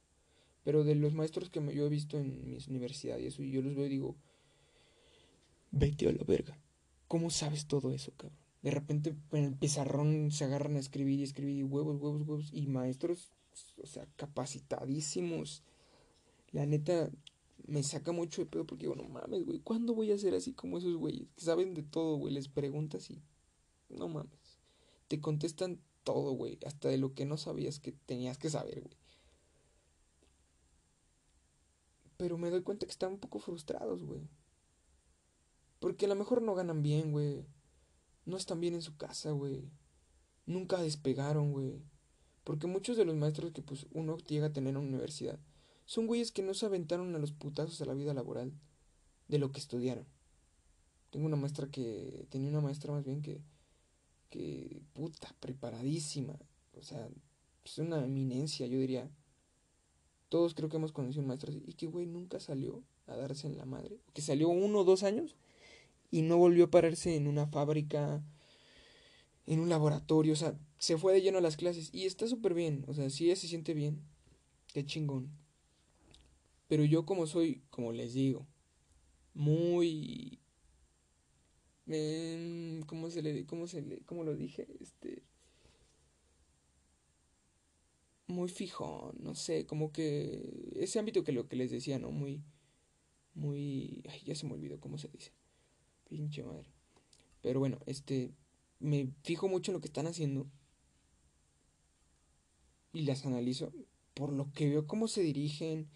Pero 0.64 0.84
de 0.84 0.94
los 0.94 1.14
maestros 1.14 1.50
que 1.50 1.60
yo 1.74 1.86
he 1.86 1.88
visto 1.88 2.18
en 2.18 2.50
mis 2.50 2.68
universidades 2.68 3.24
y 3.24 3.26
eso, 3.26 3.42
yo 3.42 3.62
los 3.62 3.74
veo 3.74 3.86
y 3.86 3.90
digo, 3.90 4.16
vete 5.70 6.08
a 6.08 6.12
la 6.12 6.22
verga, 6.24 6.58
¿cómo 7.08 7.30
sabes 7.30 7.66
todo 7.66 7.92
eso, 7.92 8.12
cabrón? 8.16 8.38
De 8.62 8.70
repente 8.70 9.16
en 9.32 9.44
el 9.44 9.54
pizarrón 9.54 10.30
se 10.30 10.44
agarran 10.44 10.76
a 10.76 10.78
escribir 10.78 11.18
y 11.18 11.24
escribir 11.24 11.56
y 11.56 11.62
huevos, 11.64 12.00
huevos, 12.00 12.22
huevos, 12.22 12.50
y 12.52 12.68
maestros, 12.68 13.32
o 13.82 13.86
sea, 13.86 14.06
capacitadísimos. 14.16 15.64
La 16.52 16.64
neta, 16.64 17.10
me 17.66 17.82
saca 17.82 18.12
mucho 18.12 18.42
de 18.42 18.46
pedo 18.46 18.66
porque 18.66 18.86
digo, 18.86 18.96
no 18.96 19.08
mames, 19.08 19.44
güey, 19.44 19.60
¿cuándo 19.60 19.94
voy 19.94 20.10
a 20.12 20.18
ser 20.18 20.34
así 20.34 20.52
como 20.52 20.78
esos 20.78 20.96
güeyes? 20.96 21.28
Que 21.34 21.44
saben 21.44 21.74
de 21.74 21.82
todo, 21.82 22.16
güey, 22.16 22.34
les 22.34 22.48
preguntas 22.48 23.10
y 23.10 23.22
no 23.88 24.08
mames. 24.08 24.60
Te 25.08 25.20
contestan 25.20 25.80
todo, 26.04 26.32
güey. 26.32 26.58
Hasta 26.66 26.88
de 26.88 26.98
lo 26.98 27.14
que 27.14 27.24
no 27.24 27.36
sabías 27.36 27.78
que 27.78 27.92
tenías 27.92 28.38
que 28.38 28.50
saber, 28.50 28.80
güey. 28.80 28.96
Pero 32.16 32.38
me 32.38 32.50
doy 32.50 32.62
cuenta 32.62 32.86
que 32.86 32.92
están 32.92 33.12
un 33.12 33.18
poco 33.18 33.38
frustrados, 33.38 34.02
güey. 34.04 34.22
Porque 35.78 36.06
a 36.06 36.08
lo 36.08 36.14
mejor 36.14 36.42
no 36.42 36.54
ganan 36.54 36.82
bien, 36.82 37.12
güey. 37.12 37.44
No 38.24 38.36
están 38.36 38.60
bien 38.60 38.74
en 38.74 38.82
su 38.82 38.96
casa, 38.96 39.32
güey. 39.32 39.68
Nunca 40.46 40.80
despegaron, 40.80 41.52
güey. 41.52 41.82
Porque 42.44 42.66
muchos 42.66 42.96
de 42.96 43.04
los 43.04 43.16
maestros 43.16 43.52
que 43.52 43.62
pues 43.62 43.86
uno 43.92 44.16
llega 44.18 44.46
a 44.46 44.52
tener 44.52 44.70
en 44.70 44.78
una 44.78 44.88
universidad 44.88 45.38
son 45.92 46.06
güeyes 46.06 46.32
que 46.32 46.42
no 46.42 46.54
se 46.54 46.64
aventaron 46.64 47.14
a 47.14 47.18
los 47.18 47.32
putazos 47.32 47.82
a 47.82 47.84
la 47.84 47.92
vida 47.92 48.14
laboral 48.14 48.50
de 49.28 49.38
lo 49.38 49.52
que 49.52 49.60
estudiaron. 49.60 50.06
Tengo 51.10 51.26
una 51.26 51.36
maestra 51.36 51.70
que 51.70 52.26
tenía 52.30 52.48
una 52.48 52.62
maestra 52.62 52.92
más 52.92 53.04
bien 53.04 53.20
que 53.20 53.42
que, 54.30 54.80
puta, 54.94 55.36
preparadísima. 55.40 56.38
O 56.72 56.82
sea, 56.82 57.06
es 57.66 57.76
una 57.76 58.02
eminencia, 58.02 58.66
yo 58.66 58.78
diría. 58.78 59.10
Todos 60.30 60.54
creo 60.54 60.70
que 60.70 60.78
hemos 60.78 60.92
conocido 60.92 61.20
un 61.20 61.28
maestro 61.28 61.50
así. 61.50 61.62
Y 61.66 61.74
que, 61.74 61.86
güey, 61.86 62.06
nunca 62.06 62.40
salió 62.40 62.82
a 63.06 63.14
darse 63.14 63.46
en 63.46 63.58
la 63.58 63.66
madre. 63.66 64.00
Que 64.14 64.22
salió 64.22 64.48
uno 64.48 64.78
o 64.78 64.84
dos 64.84 65.02
años 65.02 65.36
y 66.10 66.22
no 66.22 66.38
volvió 66.38 66.64
a 66.64 66.70
pararse 66.70 67.14
en 67.14 67.28
una 67.28 67.46
fábrica, 67.46 68.24
en 69.46 69.60
un 69.60 69.68
laboratorio. 69.68 70.32
O 70.32 70.36
sea, 70.36 70.58
se 70.78 70.96
fue 70.96 71.12
de 71.12 71.20
lleno 71.20 71.36
a 71.36 71.42
las 71.42 71.58
clases. 71.58 71.90
Y 71.92 72.06
está 72.06 72.26
súper 72.26 72.54
bien. 72.54 72.86
O 72.88 72.94
sea, 72.94 73.10
si 73.10 73.26
ella 73.26 73.36
se 73.36 73.48
siente 73.48 73.74
bien, 73.74 74.00
qué 74.72 74.86
chingón. 74.86 75.41
Pero 76.72 76.86
yo 76.86 77.04
como 77.04 77.26
soy, 77.26 77.60
como 77.68 77.92
les 77.92 78.14
digo, 78.14 78.46
muy 79.34 80.40
eh, 81.86 82.80
¿Cómo 82.86 83.10
se 83.10 83.20
le, 83.20 83.44
cómo 83.44 83.66
se 83.66 83.82
le, 83.82 84.00
cómo 84.06 84.24
lo 84.24 84.34
dije? 84.34 84.66
Este, 84.80 85.22
muy 88.26 88.48
fijo, 88.48 89.12
no 89.18 89.34
sé, 89.34 89.66
como 89.66 89.92
que 89.92 90.72
ese 90.76 90.98
ámbito 90.98 91.24
que 91.24 91.32
lo 91.32 91.46
que 91.46 91.56
les 91.56 91.70
decía, 91.70 91.98
¿no? 91.98 92.10
Muy, 92.10 92.42
muy, 93.34 94.02
ay, 94.08 94.22
ya 94.24 94.34
se 94.34 94.46
me 94.46 94.54
olvidó 94.54 94.80
cómo 94.80 94.96
se 94.96 95.08
dice. 95.08 95.32
Pinche 96.08 96.42
madre. 96.42 96.72
Pero 97.42 97.60
bueno, 97.60 97.80
este, 97.84 98.32
me 98.78 99.12
fijo 99.24 99.46
mucho 99.46 99.72
en 99.72 99.74
lo 99.74 99.82
que 99.82 99.88
están 99.88 100.06
haciendo 100.06 100.50
y 102.94 103.02
las 103.02 103.26
analizo 103.26 103.74
por 104.14 104.32
lo 104.32 104.50
que 104.52 104.70
veo 104.70 104.86
cómo 104.86 105.06
se 105.06 105.20
dirigen, 105.20 105.90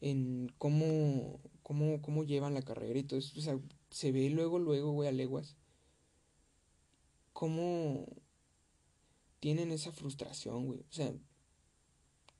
en 0.00 0.52
cómo, 0.58 1.40
cómo, 1.62 2.00
cómo 2.02 2.24
llevan 2.24 2.54
la 2.54 2.62
carrera 2.62 2.98
y 2.98 3.04
todo 3.04 3.18
eso. 3.18 3.38
O 3.38 3.42
sea, 3.42 3.58
se 3.90 4.12
ve 4.12 4.30
luego, 4.30 4.58
luego, 4.58 4.92
güey, 4.92 5.08
a 5.08 5.12
leguas. 5.12 5.56
Cómo 7.32 8.06
tienen 9.40 9.72
esa 9.72 9.92
frustración, 9.92 10.66
güey. 10.66 10.80
O 10.80 10.92
sea, 10.92 11.12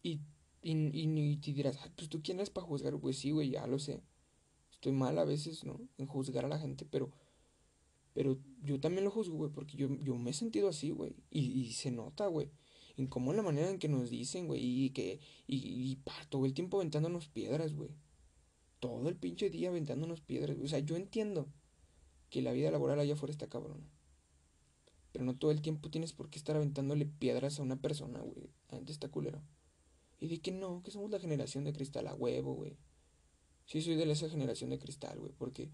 y, 0.02 0.20
y, 0.62 0.72
y, 0.92 1.36
te 1.38 1.52
dirás, 1.52 1.78
pues 1.96 2.08
tú 2.08 2.22
quién 2.22 2.38
eres 2.38 2.50
para 2.50 2.66
juzgar, 2.66 2.94
güey. 2.96 3.14
Sí, 3.14 3.30
güey, 3.30 3.50
ya 3.50 3.66
lo 3.66 3.78
sé. 3.78 4.02
Estoy 4.72 4.92
mal 4.92 5.18
a 5.18 5.24
veces, 5.24 5.64
¿no? 5.64 5.80
En 5.98 6.06
juzgar 6.06 6.44
a 6.44 6.48
la 6.48 6.58
gente, 6.58 6.84
pero 6.84 7.10
pero 8.16 8.38
yo 8.62 8.80
también 8.80 9.04
lo 9.04 9.10
juzgo, 9.10 9.36
güey, 9.36 9.52
porque 9.52 9.76
yo, 9.76 9.94
yo 10.00 10.16
me 10.16 10.30
he 10.30 10.32
sentido 10.32 10.70
así, 10.70 10.88
güey. 10.88 11.14
Y, 11.28 11.40
y 11.60 11.72
se 11.74 11.90
nota, 11.90 12.26
güey. 12.28 12.50
En 12.96 13.06
cómo 13.06 13.32
la 13.32 13.42
manera 13.42 13.70
en 13.70 13.78
que 13.78 13.88
nos 13.88 14.10
dicen, 14.10 14.46
güey. 14.46 14.62
Y 14.62 14.90
que. 14.90 15.20
Y, 15.46 15.56
y 15.56 15.98
todo 16.28 16.46
el 16.46 16.54
tiempo 16.54 16.78
aventándonos 16.78 17.28
piedras, 17.28 17.74
güey. 17.74 17.90
Todo 18.80 19.08
el 19.08 19.16
pinche 19.16 19.50
día 19.50 19.68
aventándonos 19.68 20.20
piedras. 20.20 20.56
O 20.62 20.68
sea, 20.68 20.78
yo 20.78 20.96
entiendo 20.96 21.48
que 22.30 22.42
la 22.42 22.52
vida 22.52 22.70
laboral 22.70 23.00
allá 23.00 23.14
afuera 23.14 23.32
está 23.32 23.48
cabrona. 23.48 23.90
Pero 25.12 25.24
no 25.24 25.36
todo 25.36 25.50
el 25.50 25.62
tiempo 25.62 25.90
tienes 25.90 26.12
por 26.12 26.28
qué 26.28 26.38
estar 26.38 26.56
aventándole 26.56 27.06
piedras 27.06 27.58
a 27.58 27.62
una 27.62 27.80
persona, 27.80 28.20
güey. 28.20 28.50
Antes 28.68 28.96
está 28.96 29.08
culero. 29.08 29.42
Y 30.20 30.28
de 30.28 30.40
que 30.40 30.52
no, 30.52 30.82
que 30.82 30.90
somos 30.90 31.10
la 31.10 31.18
generación 31.18 31.64
de 31.64 31.72
cristal 31.72 32.06
a 32.06 32.14
huevo, 32.14 32.54
güey. 32.54 32.76
Sí, 33.64 33.82
soy 33.82 33.96
de 33.96 34.10
esa 34.10 34.28
generación 34.28 34.70
de 34.70 34.78
cristal, 34.78 35.18
güey. 35.18 35.32
Porque 35.36 35.70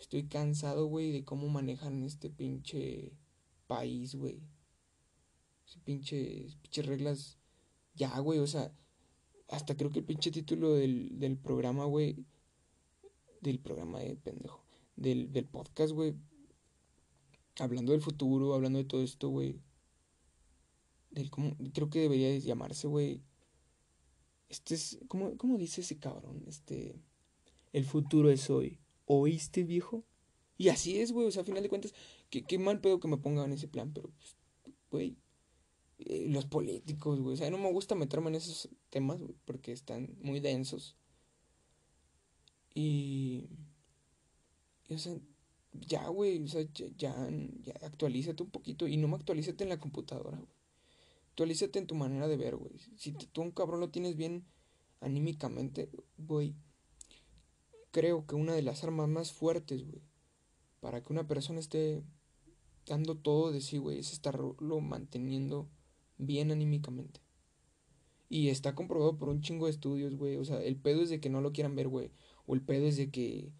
Estoy 0.00 0.24
cansado, 0.24 0.86
güey, 0.86 1.12
de 1.12 1.24
cómo 1.24 1.48
manejan 1.48 2.02
este 2.04 2.30
pinche 2.30 3.12
país, 3.66 4.14
güey. 4.14 4.40
Pinche, 5.84 6.48
pinche 6.62 6.82
reglas. 6.82 7.38
Ya, 7.94 8.18
güey, 8.18 8.38
o 8.38 8.46
sea, 8.46 8.72
hasta 9.48 9.76
creo 9.76 9.90
que 9.90 10.00
el 10.00 10.04
pinche 10.04 10.30
título 10.30 10.74
del, 10.74 11.18
del 11.18 11.36
programa, 11.36 11.84
güey. 11.84 12.24
Del 13.40 13.58
programa 13.58 14.00
de 14.00 14.16
pendejo. 14.16 14.64
Del, 14.96 15.32
del 15.32 15.46
podcast, 15.46 15.92
güey. 15.92 16.14
Hablando 17.58 17.92
del 17.92 18.00
futuro, 18.00 18.54
hablando 18.54 18.78
de 18.78 18.84
todo 18.84 19.02
esto, 19.02 19.28
güey. 19.28 19.60
Del 21.10 21.30
cómo, 21.30 21.56
creo 21.72 21.90
que 21.90 22.00
debería 22.00 22.36
llamarse, 22.38 22.86
güey. 22.86 23.22
Este 24.48 24.74
es, 24.74 24.98
¿cómo, 25.08 25.36
¿cómo 25.36 25.58
dice 25.58 25.80
ese 25.80 25.98
cabrón? 25.98 26.44
Este, 26.46 27.00
el 27.72 27.84
futuro 27.84 28.30
es 28.30 28.50
hoy. 28.50 28.80
¿Oíste, 29.04 29.64
viejo? 29.64 30.04
Y 30.56 30.68
así 30.68 31.00
es, 31.00 31.12
güey. 31.12 31.26
O 31.26 31.30
sea, 31.30 31.42
a 31.42 31.44
final 31.44 31.62
de 31.62 31.68
cuentas, 31.68 31.94
qué, 32.28 32.42
qué 32.42 32.58
mal 32.58 32.80
pedo 32.80 33.00
que 33.00 33.08
me 33.08 33.16
pongan 33.16 33.52
ese 33.52 33.68
plan, 33.68 33.92
pero, 33.92 34.10
pues, 34.10 34.36
güey. 34.90 35.16
Eh, 36.06 36.26
los 36.28 36.46
políticos, 36.46 37.20
güey. 37.20 37.34
O 37.34 37.36
sea, 37.36 37.50
no 37.50 37.58
me 37.58 37.72
gusta 37.72 37.94
meterme 37.94 38.28
en 38.28 38.36
esos 38.36 38.68
temas, 38.90 39.20
güey, 39.20 39.34
porque 39.44 39.72
están 39.72 40.16
muy 40.20 40.40
densos. 40.40 40.96
Y. 42.74 43.48
o 44.90 44.98
sea, 44.98 45.16
ya, 45.72 46.08
güey. 46.08 46.42
O 46.42 46.48
sea, 46.48 46.62
ya, 46.72 46.88
ya, 46.96 47.74
actualízate 47.82 48.42
un 48.42 48.50
poquito. 48.50 48.86
Y 48.88 48.96
no 48.96 49.08
me 49.08 49.16
actualízate 49.16 49.64
en 49.64 49.70
la 49.70 49.80
computadora, 49.80 50.38
güey. 50.38 50.52
Actualízate 51.30 51.78
en 51.78 51.86
tu 51.86 51.94
manera 51.94 52.28
de 52.28 52.36
ver, 52.36 52.56
güey. 52.56 52.72
Si 52.96 53.12
tú 53.12 53.42
un 53.42 53.52
cabrón 53.52 53.80
lo 53.80 53.90
tienes 53.90 54.16
bien 54.16 54.44
anímicamente, 55.00 55.88
güey 56.18 56.54
creo 57.90 58.26
que 58.26 58.34
una 58.34 58.54
de 58.54 58.62
las 58.62 58.84
armas 58.84 59.08
más 59.08 59.32
fuertes, 59.32 59.84
güey, 59.84 60.02
para 60.80 61.02
que 61.02 61.12
una 61.12 61.26
persona 61.26 61.60
esté 61.60 62.02
dando 62.86 63.16
todo 63.16 63.52
de 63.52 63.60
sí, 63.60 63.78
güey, 63.78 63.98
es 63.98 64.12
estarlo 64.12 64.80
manteniendo 64.80 65.68
bien 66.20 66.50
anímicamente. 66.50 67.20
Y 68.28 68.48
está 68.48 68.74
comprobado 68.74 69.18
por 69.18 69.28
un 69.28 69.40
chingo 69.40 69.66
de 69.66 69.72
estudios, 69.72 70.14
güey. 70.16 70.36
O 70.36 70.44
sea, 70.44 70.62
el 70.62 70.76
pedo 70.76 71.02
es 71.02 71.10
de 71.10 71.20
que 71.20 71.30
no 71.30 71.40
lo 71.40 71.52
quieran 71.52 71.74
ver, 71.74 71.88
güey. 71.88 72.10
O 72.46 72.54
el 72.54 72.62
pedo 72.62 72.86
es 72.86 72.96
de 72.96 73.10
que. 73.10 73.52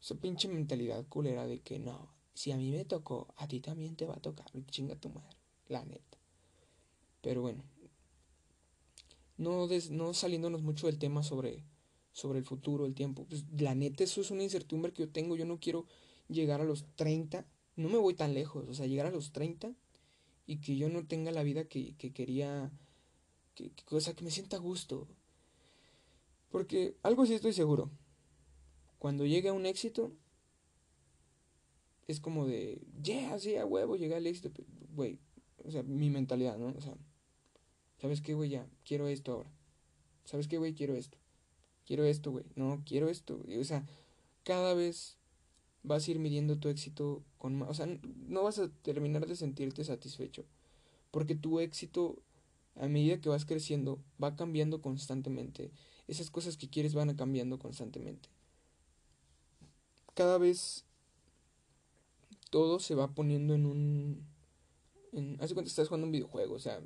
Esa 0.00 0.14
pinche 0.14 0.46
mentalidad 0.46 1.04
culera 1.08 1.46
de 1.46 1.60
que 1.60 1.78
no. 1.78 2.14
Si 2.34 2.52
a 2.52 2.56
mí 2.56 2.70
me 2.70 2.84
tocó, 2.84 3.34
a 3.36 3.48
ti 3.48 3.60
también 3.60 3.96
te 3.96 4.06
va 4.06 4.14
a 4.14 4.22
tocar. 4.22 4.46
Chinga 4.66 4.94
tu 4.94 5.08
madre. 5.08 5.36
La 5.68 5.84
neta. 5.84 6.18
Pero 7.22 7.42
bueno. 7.42 7.64
No, 9.38 9.66
no 9.90 10.14
saliéndonos 10.14 10.62
mucho 10.62 10.86
del 10.86 10.98
tema 10.98 11.22
sobre 11.22 11.64
sobre 12.16 12.38
el 12.38 12.46
futuro, 12.46 12.86
el 12.86 12.94
tiempo. 12.94 13.26
Pues 13.28 13.44
la 13.58 13.74
neta, 13.74 14.02
eso 14.02 14.22
es 14.22 14.30
una 14.30 14.42
incertidumbre 14.42 14.90
que 14.90 15.02
yo 15.02 15.10
tengo. 15.10 15.36
Yo 15.36 15.44
no 15.44 15.60
quiero 15.60 15.84
llegar 16.28 16.62
a 16.62 16.64
los 16.64 16.86
30, 16.96 17.46
no 17.76 17.90
me 17.90 17.98
voy 17.98 18.14
tan 18.14 18.32
lejos, 18.32 18.66
o 18.68 18.72
sea, 18.72 18.86
llegar 18.86 19.04
a 19.04 19.10
los 19.10 19.32
30 19.32 19.74
y 20.46 20.58
que 20.58 20.76
yo 20.76 20.88
no 20.88 21.06
tenga 21.06 21.32
la 21.32 21.42
vida 21.42 21.64
que, 21.64 21.94
que 21.96 22.12
quería, 22.12 22.70
que, 23.54 23.72
o 23.90 24.00
sea, 24.00 24.14
que 24.14 24.24
me 24.24 24.30
sienta 24.30 24.56
a 24.56 24.60
gusto. 24.60 25.08
Porque 26.50 26.96
algo 27.02 27.26
sí 27.26 27.34
estoy 27.34 27.52
seguro. 27.52 27.90
Cuando 28.98 29.26
llegue 29.26 29.48
a 29.48 29.52
un 29.52 29.66
éxito, 29.66 30.12
es 32.06 32.20
como 32.20 32.46
de, 32.46 32.80
yeah, 33.02 33.38
sí, 33.38 33.56
a 33.56 33.66
huevo, 33.66 33.96
llegué 33.96 34.14
al 34.14 34.26
éxito. 34.26 34.50
Güey, 34.94 35.18
o 35.64 35.70
sea, 35.70 35.82
mi 35.82 36.10
mentalidad, 36.10 36.56
¿no? 36.58 36.68
O 36.76 36.80
sea, 36.80 36.96
¿sabes 37.98 38.20
qué, 38.20 38.34
güey? 38.34 38.50
Ya, 38.50 38.66
quiero 38.84 39.08
esto 39.08 39.32
ahora. 39.32 39.50
¿Sabes 40.24 40.48
qué, 40.48 40.58
güey? 40.58 40.74
Quiero 40.74 40.94
esto 40.94 41.18
quiero 41.86 42.04
esto, 42.04 42.32
güey, 42.32 42.44
no, 42.56 42.82
quiero 42.84 43.08
esto, 43.08 43.40
O 43.58 43.64
sea, 43.64 43.86
cada 44.42 44.74
vez 44.74 45.15
vas 45.86 46.06
a 46.06 46.10
ir 46.10 46.18
midiendo 46.18 46.58
tu 46.58 46.68
éxito 46.68 47.22
con 47.38 47.56
más, 47.56 47.70
o 47.70 47.74
sea, 47.74 47.86
no 48.28 48.42
vas 48.42 48.58
a 48.58 48.68
terminar 48.82 49.26
de 49.26 49.36
sentirte 49.36 49.84
satisfecho, 49.84 50.44
porque 51.10 51.34
tu 51.34 51.60
éxito 51.60 52.18
a 52.74 52.88
medida 52.88 53.20
que 53.20 53.28
vas 53.28 53.46
creciendo 53.46 53.98
va 54.22 54.36
cambiando 54.36 54.82
constantemente. 54.82 55.70
Esas 56.08 56.30
cosas 56.30 56.56
que 56.56 56.68
quieres 56.68 56.94
van 56.94 57.14
cambiando 57.16 57.58
constantemente. 57.58 58.28
Cada 60.14 60.38
vez 60.38 60.84
todo 62.50 62.78
se 62.78 62.94
va 62.94 63.08
poniendo 63.14 63.54
en 63.54 63.66
un 63.66 64.26
en, 65.12 65.36
hace 65.40 65.54
cuenta 65.54 65.68
estás 65.68 65.88
jugando 65.88 66.06
un 66.06 66.12
videojuego, 66.12 66.54
o 66.54 66.58
sea, 66.58 66.80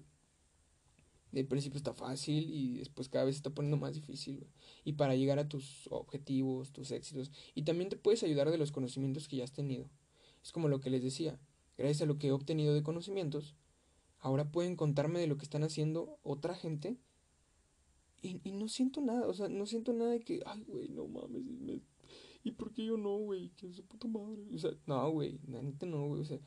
de 1.33 1.45
principio 1.45 1.77
está 1.77 1.95
fácil 1.95 2.51
y 2.53 2.79
después 2.79 3.09
cada 3.09 3.25
vez 3.25 3.37
se 3.37 3.39
está 3.39 3.51
poniendo 3.51 3.77
más 3.77 3.95
difícil, 3.95 4.47
Y 4.85 4.95
para 4.95 5.15
llegar 5.15 5.39
a 5.39 5.49
tus 5.49 5.87
objetivos, 5.91 6.73
tus 6.73 6.91
éxitos. 6.91 7.31
Y 7.55 7.63
también 7.63 7.89
te 7.89 7.97
puedes 7.97 8.23
ayudar 8.23 8.51
de 8.51 8.59
los 8.59 8.73
conocimientos 8.73 9.29
que 9.29 9.37
ya 9.37 9.45
has 9.45 9.53
tenido. 9.53 9.89
Es 10.43 10.53
como 10.53 10.69
lo 10.69 10.81
que 10.81 10.91
les 10.91 11.03
decía. 11.03 11.39
Gracias 11.77 12.03
a 12.03 12.07
lo 12.07 12.19
que 12.19 12.29
he 12.29 12.33
obtenido 12.33 12.75
de 12.75 12.83
conocimientos, 12.83 13.55
ahora 14.19 14.51
pueden 14.51 14.77
contarme 14.77 15.21
de 15.21 15.27
lo 15.27 15.37
que 15.37 15.45
están 15.45 15.63
haciendo 15.63 16.19
otra 16.23 16.55
gente. 16.55 16.97
Y, 18.23 18.41
y 18.45 18.53
no 18.53 18.69
siento 18.69 19.01
nada, 19.01 19.27
o 19.27 19.33
sea, 19.33 19.49
no 19.49 19.65
siento 19.65 19.95
nada 19.95 20.11
de 20.11 20.21
que, 20.21 20.43
ay, 20.45 20.65
güey, 20.69 20.89
no 20.89 21.07
mames. 21.07 21.43
¿Y 22.43 22.53
por 22.53 22.73
qué 22.73 22.85
yo 22.85 22.97
no, 22.97 23.17
güey? 23.17 23.51
Que 23.51 23.67
es 23.67 23.81
puta 23.83 24.09
madre. 24.09 24.43
O 24.55 24.59
sea, 24.59 24.73
no, 24.87 25.11
güey, 25.11 25.39
la 25.47 25.63
no, 25.63 26.09
güey. 26.09 26.21
O 26.21 26.25
sea, 26.25 26.39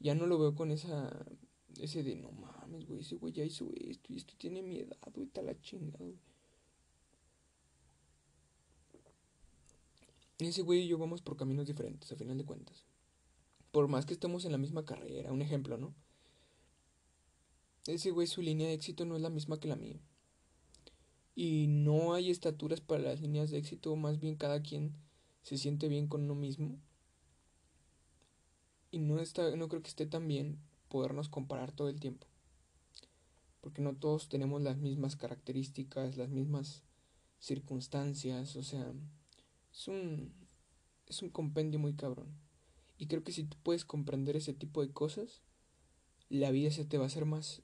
ya 0.00 0.14
no 0.14 0.26
lo 0.26 0.38
veo 0.38 0.54
con 0.54 0.70
esa 0.70 1.26
ese 1.76 2.02
de 2.02 2.16
no 2.16 2.30
mames, 2.32 2.86
güey, 2.86 3.00
ese 3.00 3.16
güey 3.16 3.32
ya 3.32 3.44
hizo 3.44 3.70
esto 3.74 4.12
y 4.12 4.16
esto 4.16 4.34
tiene 4.36 4.62
mi 4.62 4.82
güey, 5.14 5.26
está 5.26 5.42
la 5.42 5.60
chingada, 5.60 5.98
güey. 5.98 6.18
Ese 10.38 10.62
güey 10.62 10.82
y 10.82 10.88
yo 10.88 10.98
vamos 10.98 11.20
por 11.20 11.36
caminos 11.36 11.66
diferentes, 11.66 12.12
a 12.12 12.16
final 12.16 12.38
de 12.38 12.44
cuentas. 12.44 12.84
Por 13.72 13.88
más 13.88 14.06
que 14.06 14.14
estemos 14.14 14.44
en 14.44 14.52
la 14.52 14.58
misma 14.58 14.84
carrera, 14.84 15.32
un 15.32 15.42
ejemplo, 15.42 15.76
¿no? 15.76 15.94
Ese 17.86 18.10
güey, 18.10 18.26
su 18.26 18.42
línea 18.42 18.68
de 18.68 18.74
éxito 18.74 19.04
no 19.04 19.16
es 19.16 19.22
la 19.22 19.30
misma 19.30 19.58
que 19.58 19.68
la 19.68 19.76
mía. 19.76 20.00
Y 21.34 21.66
no 21.68 22.14
hay 22.14 22.30
estaturas 22.30 22.80
para 22.80 23.02
las 23.02 23.20
líneas 23.20 23.50
de 23.50 23.58
éxito, 23.58 23.94
más 23.96 24.20
bien 24.20 24.36
cada 24.36 24.62
quien 24.62 24.94
se 25.42 25.56
siente 25.56 25.88
bien 25.88 26.06
con 26.06 26.22
uno 26.22 26.34
mismo. 26.34 26.78
Y 28.90 28.98
no 28.98 29.20
está, 29.20 29.56
no 29.56 29.68
creo 29.68 29.82
que 29.82 29.88
esté 29.88 30.06
tan 30.06 30.28
bien 30.28 30.58
podernos 30.88 31.28
comparar 31.28 31.72
todo 31.72 31.88
el 31.88 32.00
tiempo. 32.00 32.26
Porque 33.60 33.82
no 33.82 33.96
todos 33.96 34.28
tenemos 34.28 34.62
las 34.62 34.78
mismas 34.78 35.16
características, 35.16 36.16
las 36.16 36.30
mismas 36.30 36.82
circunstancias, 37.38 38.56
o 38.56 38.62
sea, 38.62 38.92
es 39.72 39.88
un, 39.88 40.32
es 41.06 41.22
un 41.22 41.30
compendio 41.30 41.78
muy 41.78 41.94
cabrón. 41.94 42.28
Y 42.98 43.06
creo 43.06 43.22
que 43.22 43.32
si 43.32 43.44
tú 43.44 43.56
puedes 43.62 43.84
comprender 43.84 44.36
ese 44.36 44.54
tipo 44.54 44.82
de 44.84 44.92
cosas, 44.92 45.42
la 46.28 46.50
vida 46.50 46.70
se 46.70 46.84
te 46.84 46.98
va 46.98 47.04
a 47.04 47.06
hacer 47.06 47.24
más, 47.24 47.62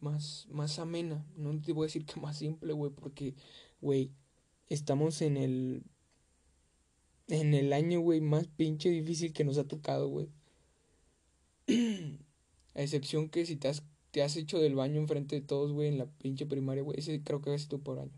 más, 0.00 0.46
más 0.50 0.78
amena. 0.78 1.26
No 1.36 1.58
te 1.60 1.72
voy 1.72 1.84
a 1.84 1.86
decir 1.86 2.04
que 2.04 2.20
más 2.20 2.36
simple, 2.36 2.72
güey, 2.72 2.92
porque, 2.92 3.34
güey, 3.80 4.12
estamos 4.68 5.22
en 5.22 5.36
el, 5.36 5.82
en 7.28 7.54
el 7.54 7.72
año, 7.72 8.00
güey, 8.00 8.20
más 8.20 8.46
pinche 8.46 8.90
difícil 8.90 9.32
que 9.32 9.44
nos 9.44 9.58
ha 9.58 9.66
tocado, 9.66 10.08
güey. 10.08 10.28
A 12.78 12.82
excepción 12.82 13.28
que 13.28 13.44
si 13.44 13.56
te 13.56 13.66
has, 13.66 13.82
te 14.12 14.22
has 14.22 14.36
hecho 14.36 14.60
del 14.60 14.76
baño 14.76 15.00
enfrente 15.00 15.34
de 15.34 15.42
todos, 15.42 15.72
güey, 15.72 15.88
en 15.88 15.98
la 15.98 16.06
pinche 16.06 16.46
primaria, 16.46 16.84
güey. 16.84 17.00
Ese 17.00 17.22
creo 17.24 17.42
que 17.42 17.52
es 17.52 17.66
tú 17.66 17.82
por 17.82 17.98
año. 17.98 18.12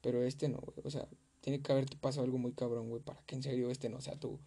Pero 0.00 0.24
este 0.24 0.48
no, 0.48 0.58
güey. 0.58 0.78
O 0.82 0.90
sea, 0.90 1.06
tiene 1.42 1.60
que 1.60 1.70
haberte 1.70 1.96
pasado 1.96 2.24
algo 2.24 2.38
muy 2.38 2.52
cabrón, 2.52 2.88
güey, 2.88 3.02
para 3.02 3.20
que 3.22 3.34
en 3.34 3.42
serio 3.42 3.70
este 3.70 3.90
no 3.90 4.00
sea 4.00 4.18
tu, 4.18 4.40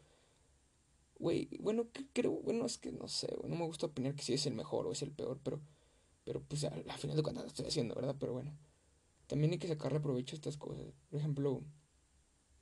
güey, 1.22 1.48
bueno, 1.60 1.88
creo, 2.14 2.32
bueno, 2.32 2.66
es 2.66 2.80
que 2.80 2.92
no 2.92 3.08
sé, 3.08 3.28
güey, 3.38 3.50
no 3.50 3.56
me 3.56 3.66
gusta 3.66 3.86
opinar 3.86 4.16
que 4.16 4.24
si 4.24 4.34
es 4.34 4.48
el 4.48 4.56
mejor 4.56 4.88
o 4.88 4.92
es 4.92 5.04
el 5.04 5.12
peor, 5.12 5.40
pero, 5.44 5.62
pero 6.24 6.42
pues 6.42 6.64
al, 6.64 6.84
final 6.98 7.16
de 7.16 7.24
cuentas 7.24 7.44
lo 7.44 7.50
estoy 7.50 7.68
haciendo, 7.68 7.94
¿verdad? 7.94 8.16
Pero 8.20 8.34
bueno, 8.34 8.58
también 9.28 9.52
hay 9.52 9.60
que 9.60 9.68
sacarle 9.68 10.00
provecho 10.00 10.36
a 10.36 10.38
estas 10.38 10.58
cosas. 10.58 10.86
Por 11.10 11.20
ejemplo, 11.20 11.62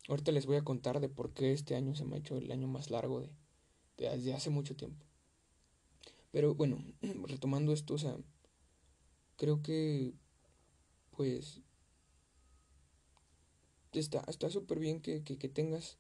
ahorita 0.09 0.33
les 0.33 0.45
voy 0.45 0.57
a 0.57 0.63
contar 0.63 0.99
de 0.99 1.09
por 1.09 1.33
qué 1.33 1.53
este 1.53 1.75
año 1.75 1.95
se 1.95 2.03
me 2.03 2.15
ha 2.17 2.19
hecho 2.19 2.38
el 2.38 2.51
año 2.51 2.67
más 2.67 2.91
largo 2.91 3.21
de, 3.21 3.29
de 3.97 4.09
desde 4.09 4.33
hace 4.33 4.49
mucho 4.49 4.75
tiempo. 4.75 5.05
Pero 6.31 6.55
bueno, 6.55 6.83
retomando 7.27 7.73
esto, 7.73 7.95
o 7.95 7.97
sea, 7.97 8.17
creo 9.35 9.61
que, 9.61 10.13
pues, 11.11 11.61
está 13.91 14.49
súper 14.49 14.79
bien 14.79 15.01
que, 15.01 15.23
que, 15.23 15.37
que 15.37 15.49
tengas 15.49 15.97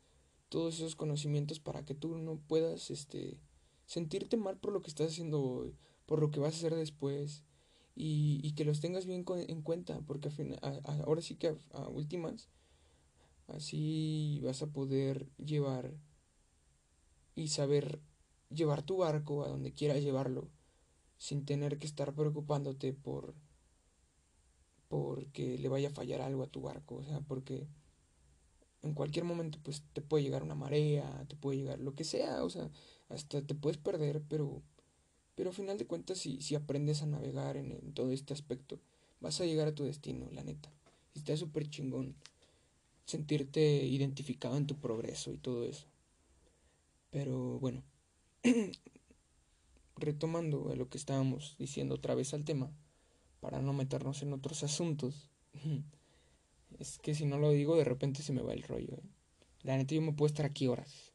todos 0.49 0.75
esos 0.75 0.95
conocimientos 0.95 1.59
para 1.59 1.85
que 1.85 1.95
tú 1.95 2.17
no 2.17 2.37
puedas 2.37 2.91
este 2.91 3.39
sentirte 3.85 4.37
mal 4.37 4.57
por 4.57 4.71
lo 4.73 4.81
que 4.81 4.89
estás 4.89 5.11
haciendo 5.11 5.41
hoy, 5.41 5.75
por 6.05 6.19
lo 6.19 6.29
que 6.31 6.39
vas 6.39 6.53
a 6.53 6.57
hacer 6.57 6.75
después 6.75 7.43
y, 7.95 8.39
y 8.43 8.53
que 8.53 8.65
los 8.65 8.81
tengas 8.81 9.05
bien 9.05 9.25
en 9.47 9.61
cuenta, 9.61 9.99
porque 10.01 10.29
ahora 11.03 11.21
sí 11.21 11.35
que 11.35 11.55
a, 11.73 11.87
últimas 11.89 12.49
así 13.47 14.41
vas 14.43 14.61
a 14.61 14.67
poder 14.67 15.27
llevar 15.37 15.93
y 17.35 17.47
saber 17.47 17.99
llevar 18.49 18.83
tu 18.83 18.97
barco 18.97 19.43
a 19.43 19.47
donde 19.47 19.73
quieras 19.73 20.01
llevarlo 20.01 20.49
sin 21.17 21.45
tener 21.45 21.77
que 21.77 21.87
estar 21.87 22.13
preocupándote 22.13 22.93
por 22.93 23.35
porque 24.87 25.57
le 25.59 25.69
vaya 25.69 25.89
a 25.89 25.91
fallar 25.93 26.21
algo 26.21 26.41
a 26.43 26.47
tu 26.47 26.61
barco, 26.61 26.95
o 26.95 27.03
sea, 27.03 27.21
porque 27.21 27.67
en 28.81 28.93
cualquier 28.93 29.23
momento 29.23 29.59
pues 29.61 29.83
te 29.93 30.01
puede 30.01 30.23
llegar 30.23 30.41
una 30.41 30.55
marea, 30.55 31.25
te 31.27 31.35
puede 31.35 31.57
llegar 31.57 31.79
lo 31.79 31.93
que 31.93 32.03
sea, 32.03 32.43
o 32.43 32.49
sea, 32.49 32.71
hasta 33.09 33.41
te 33.41 33.53
puedes 33.53 33.77
perder, 33.77 34.21
pero 34.27 34.63
pero 35.39 35.51
al 35.51 35.55
final 35.55 35.77
de 35.77 35.87
cuentas 35.87 36.17
si, 36.17 36.41
si 36.41 36.55
aprendes 36.55 37.01
a 37.01 37.05
navegar 37.05 37.55
en, 37.55 37.93
todo 37.93 38.11
este 38.11 38.33
aspecto, 38.33 38.77
vas 39.21 39.39
a 39.39 39.45
llegar 39.45 39.69
a 39.69 39.73
tu 39.73 39.85
destino, 39.85 40.29
la 40.33 40.43
neta. 40.43 40.69
Y 41.13 41.19
está 41.19 41.37
súper 41.37 41.69
chingón 41.69 42.13
sentirte 43.05 43.61
identificado 43.85 44.57
en 44.57 44.67
tu 44.67 44.75
progreso 44.75 45.31
y 45.31 45.37
todo 45.37 45.63
eso. 45.63 45.87
Pero 47.09 47.57
bueno, 47.57 47.83
retomando 49.95 50.73
lo 50.75 50.89
que 50.89 50.97
estábamos 50.97 51.55
diciendo 51.59 51.95
otra 51.95 52.15
vez 52.15 52.33
al 52.33 52.45
tema, 52.45 52.71
para 53.39 53.61
no 53.61 53.73
meternos 53.73 54.21
en 54.21 54.33
otros 54.33 54.63
asuntos. 54.63 55.29
Es 56.77 56.99
que 56.99 57.15
si 57.15 57.25
no 57.25 57.39
lo 57.39 57.51
digo, 57.51 57.75
de 57.75 57.83
repente 57.83 58.21
se 58.21 58.31
me 58.31 58.43
va 58.43 58.53
el 58.53 58.63
rollo. 58.63 58.93
¿eh? 58.93 59.09
La 59.63 59.75
neta, 59.75 59.95
yo 59.95 60.01
me 60.01 60.13
puedo 60.13 60.27
estar 60.27 60.45
aquí 60.45 60.67
horas. 60.67 61.13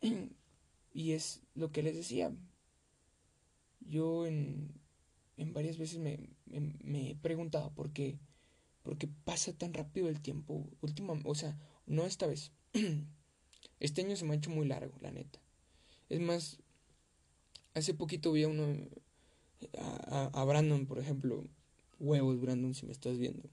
y 0.92 1.12
es 1.12 1.42
lo 1.54 1.70
que 1.70 1.82
les 1.82 1.94
decía. 1.94 2.34
Yo 3.80 4.26
en, 4.26 4.80
en 5.36 5.52
varias 5.52 5.78
veces 5.78 5.98
me, 5.98 6.30
me, 6.46 7.10
he 7.10 7.14
preguntado 7.14 7.70
por 7.74 7.92
qué, 7.92 8.18
por 8.82 8.98
qué 8.98 9.08
pasa 9.24 9.52
tan 9.52 9.74
rápido 9.74 10.08
el 10.08 10.20
tiempo. 10.20 10.68
Última, 10.80 11.14
o 11.24 11.34
sea, 11.34 11.56
no 11.86 12.04
esta 12.04 12.26
vez. 12.26 12.52
Este 13.80 14.02
año 14.02 14.16
se 14.16 14.24
me 14.24 14.32
ha 14.32 14.36
hecho 14.36 14.50
muy 14.50 14.66
largo, 14.66 14.96
la 15.00 15.10
neta. 15.10 15.38
Es 16.08 16.20
más, 16.20 16.58
hace 17.74 17.94
poquito 17.94 18.32
vi 18.32 18.44
a 18.44 18.48
uno, 18.48 18.88
a, 19.78 20.44
Brandon, 20.44 20.86
por 20.86 20.98
ejemplo. 20.98 21.44
Huevos, 21.98 22.40
Brandon, 22.40 22.74
si 22.74 22.86
me 22.86 22.92
estás 22.92 23.18
viendo. 23.18 23.48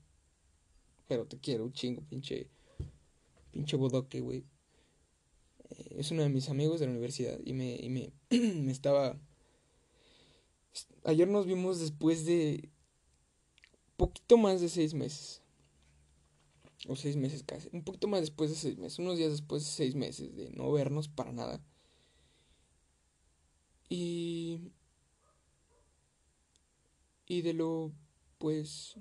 Pero 1.08 1.26
te 1.26 1.38
quiero 1.38 1.70
chingo, 1.70 2.02
pinche. 2.04 2.50
Pinche 3.52 3.78
bodoque, 3.78 4.20
güey. 4.20 4.46
Eh, 5.70 5.96
es 6.00 6.12
uno 6.12 6.24
de 6.24 6.30
mis 6.30 6.50
amigos 6.50 6.80
de 6.80 6.88
la 6.88 6.92
universidad 6.92 7.40
y 7.46 7.54
me, 7.54 7.76
y 7.76 7.90
me, 7.90 8.12
me 8.30 8.72
estaba. 8.72 9.20
Ayer 11.04 11.28
nos 11.28 11.46
vimos 11.46 11.80
después 11.80 12.26
de. 12.26 12.70
Poquito 13.98 14.38
más 14.38 14.60
de 14.60 14.70
seis 14.70 14.94
meses. 14.94 15.43
O 16.88 16.96
seis 16.96 17.15
meses 17.15 17.43
casi. 17.43 17.69
Un 17.72 17.84
poquito 17.84 18.08
más 18.08 18.22
después 18.22 18.50
de 18.50 18.56
seis 18.56 18.78
meses. 18.78 19.00
Unos 19.00 19.17
días 19.17 19.32
después 19.32 19.63
de 19.63 19.69
seis 19.69 19.96
meses 19.96 20.36
de 20.36 20.50
no 20.52 20.72
vernos 20.72 21.08
para 21.08 21.32
nada. 21.32 21.63
Y. 23.89 24.72
Y 27.26 27.41
de 27.41 27.54
lo. 27.54 27.91
Pues 28.38 28.98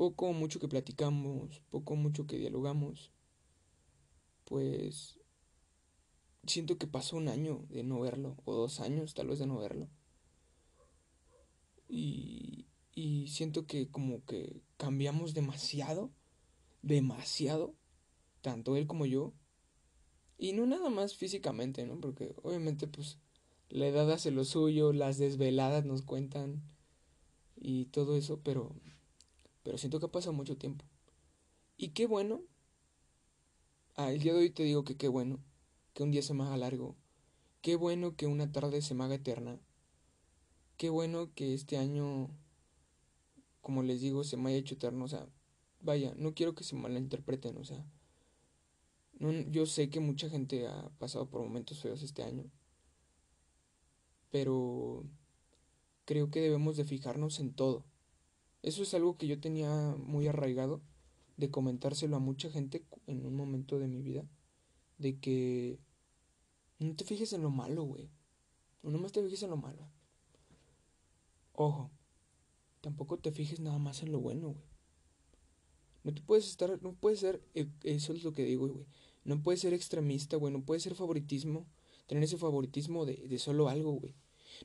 poco 0.00 0.28
o 0.28 0.32
mucho 0.32 0.58
que 0.60 0.66
platicamos, 0.66 1.60
poco 1.68 1.92
o 1.92 1.96
mucho 1.96 2.26
que 2.26 2.38
dialogamos, 2.38 3.12
pues 4.46 5.20
siento 6.46 6.78
que 6.78 6.86
pasó 6.86 7.18
un 7.18 7.28
año 7.28 7.66
de 7.68 7.82
no 7.82 8.00
verlo, 8.00 8.38
o 8.46 8.54
dos 8.54 8.80
años 8.80 9.12
tal 9.12 9.28
vez 9.28 9.40
de 9.40 9.46
no 9.46 9.58
verlo. 9.58 9.90
Y, 11.86 12.69
y 12.94 13.28
siento 13.28 13.66
que 13.66 13.88
como 13.88 14.24
que 14.24 14.62
cambiamos 14.76 15.34
demasiado, 15.34 16.10
demasiado, 16.82 17.74
tanto 18.42 18.76
él 18.76 18.86
como 18.86 19.06
yo. 19.06 19.32
Y 20.38 20.52
no 20.52 20.66
nada 20.66 20.88
más 20.88 21.14
físicamente, 21.16 21.86
¿no? 21.86 22.00
Porque 22.00 22.34
obviamente 22.42 22.86
pues 22.86 23.18
la 23.68 23.86
edad 23.86 24.10
hace 24.10 24.30
lo 24.30 24.44
suyo, 24.44 24.92
las 24.92 25.18
desveladas 25.18 25.84
nos 25.84 26.02
cuentan 26.02 26.62
y 27.56 27.86
todo 27.86 28.16
eso, 28.16 28.40
pero 28.42 28.74
pero 29.62 29.78
siento 29.78 30.00
que 30.00 30.06
ha 30.06 30.12
pasado 30.12 30.32
mucho 30.32 30.56
tiempo. 30.56 30.84
Y 31.76 31.88
qué 31.90 32.06
bueno. 32.06 32.42
Ah, 33.96 34.12
el 34.12 34.20
día 34.20 34.32
de 34.32 34.40
hoy 34.40 34.50
te 34.50 34.62
digo 34.62 34.84
que 34.84 34.96
qué 34.96 35.08
bueno 35.08 35.40
que 35.94 36.02
un 36.02 36.10
día 36.10 36.22
se 36.22 36.34
me 36.34 36.44
haga 36.44 36.56
largo. 36.56 36.96
Qué 37.62 37.76
bueno 37.76 38.16
que 38.16 38.26
una 38.26 38.50
tarde 38.50 38.82
se 38.82 38.94
me 38.94 39.04
haga 39.04 39.16
eterna. 39.16 39.58
Qué 40.76 40.88
bueno 40.88 41.32
que 41.34 41.52
este 41.54 41.76
año, 41.76 42.30
como 43.60 43.82
les 43.82 44.00
digo, 44.00 44.24
se 44.24 44.36
me 44.36 44.50
haya 44.50 44.58
hecho 44.58 44.74
eterno. 44.74 45.04
O 45.04 45.08
sea, 45.08 45.26
vaya, 45.80 46.14
no 46.16 46.34
quiero 46.34 46.54
que 46.54 46.64
se 46.64 46.76
malinterpreten. 46.76 47.56
O 47.56 47.64
sea, 47.64 47.84
no, 49.18 49.32
yo 49.32 49.66
sé 49.66 49.90
que 49.90 50.00
mucha 50.00 50.28
gente 50.28 50.66
ha 50.66 50.90
pasado 50.98 51.28
por 51.28 51.42
momentos 51.42 51.80
feos 51.80 52.02
este 52.02 52.22
año. 52.22 52.44
Pero 54.30 55.04
creo 56.04 56.30
que 56.30 56.40
debemos 56.40 56.76
de 56.76 56.84
fijarnos 56.84 57.40
en 57.40 57.52
todo. 57.52 57.84
Eso 58.62 58.82
es 58.82 58.94
algo 58.94 59.16
que 59.16 59.26
yo 59.26 59.40
tenía 59.40 59.94
muy 59.96 60.28
arraigado 60.28 60.82
de 61.36 61.50
comentárselo 61.50 62.16
a 62.16 62.20
mucha 62.20 62.50
gente 62.50 62.84
en 63.06 63.26
un 63.26 63.34
momento 63.34 63.78
de 63.78 63.88
mi 63.88 64.02
vida. 64.02 64.24
De 64.98 65.18
que 65.18 65.78
no 66.78 66.94
te 66.94 67.04
fijes 67.04 67.32
en 67.32 67.42
lo 67.42 67.50
malo, 67.50 67.84
güey. 67.84 68.10
No 68.82 68.98
más 68.98 69.12
te 69.12 69.22
fijes 69.22 69.42
en 69.42 69.50
lo 69.50 69.56
malo. 69.56 69.88
Ojo, 71.52 71.90
tampoco 72.80 73.18
te 73.18 73.32
fijes 73.32 73.60
nada 73.60 73.78
más 73.78 74.02
en 74.02 74.12
lo 74.12 74.20
bueno, 74.20 74.48
güey. 74.50 74.64
No 76.02 76.14
te 76.14 76.22
puedes 76.22 76.48
estar, 76.48 76.82
no 76.82 76.94
puedes 76.94 77.20
ser, 77.20 77.42
e, 77.54 77.68
eso 77.84 78.12
es 78.12 78.24
lo 78.24 78.32
que 78.32 78.44
digo, 78.44 78.68
güey. 78.68 78.86
No 79.24 79.42
puedes 79.42 79.60
ser 79.60 79.74
extremista, 79.74 80.36
güey. 80.36 80.52
No 80.52 80.64
puedes 80.64 80.82
ser 80.82 80.94
favoritismo, 80.94 81.66
tener 82.06 82.24
ese 82.24 82.38
favoritismo 82.38 83.04
de, 83.04 83.16
de 83.16 83.38
solo 83.38 83.68
algo, 83.68 83.92
güey. 83.92 84.14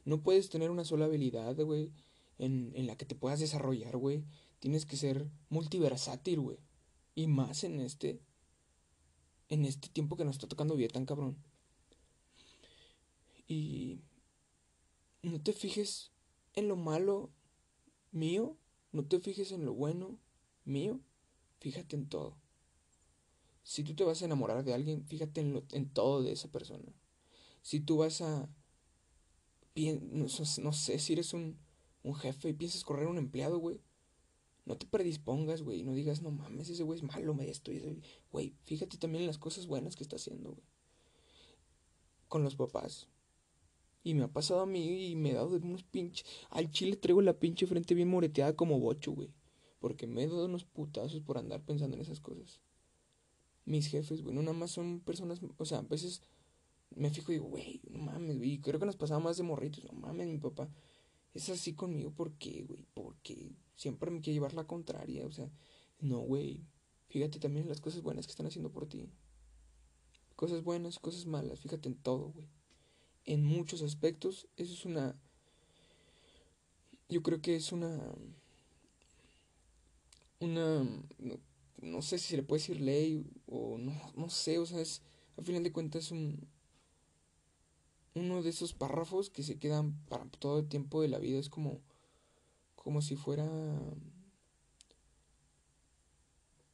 No 0.06 0.24
puedes 0.24 0.50
tener 0.50 0.72
una 0.72 0.86
sola 0.86 1.06
habilidad, 1.06 1.56
güey 1.58 1.92
en, 2.38 2.72
en 2.76 2.88
la 2.88 2.98
que 2.98 3.06
te 3.06 3.16
puedas 3.16 3.40
desarrollar, 3.40 3.98
güey. 3.98 4.24
Tienes 4.60 4.86
que 4.86 4.98
ser 4.98 5.30
multiversátil, 5.50 6.40
güey. 6.40 6.58
Y 7.14 7.28
más 7.28 7.64
en 7.64 7.80
este. 7.80 8.20
En 9.48 9.66
este 9.66 9.90
tiempo 9.90 10.18
que 10.18 10.26
nos 10.26 10.36
está 10.36 10.48
tocando 10.48 10.76
bien 10.76 10.92
tan 10.92 11.06
cabrón. 11.06 11.38
Y. 13.48 14.00
No 15.22 15.42
te 15.42 15.54
fijes 15.54 16.12
en 16.54 16.68
lo 16.68 16.76
malo 16.76 17.32
mío. 18.16 18.58
No 18.92 19.06
te 19.06 19.20
fijes 19.20 19.52
en 19.52 19.66
lo 19.66 19.74
bueno 19.74 20.18
mío. 20.64 21.00
Fíjate 21.60 21.96
en 21.96 22.08
todo. 22.08 22.38
Si 23.64 23.84
tú 23.84 23.96
te 23.96 24.04
vas 24.04 24.22
a 24.22 24.26
enamorar 24.26 24.64
de 24.64 24.74
alguien, 24.74 25.06
fíjate 25.06 25.42
en, 25.42 25.90
todo 25.90 26.24
de 26.24 26.32
esa 26.32 26.52
persona. 26.52 26.94
Si 27.62 27.80
tú 27.80 27.98
vas 27.98 28.22
a. 28.22 28.50
No, 29.76 30.26
no 30.62 30.74
sé 30.74 31.00
si 31.00 31.14
eres 31.14 31.34
un 31.34 31.58
un 32.06 32.14
jefe 32.14 32.50
y 32.50 32.54
piensas 32.54 32.84
correr 32.84 33.08
a 33.08 33.10
un 33.10 33.18
empleado, 33.18 33.58
güey, 33.58 33.82
no 34.66 34.78
te 34.78 34.86
predispongas, 34.86 35.64
güey, 35.64 35.84
no 35.84 35.94
digas, 35.94 36.22
no 36.22 36.30
mames, 36.30 36.70
ese 36.70 36.84
güey 36.84 37.00
es 37.00 37.04
malo, 37.04 37.34
me 37.34 37.50
estoy, 37.50 38.00
güey, 38.32 38.54
fíjate 38.64 38.98
también 38.98 39.24
en 39.24 39.28
las 39.28 39.40
cosas 39.40 39.66
buenas 39.66 39.96
que 39.96 40.04
está 40.04 40.16
haciendo, 40.16 40.52
güey. 40.52 40.64
Con 42.28 42.44
los 42.44 42.56
papás. 42.56 43.08
Y 44.06 44.14
me 44.14 44.24
ha 44.24 44.28
pasado 44.28 44.62
a 44.62 44.66
mí 44.66 45.10
y 45.10 45.16
me 45.16 45.32
he 45.32 45.34
dado 45.34 45.58
unos 45.58 45.84
pinches. 45.84 46.26
Al 46.50 46.72
chile 46.72 46.96
traigo 46.96 47.22
la 47.22 47.38
pinche 47.38 47.68
frente 47.68 47.94
bien 47.94 48.08
moreteada 48.08 48.56
como 48.56 48.80
bocho, 48.80 49.12
güey. 49.12 49.34
Porque 49.80 50.08
me 50.08 50.24
he 50.24 50.28
dado 50.28 50.46
unos 50.46 50.64
putazos 50.64 51.20
por 51.20 51.38
andar 51.38 51.66
pensando 51.66 51.98
en 51.98 52.02
esas 52.02 52.22
cosas. 52.22 52.62
Mis 53.66 53.88
jefes, 53.88 54.22
güey, 54.22 54.34
no 54.34 54.42
nada 54.42 54.54
más 54.54 54.72
son 54.72 55.02
personas. 55.02 55.42
O 55.58 55.66
sea, 55.66 55.80
a 55.80 55.82
veces 55.82 56.22
me 56.96 57.10
fijo 57.10 57.34
y 57.34 57.36
digo, 57.36 57.48
güey, 57.48 57.82
no 57.90 57.98
mames, 57.98 58.38
güey. 58.38 58.60
Creo 58.60 58.80
que 58.80 58.86
nos 58.86 58.96
pasaba 58.96 59.20
más 59.20 59.36
de 59.36 59.44
morritos. 59.44 59.84
No 59.84 59.92
mames, 59.92 60.28
mi 60.28 60.38
papá 60.38 60.70
es 61.36 61.50
así 61.50 61.74
conmigo, 61.74 62.12
¿por 62.12 62.32
qué, 62.38 62.64
güey? 62.64 62.86
Porque 62.94 63.52
siempre 63.76 64.10
me 64.10 64.22
quiere 64.22 64.36
llevar 64.36 64.54
la 64.54 64.66
contraria, 64.66 65.26
o 65.26 65.32
sea, 65.32 65.52
no, 66.00 66.20
güey. 66.20 66.66
Fíjate 67.10 67.40
también 67.40 67.64
en 67.64 67.70
las 67.70 67.82
cosas 67.82 68.02
buenas 68.02 68.26
que 68.26 68.32
están 68.32 68.48
haciendo 68.48 68.72
por 68.72 68.88
ti. 68.88 69.10
cosas 70.36 70.64
buenas, 70.64 70.98
cosas 70.98 71.26
malas, 71.26 71.60
fíjate 71.60 71.90
en 71.90 71.96
todo, 71.96 72.30
güey. 72.30 72.48
En 73.26 73.44
muchos 73.44 73.82
aspectos, 73.82 74.48
eso 74.58 74.74
es 74.74 74.86
una... 74.86 75.16
Yo 77.10 77.24
creo 77.24 77.42
que 77.42 77.56
es 77.56 77.72
una... 77.72 78.00
Una... 80.40 80.88
No, 81.82 82.02
sé 82.02 82.18
si 82.18 82.30
se 82.30 82.38
le 82.38 82.44
puede 82.44 82.62
decir 82.62 82.82
ley 82.82 83.26
o 83.48 83.78
no, 83.78 83.94
no 84.16 84.30
sé, 84.30 84.60
o 84.60 84.66
sea, 84.66 84.80
es... 84.80 85.02
Al 85.38 85.46
final 85.46 85.64
de 85.64 85.72
cuentas 85.72 86.06
es 86.06 86.12
un... 86.12 86.48
Uno 88.14 88.42
de 88.42 88.50
esos 88.50 88.74
párrafos 88.74 89.30
que 89.30 89.44
se 89.44 89.60
quedan 89.60 89.94
para 90.08 90.26
todo 90.26 90.60
el 90.60 90.68
tiempo 90.68 91.02
de 91.02 91.10
la 91.10 91.20
vida. 91.20 91.40
Es 91.40 91.50
como... 91.50 91.82
Como 92.76 93.02
si 93.02 93.16
fuera 93.16 93.50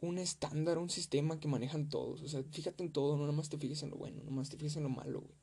un 0.01 0.17
estándar, 0.17 0.77
un 0.79 0.89
sistema 0.89 1.39
que 1.39 1.47
manejan 1.47 1.87
todos. 1.87 2.21
O 2.21 2.27
sea, 2.27 2.43
fíjate 2.43 2.83
en 2.83 2.91
todo, 2.91 3.15
no 3.15 3.21
nada 3.21 3.31
más 3.31 3.49
te 3.49 3.57
fijes 3.57 3.83
en 3.83 3.91
lo 3.91 3.97
bueno, 3.97 4.21
no 4.23 4.31
más 4.31 4.49
te 4.49 4.57
fijes 4.57 4.75
en 4.75 4.83
lo 4.83 4.89
malo, 4.89 5.21
güey. 5.21 5.40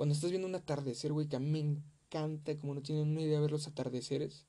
Cuando 0.00 0.14
estás 0.14 0.30
viendo 0.30 0.48
un 0.48 0.54
atardecer, 0.54 1.12
güey, 1.12 1.28
que 1.28 1.36
a 1.36 1.40
mí 1.40 1.50
me 1.50 1.58
encanta, 1.58 2.56
como 2.56 2.72
no 2.74 2.80
tienen 2.80 3.06
una 3.06 3.20
idea 3.20 3.38
ver 3.38 3.50
los 3.50 3.66
atardeceres. 3.66 4.46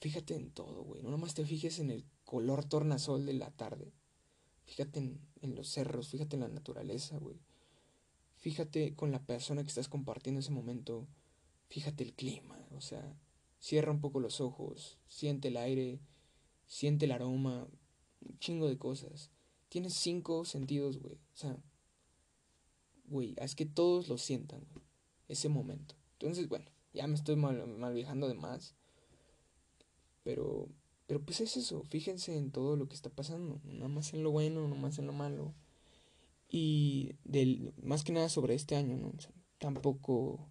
Fíjate 0.00 0.34
en 0.34 0.50
todo, 0.50 0.82
güey. 0.82 1.00
No 1.00 1.10
nada 1.10 1.22
más 1.22 1.34
te 1.34 1.46
fijes 1.46 1.78
en 1.78 1.92
el 1.92 2.04
color 2.24 2.64
tornasol 2.64 3.26
de 3.26 3.34
la 3.34 3.52
tarde. 3.52 3.92
Fíjate 4.64 4.98
en, 4.98 5.20
en 5.42 5.54
los 5.54 5.68
cerros, 5.68 6.08
fíjate 6.08 6.34
en 6.34 6.40
la 6.40 6.48
naturaleza, 6.48 7.18
güey. 7.18 7.36
Fíjate 8.38 8.96
con 8.96 9.12
la 9.12 9.24
persona 9.24 9.62
que 9.62 9.68
estás 9.68 9.88
compartiendo 9.88 10.40
ese 10.40 10.50
momento. 10.50 11.06
Fíjate 11.68 12.02
el 12.02 12.14
clima, 12.14 12.58
o 12.72 12.80
sea, 12.80 13.16
cierra 13.60 13.92
un 13.92 14.00
poco 14.00 14.18
los 14.18 14.40
ojos, 14.40 14.98
siente 15.06 15.46
el 15.46 15.56
aire, 15.56 16.00
siente 16.66 17.04
el 17.04 17.12
aroma, 17.12 17.68
un 18.22 18.38
chingo 18.40 18.66
de 18.66 18.76
cosas. 18.76 19.30
Tienes 19.68 19.94
cinco 19.94 20.44
sentidos, 20.44 20.98
güey. 20.98 21.14
O 21.14 21.36
sea, 21.36 21.56
güey, 23.10 23.34
es 23.36 23.54
que 23.54 23.66
todos 23.66 24.08
lo 24.08 24.16
sientan. 24.16 24.66
Ese 25.28 25.48
momento. 25.48 25.94
Entonces, 26.12 26.48
bueno, 26.48 26.66
ya 26.92 27.06
me 27.06 27.14
estoy 27.14 27.36
mal, 27.36 27.94
viajando 27.94 28.26
de 28.26 28.34
más. 28.34 28.74
Pero, 30.24 30.68
pero 31.06 31.22
pues 31.22 31.40
es 31.40 31.56
eso. 31.56 31.84
Fíjense 31.84 32.36
en 32.36 32.50
todo 32.50 32.76
lo 32.76 32.88
que 32.88 32.94
está 32.94 33.10
pasando. 33.10 33.60
No 33.64 33.88
más 33.88 34.12
en 34.14 34.22
lo 34.22 34.30
bueno, 34.30 34.66
no 34.66 34.76
más 34.76 34.98
en 34.98 35.06
lo 35.06 35.12
malo. 35.12 35.54
Y 36.48 37.14
del, 37.24 37.72
más 37.82 38.02
que 38.02 38.12
nada 38.12 38.28
sobre 38.28 38.54
este 38.54 38.74
año, 38.74 38.96
¿no? 38.96 39.12
tampoco 39.58 40.48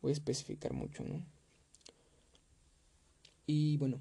voy 0.00 0.10
a 0.10 0.12
especificar 0.12 0.72
mucho, 0.72 1.04
¿no? 1.04 1.26
Y 3.46 3.76
bueno, 3.78 4.00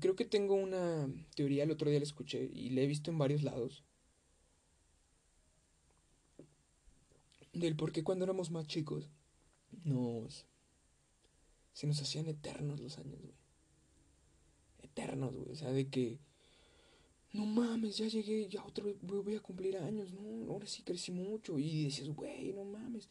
creo 0.00 0.14
que 0.14 0.24
tengo 0.24 0.54
una 0.54 1.08
teoría, 1.34 1.64
el 1.64 1.70
otro 1.70 1.90
día 1.90 1.98
la 1.98 2.04
escuché 2.04 2.50
y 2.52 2.70
la 2.70 2.82
he 2.82 2.86
visto 2.86 3.10
en 3.10 3.18
varios 3.18 3.42
lados. 3.42 3.84
Del 7.54 7.76
por 7.76 7.92
qué 7.92 8.02
cuando 8.02 8.24
éramos 8.24 8.50
más 8.50 8.66
chicos 8.66 9.08
nos... 9.84 10.46
Se 11.72 11.86
nos 11.86 12.00
hacían 12.00 12.28
eternos 12.28 12.80
los 12.80 12.98
años, 12.98 13.20
güey. 13.20 13.34
Eternos, 14.82 15.34
güey. 15.34 15.50
O 15.50 15.56
sea, 15.56 15.72
de 15.72 15.88
que... 15.88 16.18
No 17.32 17.46
mames, 17.46 17.96
ya 17.96 18.06
llegué, 18.06 18.48
ya 18.48 18.64
otra 18.64 18.84
vez 18.84 18.96
voy 19.02 19.34
a 19.34 19.40
cumplir 19.40 19.76
años, 19.76 20.12
¿no? 20.12 20.52
Ahora 20.52 20.68
sí 20.68 20.82
crecí 20.82 21.10
mucho. 21.10 21.58
Y 21.58 21.84
decías, 21.84 22.08
güey, 22.10 22.52
no 22.52 22.64
mames. 22.64 23.08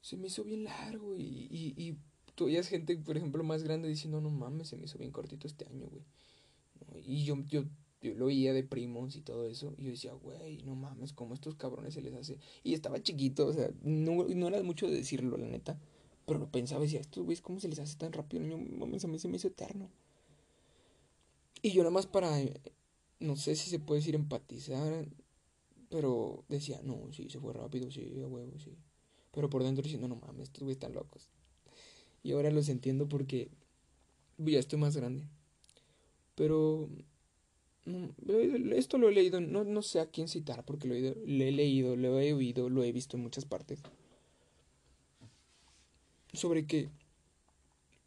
Se 0.00 0.16
me 0.16 0.28
hizo 0.28 0.44
bien 0.44 0.62
largo 0.62 1.16
y, 1.16 1.48
y, 1.50 1.74
y 1.76 1.96
tú 2.36 2.44
oías 2.44 2.68
gente, 2.68 2.96
por 2.98 3.16
ejemplo, 3.16 3.42
más 3.42 3.64
grande 3.64 3.88
diciendo, 3.88 4.20
no 4.20 4.30
mames, 4.30 4.68
se 4.68 4.76
me 4.76 4.84
hizo 4.84 4.98
bien 4.98 5.10
cortito 5.10 5.46
este 5.46 5.66
año, 5.66 5.88
güey. 5.88 6.04
Y 7.04 7.24
yo, 7.24 7.36
yo, 7.48 7.64
yo 8.02 8.14
lo 8.14 8.26
oía 8.26 8.52
de 8.52 8.64
primos 8.64 9.16
y 9.16 9.20
todo 9.20 9.46
eso. 9.46 9.74
Y 9.78 9.84
yo 9.84 9.90
decía, 9.90 10.12
güey, 10.12 10.58
no 10.64 10.74
mames, 10.74 11.12
¿cómo 11.12 11.34
estos 11.34 11.54
cabrones 11.54 11.94
se 11.94 12.02
les 12.02 12.12
hace? 12.14 12.38
Y 12.64 12.74
estaba 12.74 13.02
chiquito, 13.02 13.46
o 13.46 13.52
sea, 13.52 13.70
no, 13.82 14.24
no 14.24 14.48
era 14.48 14.62
mucho 14.62 14.88
de 14.88 14.96
decirlo, 14.96 15.36
la 15.36 15.46
neta. 15.46 15.78
Pero 16.26 16.38
lo 16.38 16.50
pensaba 16.50 16.82
decía, 16.82 17.00
estos 17.00 17.24
güeyes, 17.24 17.40
¿cómo 17.40 17.60
se 17.60 17.68
les 17.68 17.78
hace 17.78 17.96
tan 17.96 18.12
rápido? 18.12 18.42
No 18.42 18.58
mames, 18.58 19.04
a 19.04 19.08
mí 19.08 19.18
se 19.18 19.28
me 19.28 19.36
hizo 19.36 19.48
eterno. 19.48 19.88
Y 21.62 21.70
yo 21.70 21.82
nada 21.82 21.92
más 21.92 22.06
para, 22.06 22.36
no 23.20 23.36
sé 23.36 23.54
si 23.54 23.70
se 23.70 23.78
puede 23.78 24.00
decir 24.00 24.16
empatizar, 24.16 25.08
pero 25.88 26.44
decía, 26.48 26.80
no, 26.82 27.12
sí, 27.12 27.28
se 27.30 27.38
fue 27.38 27.52
rápido, 27.52 27.90
sí, 27.90 28.12
a 28.22 28.26
huevo, 28.26 28.58
sí. 28.58 28.76
Pero 29.30 29.48
por 29.48 29.62
dentro 29.62 29.82
diciendo, 29.82 30.08
no 30.08 30.16
mames, 30.16 30.44
estos 30.44 30.64
güeyes 30.64 30.76
están 30.76 30.92
locos. 30.92 31.28
Y 32.24 32.32
ahora 32.32 32.50
los 32.50 32.68
entiendo 32.68 33.08
porque 33.08 33.50
ya 34.38 34.58
estoy 34.58 34.78
más 34.78 34.96
grande. 34.96 35.24
Pero 36.34 36.88
esto 38.76 38.98
lo 38.98 39.08
he 39.08 39.12
leído, 39.12 39.40
no, 39.40 39.64
no 39.64 39.82
sé 39.82 40.00
a 40.00 40.06
quién 40.06 40.28
citar 40.28 40.64
porque 40.64 40.86
lo 40.86 40.94
he, 40.94 41.52
leído, 41.52 41.96
lo 41.96 42.20
he 42.20 42.32
oído, 42.32 42.68
lo 42.68 42.84
he 42.84 42.92
visto 42.92 43.16
en 43.16 43.22
muchas 43.22 43.44
partes. 43.44 43.80
Sobre 46.32 46.66
que 46.66 46.88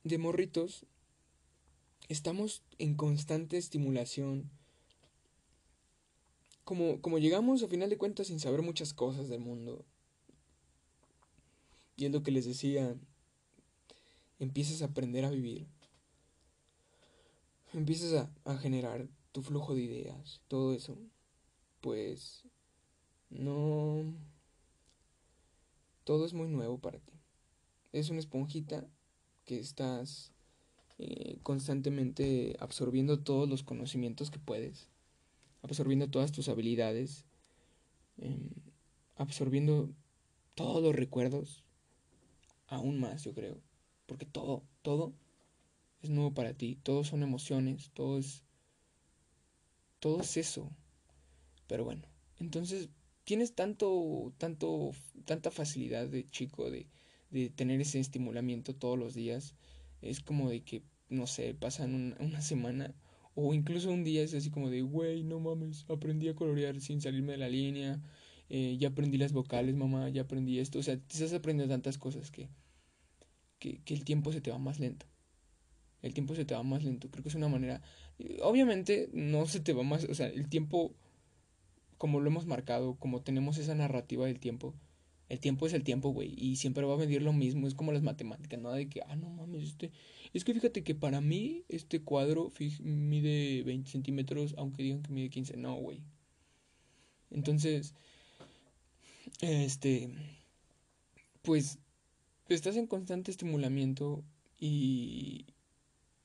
de 0.04 0.18
morritos 0.18 0.86
estamos 2.08 2.64
en 2.80 2.96
constante 2.96 3.58
estimulación. 3.58 4.50
Como, 6.64 7.02
como 7.02 7.20
llegamos 7.20 7.62
a 7.62 7.68
final 7.68 7.90
de 7.90 7.98
cuentas 7.98 8.28
sin 8.28 8.40
saber 8.40 8.62
muchas 8.62 8.94
cosas 8.94 9.30
del 9.30 9.40
mundo. 9.40 9.86
Y 11.98 12.06
es 12.06 12.12
lo 12.12 12.24
que 12.24 12.32
les 12.32 12.46
decía 12.46 12.96
empiezas 14.40 14.82
a 14.82 14.86
aprender 14.86 15.26
a 15.26 15.30
vivir, 15.30 15.66
empiezas 17.74 18.14
a, 18.14 18.52
a 18.52 18.58
generar 18.58 19.08
tu 19.36 19.42
flujo 19.42 19.76
de 19.76 19.82
ideas, 19.82 20.42
todo 20.48 20.74
eso, 20.74 20.98
pues 21.82 22.46
no... 23.30 24.16
Todo 26.06 26.26
es 26.26 26.34
muy 26.34 26.48
nuevo 26.48 26.78
para 26.78 27.00
ti. 27.00 27.12
Es 27.92 28.10
una 28.10 28.20
esponjita 28.20 28.88
que 29.44 29.60
estás 29.60 30.32
eh, 31.00 31.38
constantemente 31.44 32.56
absorbiendo 32.62 33.20
todos 33.20 33.50
los 33.50 33.62
conocimientos 33.62 34.32
que 34.32 34.40
puedes, 34.40 34.88
absorbiendo 35.64 36.10
todas 36.10 36.32
tus 36.32 36.48
habilidades, 36.48 37.26
em, 38.16 38.52
absorbiendo 39.18 39.90
todos 40.54 40.82
los 40.82 40.96
recuerdos, 40.96 41.66
aún 42.68 43.02
más 43.02 43.26
yo 43.26 43.34
creo. 43.34 43.60
Porque 44.06 44.26
todo, 44.26 44.64
todo 44.82 45.12
es 46.02 46.10
nuevo 46.10 46.34
para 46.34 46.54
ti. 46.54 46.78
Todo 46.84 47.04
son 47.04 47.22
emociones, 47.22 47.92
todo 47.94 48.18
es. 48.18 48.45
Todo 50.06 50.22
es 50.22 50.38
eso. 50.38 50.70
Pero 51.66 51.84
bueno, 51.84 52.04
entonces 52.40 52.90
tienes 53.24 53.56
tanto, 53.56 54.32
tanto, 54.38 54.92
tanta 55.26 55.50
facilidad 55.50 56.08
de 56.08 56.30
chico 56.30 56.70
de, 56.70 56.88
de 57.32 57.50
tener 57.50 57.82
ese 57.82 58.00
estimulamiento 58.00 58.76
todos 58.76 59.00
los 59.00 59.16
días. 59.16 59.56
Es 60.04 60.20
como 60.20 60.52
de 60.52 60.62
que, 60.62 60.84
no 61.10 61.26
sé, 61.26 61.56
pasan 61.56 62.16
una 62.20 62.42
semana 62.42 62.94
o 63.34 63.56
incluso 63.56 63.90
un 63.90 64.04
día 64.04 64.22
es 64.22 64.36
así 64.36 64.52
como 64.52 64.70
de, 64.70 64.84
güey, 64.84 65.24
no 65.24 65.40
mames, 65.40 65.86
aprendí 65.90 66.30
a 66.30 66.36
colorear 66.36 66.80
sin 66.82 67.02
salirme 67.02 67.32
de 67.32 67.40
la 67.40 67.50
línea. 67.50 68.00
Eh, 68.50 68.78
ya 68.78 68.90
aprendí 68.90 69.18
las 69.18 69.34
vocales, 69.34 69.74
mamá, 69.74 70.10
ya 70.10 70.22
aprendí 70.22 70.60
esto. 70.60 70.78
O 70.78 70.84
sea, 70.84 70.98
te 70.98 71.16
estás 71.16 71.34
aprendiendo 71.34 71.74
tantas 71.74 71.98
cosas 71.98 72.30
que 72.30 72.48
que, 73.58 73.82
el 73.88 74.06
tiempo 74.06 74.32
se 74.32 74.40
te 74.40 74.52
va 74.52 74.60
más 74.60 74.80
lento. 74.80 75.08
El 76.04 76.14
tiempo 76.14 76.36
se 76.36 76.46
te 76.46 76.54
va 76.54 76.62
más 76.62 76.84
lento. 76.84 77.10
Creo 77.10 77.24
que 77.24 77.30
es 77.30 77.36
una 77.36 77.48
manera. 77.48 77.82
Obviamente 78.42 79.10
no 79.14 79.46
se 79.46 79.60
te 79.60 79.74
va 79.74 79.84
más. 79.84 80.06
O 80.06 80.16
sea, 80.16 80.28
el 80.28 80.50
tiempo, 80.50 80.94
como 81.98 82.20
lo 82.20 82.30
hemos 82.30 82.46
marcado, 82.46 82.96
como 82.96 83.22
tenemos 83.22 83.58
esa 83.58 83.76
narrativa 83.76 84.26
del 84.26 84.40
tiempo, 84.40 84.74
el 85.28 85.40
tiempo 85.40 85.66
es 85.66 85.74
el 85.74 85.84
tiempo, 85.84 86.10
güey. 86.10 86.34
Y 86.38 86.58
siempre 86.58 86.86
va 86.86 86.94
a 86.94 86.98
medir 86.98 87.22
lo 87.22 87.34
mismo. 87.34 87.68
Es 87.68 87.74
como 87.74 87.92
las 87.92 88.04
matemáticas, 88.04 88.60
nada 88.60 88.76
de 88.76 88.88
que, 88.90 89.02
ah, 89.08 89.16
no 89.16 89.30
mames, 89.30 89.64
este. 89.64 89.92
Es 90.34 90.44
que 90.44 90.54
fíjate 90.54 90.84
que 90.84 90.96
para 90.96 91.22
mí 91.22 91.64
este 91.68 92.02
cuadro 92.02 92.52
mide 92.82 93.64
20 93.64 93.90
centímetros, 93.90 94.54
aunque 94.58 94.84
digan 94.84 95.02
que 95.02 95.12
mide 95.12 95.30
15. 95.30 95.58
No, 95.58 95.76
güey. 95.76 96.04
Entonces, 97.32 97.96
este. 99.42 100.10
Pues 101.42 101.80
estás 102.50 102.76
en 102.76 102.88
constante 102.88 103.32
estimulamiento 103.32 104.24
y, 104.60 105.46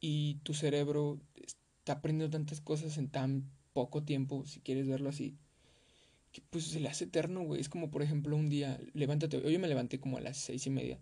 y 0.00 0.36
tu 0.42 0.54
cerebro 0.54 1.20
está 1.80 1.94
aprendiendo 1.94 2.30
tantas 2.30 2.60
cosas 2.60 2.96
en 2.98 3.08
tan 3.08 3.50
poco 3.72 4.02
tiempo, 4.04 4.46
si 4.46 4.60
quieres 4.60 4.86
verlo 4.86 5.08
así, 5.08 5.36
que 6.32 6.42
pues 6.50 6.64
se 6.64 6.80
le 6.80 6.88
hace 6.88 7.04
eterno, 7.04 7.42
güey. 7.42 7.60
Es 7.60 7.68
como, 7.68 7.90
por 7.90 8.02
ejemplo, 8.02 8.36
un 8.36 8.48
día, 8.48 8.78
levántate, 8.92 9.38
hoy 9.38 9.58
me 9.58 9.68
levanté 9.68 9.98
como 9.98 10.18
a 10.18 10.20
las 10.20 10.36
seis 10.36 10.66
y 10.66 10.70
media. 10.70 11.00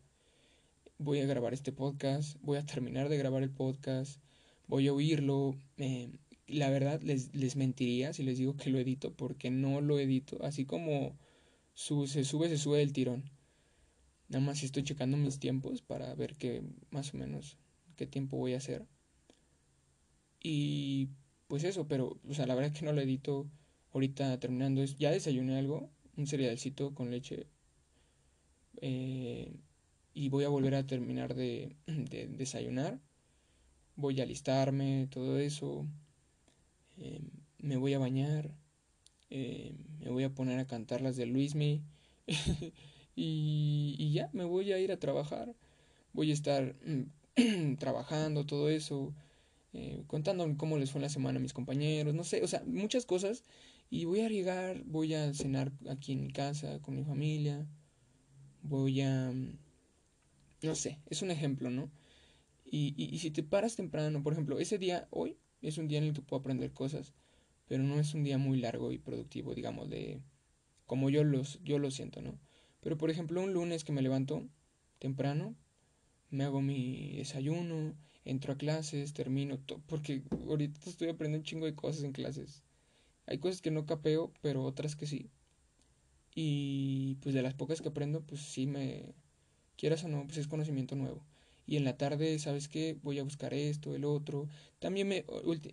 Voy 0.98 1.20
a 1.20 1.26
grabar 1.26 1.52
este 1.52 1.72
podcast, 1.72 2.38
voy 2.40 2.58
a 2.58 2.66
terminar 2.66 3.08
de 3.08 3.18
grabar 3.18 3.42
el 3.42 3.50
podcast, 3.50 4.20
voy 4.66 4.88
a 4.88 4.92
oírlo. 4.92 5.56
Eh, 5.76 6.10
la 6.46 6.70
verdad, 6.70 7.02
les, 7.02 7.34
les 7.34 7.56
mentiría 7.56 8.12
si 8.12 8.22
les 8.22 8.38
digo 8.38 8.56
que 8.56 8.70
lo 8.70 8.78
edito, 8.78 9.12
porque 9.14 9.50
no 9.50 9.80
lo 9.80 9.98
edito. 9.98 10.42
Así 10.44 10.64
como 10.64 11.16
se 11.74 12.24
sube, 12.24 12.48
se 12.48 12.56
sube 12.56 12.82
el 12.82 12.92
tirón. 12.92 13.30
Nada 14.28 14.44
más 14.44 14.62
estoy 14.62 14.82
checando 14.84 15.16
mis 15.16 15.38
tiempos 15.38 15.82
para 15.82 16.14
ver 16.14 16.36
qué 16.36 16.62
más 16.90 17.14
o 17.14 17.16
menos 17.16 17.58
qué 17.96 18.06
tiempo 18.06 18.36
voy 18.36 18.54
a 18.54 18.58
hacer. 18.58 18.86
Y 20.42 21.08
pues 21.46 21.64
eso, 21.64 21.88
pero, 21.88 22.18
o 22.28 22.34
sea, 22.34 22.46
la 22.46 22.54
verdad 22.54 22.72
es 22.72 22.78
que 22.78 22.84
no 22.84 22.92
lo 22.92 23.00
edito 23.00 23.48
ahorita 23.92 24.38
terminando. 24.40 24.82
Es, 24.82 24.96
ya 24.96 25.10
desayuné 25.10 25.58
algo, 25.58 25.90
un 26.16 26.26
cerealcito 26.26 26.94
con 26.94 27.10
leche. 27.10 27.46
Eh, 28.80 29.56
y 30.14 30.28
voy 30.28 30.44
a 30.44 30.48
volver 30.48 30.74
a 30.74 30.86
terminar 30.86 31.34
de, 31.34 31.76
de 31.86 32.28
desayunar. 32.28 33.00
Voy 33.96 34.20
a 34.20 34.24
alistarme, 34.24 35.08
todo 35.10 35.38
eso. 35.38 35.86
Eh, 36.98 37.20
me 37.58 37.76
voy 37.76 37.94
a 37.94 37.98
bañar. 37.98 38.50
Eh, 39.30 39.74
me 40.00 40.10
voy 40.10 40.24
a 40.24 40.34
poner 40.34 40.58
a 40.58 40.66
cantar 40.66 41.00
las 41.00 41.16
de 41.16 41.26
Luismi. 41.26 41.82
y, 43.16 43.96
y 43.98 44.12
ya, 44.12 44.30
me 44.32 44.44
voy 44.44 44.72
a 44.72 44.78
ir 44.78 44.92
a 44.92 44.98
trabajar. 44.98 45.54
Voy 46.12 46.30
a 46.30 46.34
estar 46.34 46.76
trabajando, 47.78 48.46
todo 48.46 48.68
eso. 48.68 49.14
Eh, 49.80 50.02
contando 50.08 50.44
cómo 50.56 50.76
les 50.76 50.90
fue 50.90 51.00
la 51.00 51.08
semana 51.08 51.38
a 51.38 51.42
mis 51.42 51.52
compañeros, 51.52 52.12
no 52.12 52.24
sé, 52.24 52.42
o 52.42 52.48
sea, 52.48 52.64
muchas 52.66 53.06
cosas. 53.06 53.44
Y 53.90 54.06
voy 54.06 54.20
a 54.20 54.28
llegar, 54.28 54.82
voy 54.86 55.14
a 55.14 55.32
cenar 55.32 55.72
aquí 55.88 56.12
en 56.12 56.22
mi 56.22 56.32
casa 56.32 56.80
con 56.80 56.96
mi 56.96 57.04
familia. 57.04 57.64
Voy 58.62 59.02
a... 59.02 59.32
No 60.62 60.74
sé, 60.74 60.98
es 61.06 61.22
un 61.22 61.30
ejemplo, 61.30 61.70
¿no? 61.70 61.90
Y, 62.64 62.92
y, 62.96 63.14
y 63.14 63.18
si 63.20 63.30
te 63.30 63.44
paras 63.44 63.76
temprano, 63.76 64.20
por 64.22 64.32
ejemplo, 64.32 64.58
ese 64.58 64.78
día, 64.78 65.06
hoy, 65.10 65.36
es 65.62 65.78
un 65.78 65.86
día 65.86 65.98
en 65.98 66.04
el 66.04 66.12
que 66.12 66.22
puedo 66.22 66.40
aprender 66.40 66.72
cosas, 66.72 67.14
pero 67.68 67.84
no 67.84 68.00
es 68.00 68.14
un 68.14 68.24
día 68.24 68.36
muy 68.36 68.58
largo 68.58 68.90
y 68.90 68.98
productivo, 68.98 69.54
digamos, 69.54 69.88
de 69.88 70.20
como 70.86 71.08
yo 71.08 71.22
los 71.22 71.62
yo 71.62 71.78
lo 71.78 71.92
siento, 71.92 72.20
¿no? 72.20 72.36
Pero 72.80 72.98
por 72.98 73.10
ejemplo, 73.10 73.40
un 73.42 73.52
lunes 73.52 73.84
que 73.84 73.92
me 73.92 74.02
levanto 74.02 74.48
temprano, 74.98 75.54
me 76.30 76.44
hago 76.44 76.60
mi 76.60 77.16
desayuno, 77.16 77.94
entro 78.28 78.52
a 78.52 78.58
clases, 78.58 79.14
termino, 79.14 79.58
porque 79.86 80.22
ahorita 80.46 80.90
estoy 80.90 81.08
aprendiendo 81.08 81.42
un 81.42 81.44
chingo 81.44 81.66
de 81.66 81.74
cosas 81.74 82.04
en 82.04 82.12
clases. 82.12 82.62
Hay 83.26 83.38
cosas 83.38 83.62
que 83.62 83.70
no 83.70 83.86
capeo, 83.86 84.32
pero 84.42 84.64
otras 84.64 84.96
que 84.96 85.06
sí. 85.06 85.30
Y 86.34 87.16
pues 87.16 87.34
de 87.34 87.42
las 87.42 87.54
pocas 87.54 87.80
que 87.80 87.88
aprendo, 87.88 88.20
pues 88.22 88.42
sí 88.42 88.66
me 88.66 89.14
quieras 89.76 90.04
o 90.04 90.08
no, 90.08 90.24
pues 90.26 90.38
es 90.38 90.46
conocimiento 90.46 90.94
nuevo. 90.94 91.24
Y 91.66 91.76
en 91.76 91.84
la 91.84 91.96
tarde, 91.96 92.38
¿sabes 92.38 92.68
qué? 92.68 92.98
Voy 93.02 93.18
a 93.18 93.24
buscar 93.24 93.52
esto, 93.54 93.94
el 93.94 94.04
otro. 94.04 94.48
También 94.78 95.08
me, 95.08 95.24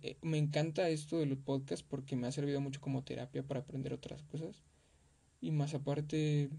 eh, 0.02 0.18
me 0.22 0.38
encanta 0.38 0.88
esto 0.88 1.18
de 1.18 1.26
los 1.26 1.38
podcasts 1.38 1.86
porque 1.88 2.16
me 2.16 2.26
ha 2.26 2.32
servido 2.32 2.60
mucho 2.60 2.80
como 2.80 3.04
terapia 3.04 3.42
para 3.46 3.60
aprender 3.60 3.92
otras 3.92 4.22
cosas. 4.24 4.62
Y 5.40 5.50
más 5.52 5.74
aparte, 5.74 6.50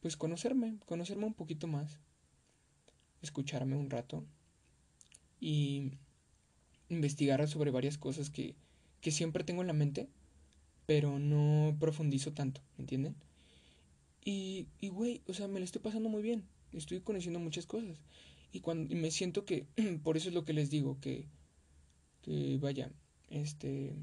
pues 0.00 0.16
conocerme, 0.16 0.78
conocerme 0.86 1.26
un 1.26 1.34
poquito 1.34 1.66
más. 1.66 2.00
Escucharme 3.22 3.76
un 3.76 3.90
rato 3.90 4.24
y 5.40 5.92
investigar 6.88 7.46
sobre 7.48 7.70
varias 7.70 7.98
cosas 7.98 8.30
que, 8.30 8.54
que 9.00 9.10
siempre 9.10 9.44
tengo 9.44 9.62
en 9.62 9.68
la 9.68 9.72
mente, 9.72 10.08
pero 10.86 11.18
no 11.18 11.76
profundizo 11.78 12.32
tanto, 12.32 12.60
¿me 12.76 12.82
entienden? 12.82 13.14
Y, 14.24 14.68
y, 14.80 14.88
güey, 14.88 15.22
o 15.26 15.34
sea, 15.34 15.48
me 15.48 15.58
lo 15.58 15.64
estoy 15.64 15.80
pasando 15.82 16.08
muy 16.08 16.22
bien, 16.22 16.44
estoy 16.72 17.00
conociendo 17.00 17.38
muchas 17.38 17.66
cosas. 17.66 18.00
Y 18.52 18.60
cuando 18.60 18.94
me 18.94 19.10
siento 19.10 19.44
que, 19.44 19.66
por 20.02 20.16
eso 20.16 20.28
es 20.28 20.34
lo 20.34 20.44
que 20.44 20.52
les 20.52 20.70
digo, 20.70 20.98
que, 21.00 21.26
que 22.22 22.58
vaya, 22.58 22.90
este, 23.30 23.94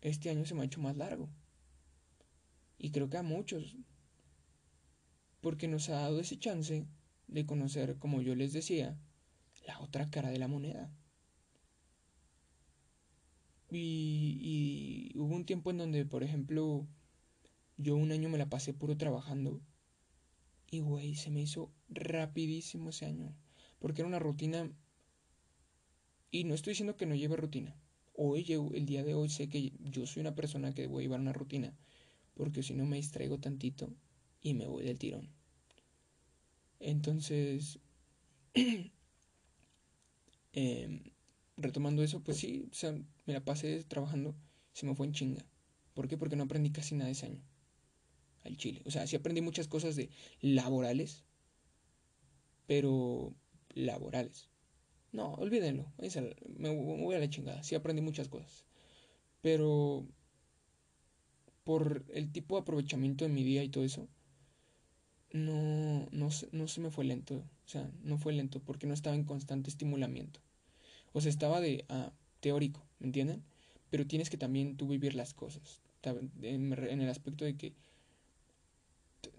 este 0.00 0.30
año 0.30 0.44
se 0.44 0.54
me 0.54 0.62
ha 0.62 0.66
hecho 0.66 0.80
más 0.80 0.96
largo. 0.96 1.28
Y 2.78 2.90
creo 2.90 3.08
que 3.08 3.16
a 3.16 3.22
muchos, 3.22 3.76
porque 5.40 5.68
nos 5.68 5.88
ha 5.88 5.94
dado 5.94 6.20
ese 6.20 6.38
chance 6.38 6.86
de 7.28 7.46
conocer, 7.46 7.96
como 7.98 8.22
yo 8.22 8.34
les 8.34 8.52
decía, 8.52 8.96
la 9.66 9.80
otra 9.80 10.10
cara 10.10 10.30
de 10.30 10.38
la 10.38 10.48
moneda. 10.48 10.90
Y, 13.70 15.10
y, 15.14 15.18
hubo 15.18 15.34
un 15.34 15.46
tiempo 15.46 15.70
en 15.70 15.78
donde, 15.78 16.04
por 16.04 16.22
ejemplo, 16.22 16.86
yo 17.78 17.96
un 17.96 18.12
año 18.12 18.28
me 18.28 18.38
la 18.38 18.50
pasé 18.50 18.74
puro 18.74 18.96
trabajando. 18.96 19.62
Y, 20.70 20.80
güey, 20.80 21.14
se 21.14 21.30
me 21.30 21.40
hizo 21.40 21.72
rapidísimo 21.88 22.90
ese 22.90 23.06
año. 23.06 23.34
Porque 23.78 24.02
era 24.02 24.08
una 24.08 24.18
rutina. 24.18 24.70
Y 26.30 26.44
no 26.44 26.54
estoy 26.54 26.72
diciendo 26.72 26.96
que 26.96 27.06
no 27.06 27.14
lleve 27.14 27.36
rutina. 27.36 27.76
Hoy, 28.14 28.44
el 28.74 28.86
día 28.86 29.04
de 29.04 29.14
hoy, 29.14 29.28
sé 29.30 29.48
que 29.48 29.72
yo 29.80 30.06
soy 30.06 30.20
una 30.20 30.34
persona 30.34 30.74
que 30.74 30.86
voy 30.86 31.02
a 31.02 31.04
llevar 31.04 31.20
una 31.20 31.32
rutina. 31.32 31.74
Porque 32.34 32.62
si 32.62 32.74
no 32.74 32.84
me 32.84 32.96
distraigo 32.96 33.38
tantito 33.38 33.94
y 34.40 34.54
me 34.54 34.66
voy 34.66 34.84
del 34.84 34.98
tirón. 34.98 35.30
Entonces, 36.80 37.78
Eh, 40.52 41.12
retomando 41.56 42.02
eso, 42.02 42.22
pues 42.22 42.38
sí, 42.38 42.68
o 42.70 42.74
sea, 42.74 42.92
me 43.26 43.32
la 43.32 43.44
pasé 43.44 43.82
trabajando, 43.84 44.34
se 44.72 44.86
me 44.86 44.94
fue 44.94 45.06
en 45.06 45.12
chinga. 45.12 45.44
¿Por 45.94 46.08
qué? 46.08 46.16
Porque 46.16 46.36
no 46.36 46.44
aprendí 46.44 46.70
casi 46.70 46.94
nada 46.94 47.10
ese 47.10 47.26
año. 47.26 47.42
Al 48.44 48.56
Chile. 48.56 48.82
O 48.86 48.90
sea, 48.90 49.06
sí 49.06 49.16
aprendí 49.16 49.40
muchas 49.40 49.68
cosas 49.68 49.94
de 49.94 50.10
laborales, 50.40 51.24
pero 52.66 53.34
laborales. 53.74 54.48
No, 55.12 55.34
olvídenlo. 55.34 55.92
Me 56.56 56.70
voy 56.70 57.14
a 57.14 57.18
la 57.18 57.30
chingada. 57.30 57.62
Sí 57.62 57.74
aprendí 57.74 58.02
muchas 58.02 58.28
cosas. 58.28 58.64
Pero 59.42 60.06
por 61.64 62.04
el 62.12 62.32
tipo 62.32 62.56
de 62.56 62.62
aprovechamiento 62.62 63.24
de 63.24 63.30
mi 63.30 63.44
día 63.44 63.62
y 63.62 63.68
todo 63.68 63.84
eso, 63.84 64.08
no, 65.32 66.08
no, 66.10 66.28
no 66.52 66.68
se 66.68 66.80
me 66.80 66.90
fue 66.90 67.04
lento. 67.04 67.36
O 67.36 67.68
sea, 67.68 67.90
no 68.02 68.18
fue 68.18 68.32
lento 68.32 68.60
porque 68.60 68.86
no 68.86 68.94
estaba 68.94 69.16
en 69.16 69.24
constante 69.24 69.70
estimulamiento. 69.70 70.40
O 71.12 71.20
sea, 71.20 71.30
estaba 71.30 71.60
de 71.60 71.84
ah, 71.88 72.12
teórico, 72.40 72.84
¿me 72.98 73.06
entienden? 73.06 73.42
Pero 73.90 74.06
tienes 74.06 74.30
que 74.30 74.36
también 74.36 74.76
tú 74.76 74.88
vivir 74.88 75.14
las 75.14 75.34
cosas. 75.34 75.80
En 76.02 76.72
el 76.72 77.08
aspecto 77.08 77.44
de 77.44 77.56
que 77.56 77.74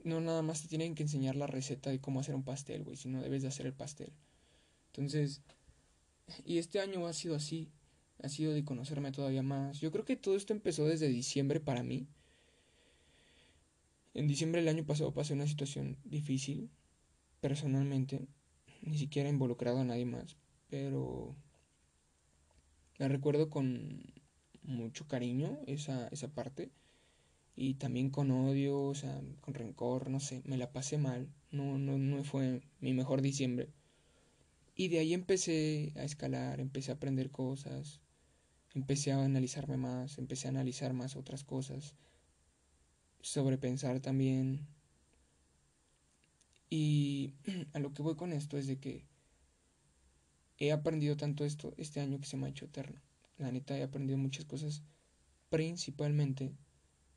no 0.03 0.21
nada 0.21 0.41
más 0.41 0.61
te 0.61 0.67
tienen 0.67 0.95
que 0.95 1.03
enseñar 1.03 1.36
la 1.36 1.47
receta 1.47 1.89
de 1.89 1.99
cómo 1.99 2.19
hacer 2.19 2.36
un 2.36 2.43
pastel, 2.43 2.84
güey, 2.84 2.95
sino 2.95 3.21
debes 3.21 3.41
de 3.41 3.47
hacer 3.47 3.65
el 3.65 3.74
pastel. 3.74 4.11
Entonces, 4.88 5.41
y 6.45 6.57
este 6.57 6.80
año 6.80 7.05
ha 7.07 7.13
sido 7.13 7.36
así, 7.36 7.69
ha 8.21 8.30
sido 8.30 8.53
de 8.53 8.63
conocerme 8.63 9.11
todavía 9.11 9.43
más. 9.43 9.80
Yo 9.80 9.91
creo 9.91 10.05
que 10.05 10.15
todo 10.15 10.36
esto 10.36 10.53
empezó 10.53 10.86
desde 10.86 11.07
diciembre 11.07 11.59
para 11.59 11.84
mí. 11.84 12.07
En 14.13 14.28
diciembre 14.28 14.61
del 14.61 14.69
año 14.69 14.86
pasado 14.86 15.13
pasé 15.13 15.34
una 15.34 15.47
situación 15.47 15.97
difícil, 16.03 16.69
personalmente, 17.41 18.28
ni 18.82 18.97
siquiera 18.97 19.30
involucrado 19.30 19.80
a 19.80 19.84
nadie 19.84 20.05
más, 20.05 20.38
pero 20.69 21.36
la 23.04 23.10
recuerdo 23.10 23.49
con 23.49 24.01
mucho 24.62 25.10
cariño 25.10 25.60
esa, 25.68 26.08
esa 26.08 26.30
parte 26.30 26.72
y 27.54 27.74
también 27.74 28.10
con 28.10 28.32
odio, 28.32 28.82
o 28.82 28.95
sea, 28.95 29.22
con 29.41 29.54
rencor, 29.54 30.10
no 30.10 30.22
sé, 30.22 30.41
me 30.45 30.56
la 30.56 30.72
pasé 30.72 30.97
mal, 30.97 31.28
no, 31.51 31.78
no, 31.78 31.97
no 31.97 32.24
fue 32.24 32.62
mi 32.80 32.93
mejor 32.93 33.22
diciembre. 33.22 33.68
Y 34.74 34.88
de 34.88 34.99
ahí 34.99 35.14
empecé 35.14 35.91
a 35.97 36.04
escalar, 36.06 36.62
empecé 36.62 36.91
a 36.91 36.95
aprender 36.95 37.30
cosas, 37.30 37.99
empecé 38.74 39.12
a 39.12 39.22
analizarme 39.22 39.76
más, 39.76 40.18
empecé 40.18 40.47
a 40.47 40.51
analizar 40.51 40.93
más 40.93 41.18
otras 41.18 41.43
cosas, 41.43 41.95
sobrepensar 43.20 43.99
también. 43.99 44.66
Y 46.70 47.34
a 47.74 47.80
lo 47.80 47.93
que 47.93 48.01
voy 48.01 48.16
con 48.16 48.32
esto 48.32 48.58
es 48.58 48.66
de 48.66 48.80
que 48.80 49.04
he 50.58 50.72
aprendido 50.72 51.18
tanto 51.18 51.45
esto 51.45 51.74
este 51.78 51.99
año 51.99 52.20
que 52.20 52.26
se 52.26 52.38
me 52.38 52.47
ha 52.47 52.49
hecho 52.49 52.66
eterno. 52.66 53.01
La 53.38 53.51
neta 53.51 53.78
he 53.78 53.84
aprendido 53.84 54.18
muchas 54.18 54.45
cosas, 54.45 54.84
principalmente 55.49 56.56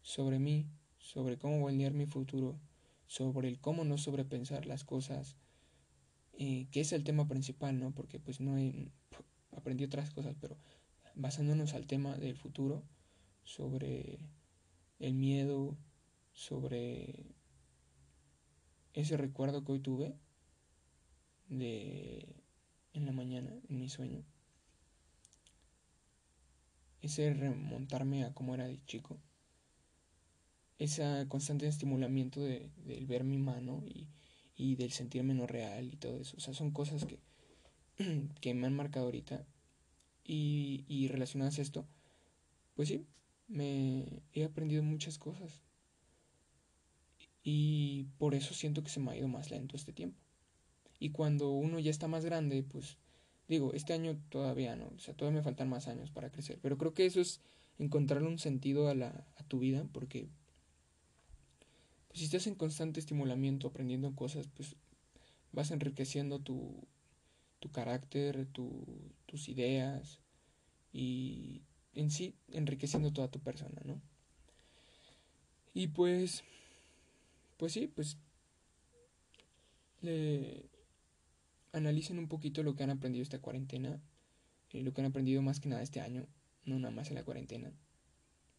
sobre 0.03 0.39
mí, 0.39 0.69
sobre 0.99 1.39
cómo 1.39 1.61
voltear 1.61 1.93
mi 1.93 2.07
futuro, 2.07 2.59
sobre 3.07 3.49
el 3.49 3.61
cómo 3.61 3.85
no 3.85 3.99
sobrepensar 3.99 4.67
las 4.67 4.85
cosas, 4.85 5.37
eh, 6.33 6.67
que 6.71 6.81
es 6.81 6.93
el 6.93 7.05
tema 7.05 7.29
principal, 7.29 7.79
¿no? 7.79 7.93
Porque 7.93 8.19
pues 8.19 8.41
no 8.41 8.59
he 8.59 8.91
aprendido 9.53 9.89
otras 9.89 10.11
cosas, 10.11 10.37
pero 10.41 10.57
basándonos 11.15 11.75
al 11.75 11.87
tema 11.87 12.17
del 12.17 12.37
futuro, 12.37 12.83
sobre 13.43 14.19
el 14.99 15.15
miedo, 15.15 15.77
sobre 16.33 17.37
ese 18.93 19.17
recuerdo 19.17 19.65
que 19.65 19.73
hoy 19.73 19.81
tuve 19.81 20.17
de 21.49 22.35
en 22.97 23.07
la 23.07 23.13
mañana, 23.13 23.51
en 23.69 23.79
mi 23.79 23.89
sueño. 23.89 24.25
Ese 27.03 27.33
remontarme 27.33 28.25
a 28.25 28.33
cómo 28.33 28.55
era 28.55 28.67
de 28.67 28.85
chico. 28.87 29.19
Ese 30.79 31.27
constante 31.29 31.67
estimulamiento 31.67 32.41
de, 32.41 32.71
del 32.85 33.07
ver 33.07 33.25
mi 33.25 33.39
mano 33.39 33.83
y, 33.87 34.09
y 34.57 34.77
del 34.77 34.93
sentirme 34.93 35.35
no 35.35 35.47
real 35.47 35.93
y 35.93 35.97
todo 35.97 36.19
eso. 36.19 36.37
O 36.37 36.41
sea, 36.41 36.55
son 36.55 36.71
cosas 36.71 37.05
que, 37.05 37.21
que 38.41 38.55
me 38.55 38.67
han 38.67 38.75
marcado 38.75 39.07
ahorita. 39.07 39.47
Y, 40.25 40.85
y 40.89 41.07
relacionadas 41.07 41.59
a 41.59 41.63
esto, 41.63 41.87
pues 42.75 42.89
sí, 42.89 43.07
me 43.47 44.23
he 44.33 44.45
aprendido 44.45 44.83
muchas 44.83 45.19
cosas. 45.19 45.63
Y 47.43 48.09
por 48.19 48.35
eso 48.35 48.55
siento 48.55 48.83
que 48.83 48.91
se 48.91 48.99
me 48.99 49.13
ha 49.13 49.17
ido 49.17 49.29
más 49.29 49.53
lento 49.53 49.77
este 49.77 49.93
tiempo. 49.93 50.26
Y 50.99 51.11
cuando 51.11 51.51
uno 51.51 51.79
ya 51.79 51.91
está 51.91 52.09
más 52.09 52.25
grande, 52.25 52.63
pues 52.63 52.99
Digo, 53.49 53.73
este 53.75 53.93
año 53.93 54.21
todavía 54.29 54.75
no, 54.75 54.87
o 54.89 54.99
sea, 54.99 55.15
todavía 55.15 55.39
me 55.39 55.45
faltan 55.45 55.69
más 55.69 55.87
años 55.87 56.11
para 56.11 56.31
crecer, 56.31 56.59
pero 56.61 56.77
creo 56.79 56.95
que 56.95 57.07
eso 57.07 57.21
es 57.21 57.41
encontrarle 57.79 58.27
un 58.27 58.39
sentido 58.41 58.89
a, 58.89 58.95
la, 58.95 59.25
a 59.37 59.45
tu 59.45 59.61
vida, 59.61 59.87
porque 59.93 60.29
pues, 62.09 62.19
si 62.19 62.25
estás 62.25 62.49
en 62.49 62.57
constante 62.57 62.99
estimulamiento, 62.99 63.69
aprendiendo 63.69 64.17
cosas, 64.17 64.49
pues 64.49 64.75
vas 65.53 65.71
enriqueciendo 65.71 66.41
tu, 66.41 66.89
tu 67.61 67.71
carácter, 67.71 68.47
tu, 68.47 68.85
tus 69.27 69.49
ideas 69.49 70.19
y 70.93 71.63
en 71.95 72.11
sí 72.11 72.35
enriqueciendo 72.51 73.13
toda 73.13 73.29
tu 73.29 73.39
persona, 73.39 73.81
¿no? 73.85 74.01
Y 75.73 75.89
pues, 75.89 76.43
pues 77.59 77.73
sí, 77.75 77.87
pues 77.87 78.17
le, 80.01 80.69
analicen 81.79 82.19
un 82.19 82.29
poquito 82.29 82.63
lo 82.63 82.75
que 82.75 82.83
han 82.83 82.91
aprendido 82.91 83.23
esta 83.23 83.41
cuarentena, 83.41 84.01
y 84.71 84.81
lo 84.81 84.93
que 84.93 85.01
han 85.01 85.09
aprendido 85.09 85.43
más 85.43 85.61
que 85.61 85.69
nada 85.69 85.83
este 85.83 86.01
año, 86.01 86.27
no 86.65 86.79
nada 86.79 86.95
más 86.95 87.09
en 87.09 87.15
la 87.15 87.25
cuarentena. 87.25 87.73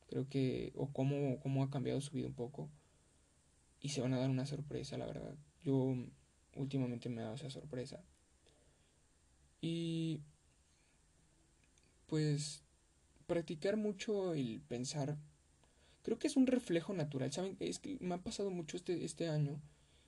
Creo 0.08 0.30
que, 0.30 0.72
o 0.76 0.92
cómo, 0.92 1.40
cómo 1.40 1.64
ha 1.64 1.70
cambiado 1.70 2.00
su 2.02 2.12
vida 2.12 2.28
un 2.28 2.34
poco, 2.34 2.70
y 3.80 3.90
se 3.90 4.02
van 4.02 4.14
a 4.14 4.20
dar 4.20 4.30
una 4.30 4.46
sorpresa, 4.46 4.98
la 4.98 5.06
verdad. 5.06 5.36
Yo 5.64 5.96
últimamente 6.56 7.10
me 7.10 7.22
he 7.22 7.24
dado 7.24 7.36
esa 7.36 7.50
sorpresa. 7.50 8.04
Y 9.62 10.22
pues 12.06 12.64
practicar 13.26 13.76
mucho 13.76 14.34
el 14.34 14.62
pensar, 14.68 15.18
creo 16.04 16.18
que 16.18 16.28
es 16.28 16.38
un 16.38 16.48
reflejo 16.48 16.94
natural. 16.94 17.32
Saben, 17.32 17.58
es 17.60 17.80
que 17.80 17.98
me 18.00 18.16
ha 18.16 18.20
pasado 18.20 18.50
mucho 18.50 18.78
este, 18.78 19.04
este 19.04 19.28
año 19.28 19.60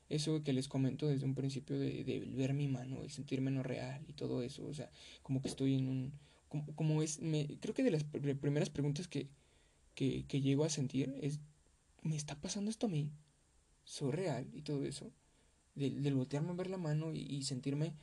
eso 0.10 0.44
que 0.44 0.54
les 0.54 0.68
comento 0.68 1.08
desde 1.08 1.26
un 1.26 1.36
principio 1.36 1.80
de, 1.80 2.04
de 2.04 2.20
ver 2.36 2.54
mi 2.54 2.68
mano 2.68 3.06
y 3.06 3.10
sentirme 3.10 3.52
no 3.52 3.64
real 3.64 4.04
y 4.08 4.14
todo 4.14 4.42
eso, 4.42 4.66
o 4.66 4.74
sea, 4.74 4.90
como 5.22 5.42
que 5.42 5.48
estoy 5.48 5.76
en 5.76 5.88
un, 5.88 6.14
como, 6.76 7.04
es, 7.04 7.22
me, 7.22 7.48
creo 7.60 7.74
que 7.76 7.84
de 7.84 7.92
las 7.92 8.04
primeras 8.04 8.70
preguntas 8.70 9.08
que, 9.08 9.30
que, 9.94 10.42
llego 10.42 10.66
a 10.66 10.70
sentir 10.70 11.16
es, 11.22 11.40
¿me 12.02 12.16
está 12.16 12.40
pasando 12.42 12.72
esto 12.72 12.88
a 12.88 12.90
mí? 12.90 13.12
¿Soy 13.84 14.12
real? 14.12 14.50
Y 14.54 14.64
todo 14.64 14.84
eso, 14.86 15.12
del, 15.76 16.14
voltearme 16.16 16.52
a 16.52 16.56
ver 16.56 16.70
la 16.70 16.78
mano 16.78 17.14
y, 17.14 17.20
y 17.20 17.44
sentirme 17.44 17.94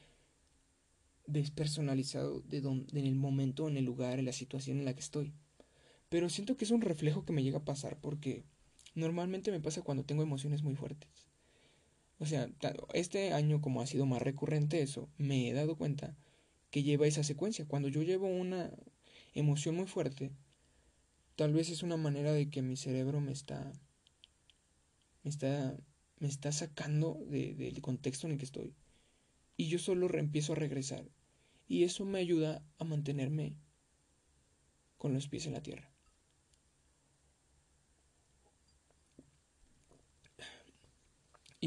despersonalizado 1.26 2.40
de 2.42 2.60
donde, 2.60 3.00
en 3.00 3.06
el 3.06 3.16
momento, 3.16 3.68
en 3.68 3.76
el 3.76 3.84
lugar, 3.84 4.20
en 4.20 4.26
la 4.26 4.32
situación 4.32 4.78
en 4.78 4.84
la 4.84 4.94
que 4.94 5.00
estoy. 5.00 5.34
Pero 6.08 6.28
siento 6.28 6.56
que 6.56 6.64
es 6.64 6.70
un 6.70 6.82
reflejo 6.82 7.24
que 7.24 7.32
me 7.32 7.42
llega 7.42 7.58
a 7.58 7.64
pasar 7.64 7.98
porque 8.00 8.44
normalmente 8.94 9.50
me 9.50 9.60
pasa 9.60 9.82
cuando 9.82 10.04
tengo 10.04 10.22
emociones 10.22 10.62
muy 10.62 10.76
fuertes. 10.76 11.25
O 12.18 12.26
sea, 12.26 12.48
este 12.94 13.32
año 13.32 13.60
como 13.60 13.82
ha 13.82 13.86
sido 13.86 14.06
más 14.06 14.22
recurrente 14.22 14.80
eso, 14.80 15.08
me 15.18 15.48
he 15.48 15.52
dado 15.52 15.76
cuenta 15.76 16.16
que 16.70 16.82
lleva 16.82 17.06
esa 17.06 17.22
secuencia. 17.24 17.66
Cuando 17.66 17.88
yo 17.88 18.02
llevo 18.02 18.26
una 18.26 18.70
emoción 19.34 19.76
muy 19.76 19.86
fuerte, 19.86 20.32
tal 21.36 21.52
vez 21.52 21.68
es 21.70 21.82
una 21.82 21.96
manera 21.96 22.32
de 22.32 22.48
que 22.48 22.62
mi 22.62 22.76
cerebro 22.76 23.20
me 23.20 23.32
está 23.32 23.72
me 25.22 25.30
está 25.30 25.76
me 26.18 26.28
está 26.28 26.52
sacando 26.52 27.20
de, 27.28 27.54
del 27.54 27.82
contexto 27.82 28.26
en 28.26 28.32
el 28.32 28.38
que 28.38 28.46
estoy 28.46 28.74
y 29.56 29.68
yo 29.68 29.78
solo 29.78 30.08
empiezo 30.18 30.52
a 30.52 30.56
regresar 30.56 31.04
y 31.68 31.84
eso 31.84 32.04
me 32.04 32.18
ayuda 32.18 32.62
a 32.78 32.84
mantenerme 32.84 33.56
con 34.96 35.12
los 35.12 35.28
pies 35.28 35.46
en 35.46 35.52
la 35.52 35.62
tierra. 35.62 35.90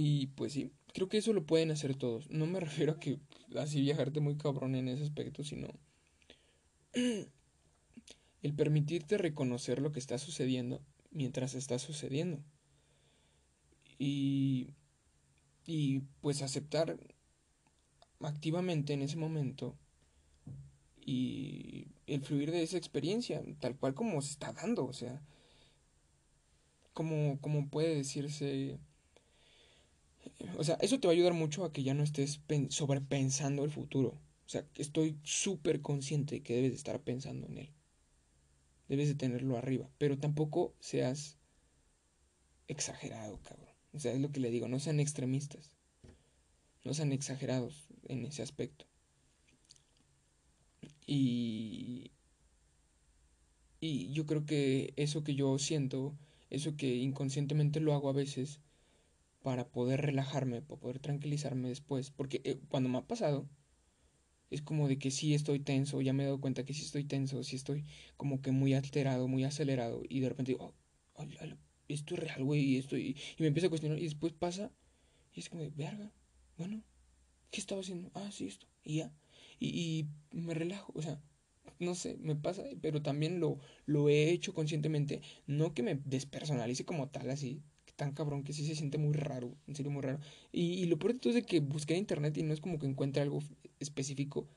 Y 0.01 0.27
pues 0.27 0.53
sí, 0.53 0.71
creo 0.93 1.09
que 1.09 1.17
eso 1.17 1.33
lo 1.33 1.45
pueden 1.45 1.71
hacer 1.71 1.93
todos. 1.93 2.29
No 2.29 2.45
me 2.45 2.59
refiero 2.61 2.93
a 2.93 2.99
que 3.01 3.19
así 3.57 3.81
viajarte 3.81 4.21
muy 4.21 4.37
cabrón 4.37 4.75
en 4.75 4.87
ese 4.87 5.03
aspecto, 5.03 5.43
sino 5.43 5.67
el 6.93 8.53
permitirte 8.55 9.17
reconocer 9.17 9.81
lo 9.81 9.91
que 9.91 9.99
está 9.99 10.17
sucediendo 10.17 10.81
mientras 11.11 11.53
está 11.53 11.79
sucediendo. 11.79 12.41
Y, 13.97 14.69
y 15.65 15.99
pues 16.21 16.41
aceptar 16.43 16.97
activamente 18.21 18.93
en 18.93 19.01
ese 19.01 19.17
momento 19.17 19.77
y 21.05 21.87
el 22.07 22.21
fluir 22.21 22.51
de 22.51 22.63
esa 22.63 22.77
experiencia, 22.77 23.43
tal 23.59 23.75
cual 23.75 23.95
como 23.95 24.21
se 24.21 24.31
está 24.31 24.53
dando, 24.53 24.85
o 24.85 24.93
sea, 24.93 25.21
como, 26.93 27.37
como 27.41 27.69
puede 27.69 27.95
decirse 27.95 28.79
o 30.57 30.63
sea, 30.63 30.75
eso 30.81 30.99
te 30.99 31.07
va 31.07 31.13
a 31.13 31.15
ayudar 31.15 31.33
mucho 31.33 31.65
a 31.65 31.73
que 31.73 31.83
ya 31.83 31.93
no 31.93 32.03
estés 32.03 32.41
sobrepensando 32.69 33.63
el 33.63 33.71
futuro. 33.71 34.09
O 34.09 34.49
sea, 34.49 34.65
estoy 34.75 35.19
súper 35.23 35.81
consciente 35.81 36.35
de 36.35 36.43
que 36.43 36.55
debes 36.55 36.71
de 36.71 36.77
estar 36.77 36.99
pensando 37.01 37.47
en 37.47 37.57
él. 37.59 37.69
Debes 38.87 39.07
de 39.07 39.15
tenerlo 39.15 39.57
arriba. 39.57 39.89
Pero 39.97 40.17
tampoco 40.17 40.73
seas 40.79 41.37
exagerado, 42.67 43.39
cabrón. 43.43 43.69
O 43.93 43.99
sea, 43.99 44.13
es 44.13 44.19
lo 44.19 44.31
que 44.31 44.39
le 44.39 44.49
digo, 44.49 44.67
no 44.67 44.79
sean 44.79 44.99
extremistas. 44.99 45.75
No 46.83 46.93
sean 46.93 47.11
exagerados 47.11 47.87
en 48.07 48.25
ese 48.25 48.41
aspecto. 48.41 48.85
Y, 51.05 52.11
y 53.79 54.11
yo 54.13 54.25
creo 54.25 54.45
que 54.45 54.93
eso 54.95 55.23
que 55.23 55.35
yo 55.35 55.57
siento, 55.59 56.15
eso 56.49 56.77
que 56.77 56.95
inconscientemente 56.95 57.79
lo 57.79 57.93
hago 57.93 58.09
a 58.09 58.13
veces, 58.13 58.61
para 59.41 59.69
poder 59.69 60.01
relajarme, 60.01 60.61
para 60.61 60.79
poder 60.79 60.99
tranquilizarme 60.99 61.69
después. 61.69 62.11
Porque 62.11 62.41
eh, 62.43 62.59
cuando 62.69 62.89
me 62.89 62.97
ha 62.97 63.07
pasado, 63.07 63.47
es 64.49 64.61
como 64.61 64.87
de 64.87 64.97
que 64.97 65.11
sí 65.11 65.33
estoy 65.33 65.59
tenso, 65.59 66.01
ya 66.01 66.13
me 66.13 66.23
he 66.23 66.25
dado 66.25 66.41
cuenta 66.41 66.65
que 66.65 66.73
sí 66.73 66.83
estoy 66.83 67.03
tenso, 67.03 67.43
sí 67.43 67.55
estoy 67.55 67.85
como 68.17 68.41
que 68.41 68.51
muy 68.51 68.73
alterado, 68.73 69.27
muy 69.27 69.43
acelerado, 69.43 70.01
y 70.09 70.19
de 70.21 70.29
repente 70.29 70.53
digo, 70.53 70.73
oh, 71.15 71.25
esto 71.87 72.15
es 72.15 72.19
real, 72.19 72.43
güey, 72.43 72.61
y, 72.61 72.77
estoy 72.77 73.15
y, 73.37 73.41
me 73.41 73.47
empiezo 73.47 73.67
a 73.67 73.69
cuestionar, 73.69 73.99
y 73.99 74.03
después 74.03 74.33
pasa, 74.33 74.71
y 75.33 75.41
es 75.41 75.49
como 75.49 75.61
de, 75.61 75.69
verga, 75.69 76.11
bueno, 76.57 76.83
¿qué 77.51 77.61
estaba 77.61 77.81
haciendo? 77.81 78.11
Ah, 78.15 78.29
sí, 78.31 78.47
esto, 78.47 78.67
y 78.83 78.97
ya, 78.97 79.13
y, 79.59 80.07
y 80.31 80.41
me 80.41 80.53
relajo, 80.53 80.93
o 80.95 81.01
sea, 81.01 81.21
no 81.79 81.95
sé, 81.95 82.17
me 82.17 82.35
pasa, 82.35 82.63
pero 82.81 83.01
también 83.01 83.39
lo, 83.39 83.59
lo 83.85 84.09
he 84.09 84.31
hecho 84.31 84.53
conscientemente, 84.53 85.21
no 85.45 85.73
que 85.73 85.83
me 85.83 85.95
despersonalice 86.05 86.85
como 86.85 87.09
tal 87.09 87.29
así, 87.29 87.61
tan 87.99 88.13
cabrón 88.13 88.45
que 88.45 88.53
sí 88.53 88.65
se 88.65 88.75
siente 88.75 88.97
muy 88.97 89.13
raro, 89.13 89.53
en 89.67 89.75
serio 89.75 89.91
muy 89.91 90.01
raro. 90.01 90.19
Y, 90.53 90.85
lo 90.85 90.97
peor 90.97 91.19
de 91.19 91.29
es 91.29 91.35
de 91.35 91.43
que 91.43 91.59
busqué 91.59 91.95
en 91.95 91.99
internet 91.99 92.37
y 92.37 92.43
no 92.43 92.53
es 92.53 92.61
como 92.61 92.79
que 92.79 92.87
encuentre 92.87 93.21
algo 93.21 93.43
específico 93.81 94.47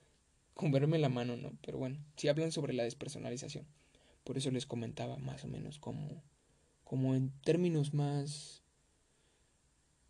con 0.55 0.71
verme 0.71 0.97
la 1.01 1.09
mano, 1.09 1.37
¿no? 1.37 1.51
Pero 1.61 1.77
bueno, 1.77 1.99
sí 2.17 2.29
hablan 2.29 2.53
sobre 2.53 2.73
la 2.73 2.85
despersonalización. 2.85 3.67
Por 4.23 4.39
eso 4.39 4.53
les 4.53 4.65
comentaba 4.65 5.17
más 5.19 5.43
o 5.43 5.49
menos 5.49 5.81
como, 5.81 6.23
como 6.85 7.17
en 7.17 7.33
términos 7.43 7.95
más, 7.95 8.63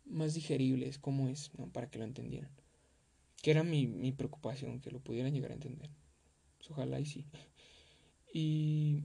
más 0.05 0.35
digeribles, 0.35 0.99
cómo 0.99 1.27
es, 1.27 1.49
¿no? 1.57 1.65
Para 1.69 1.89
que 1.89 1.97
lo 1.97 2.05
entendieran. 2.05 2.51
Que 3.41 3.49
era 3.49 3.63
mi, 3.63 3.87
mi 3.87 4.11
preocupación, 4.11 4.79
que 4.79 4.91
lo 4.91 4.99
pudieran 4.99 5.33
llegar 5.33 5.49
a 5.49 5.55
entender. 5.55 5.89
Pues 6.59 6.69
ojalá 6.69 6.99
y 6.99 7.07
sí. 7.07 7.25
Y... 8.31 9.01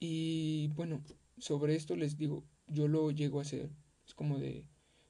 Y 0.00 0.67
bueno, 0.78 1.02
sobre 1.38 1.74
esto 1.74 1.96
les 1.96 2.16
digo, 2.16 2.44
yo 2.68 2.86
lo 2.86 3.10
llego 3.10 3.40
a 3.40 3.42
hacer. 3.42 3.68
Es 4.06 4.14
como 4.14 4.38
de, 4.38 4.64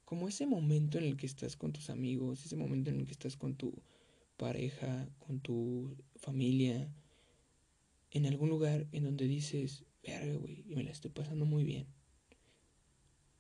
como 0.06 0.26
ese 0.26 0.46
momento 0.46 0.96
en 0.96 1.04
el 1.04 1.18
que 1.18 1.26
estás 1.26 1.56
con 1.56 1.74
tus 1.74 1.90
amigos, 1.90 2.42
ese 2.46 2.56
momento 2.56 2.88
en 2.88 3.00
el 3.00 3.04
que 3.04 3.12
estás 3.12 3.36
con 3.36 3.54
tu 3.54 3.74
pareja, 4.38 5.06
con 5.18 5.40
tu 5.40 5.94
familia, 6.16 6.90
en 8.12 8.24
algún 8.24 8.48
lugar 8.48 8.86
en 8.92 9.04
donde 9.04 9.26
dices, 9.26 9.84
verga, 10.02 10.38
güey, 10.38 10.64
me 10.68 10.82
la 10.82 10.90
estoy 10.90 11.10
pasando 11.10 11.44
muy 11.44 11.64
bien. 11.64 11.86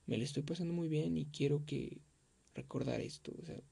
Me 0.04 0.18
la 0.18 0.24
estoy 0.24 0.42
pasando 0.42 0.74
muy 0.74 0.88
bien 0.88 1.16
y 1.16 1.24
quiero 1.24 1.64
que 1.64 2.02
recordar 2.54 3.00
esto, 3.00 3.32
o 3.40 3.46
sea, 3.46 3.62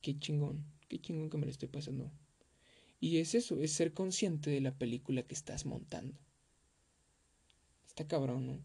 qué 0.00 0.18
chingón, 0.18 0.64
qué 0.88 0.98
chingón 0.98 1.28
que 1.28 1.36
me 1.36 1.44
la 1.44 1.52
estoy 1.52 1.68
pasando. 1.68 2.10
Y 3.00 3.18
es 3.18 3.34
eso, 3.34 3.60
es 3.60 3.70
ser 3.70 3.92
consciente 3.92 4.48
de 4.48 4.62
la 4.62 4.78
película 4.78 5.22
que 5.24 5.34
estás 5.34 5.66
montando. 5.66 6.18
Está 7.90 8.06
cabrón, 8.06 8.46
¿no? 8.46 8.64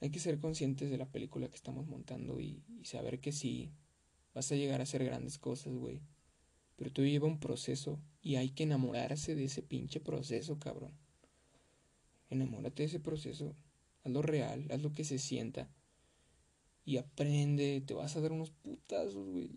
Hay 0.00 0.08
que 0.10 0.18
ser 0.18 0.40
conscientes 0.40 0.90
de 0.90 0.96
la 0.96 1.12
película 1.12 1.48
que 1.48 1.56
estamos 1.56 1.86
montando 1.86 2.40
y, 2.40 2.64
saber 2.84 3.20
que 3.20 3.32
sí, 3.32 3.70
vas 4.34 4.50
a 4.50 4.56
llegar 4.56 4.80
a 4.80 4.84
hacer 4.84 5.04
grandes 5.04 5.38
cosas, 5.38 5.74
güey. 5.74 6.00
Pero 6.76 6.90
tú 6.90 7.04
lleva 7.04 7.28
un 7.28 7.38
proceso 7.38 8.00
y 8.22 8.36
hay 8.36 8.48
que 8.48 8.62
enamorarse 8.62 9.34
de 9.34 9.44
ese 9.44 9.62
pinche 9.62 10.00
proceso, 10.00 10.58
cabrón. 10.58 10.92
Enamórate 12.30 12.82
de 12.82 12.88
ese 12.88 12.98
proceso. 12.98 13.54
Hazlo 14.04 14.22
real, 14.22 14.66
haz 14.70 14.80
lo 14.80 14.94
que 14.94 15.04
se 15.04 15.18
sienta. 15.18 15.68
Y 16.86 16.96
aprende, 16.96 17.82
te 17.86 17.92
vas 17.92 18.16
a 18.16 18.22
dar 18.22 18.32
unos 18.32 18.52
putazos, 18.52 19.28
güey. 19.28 19.50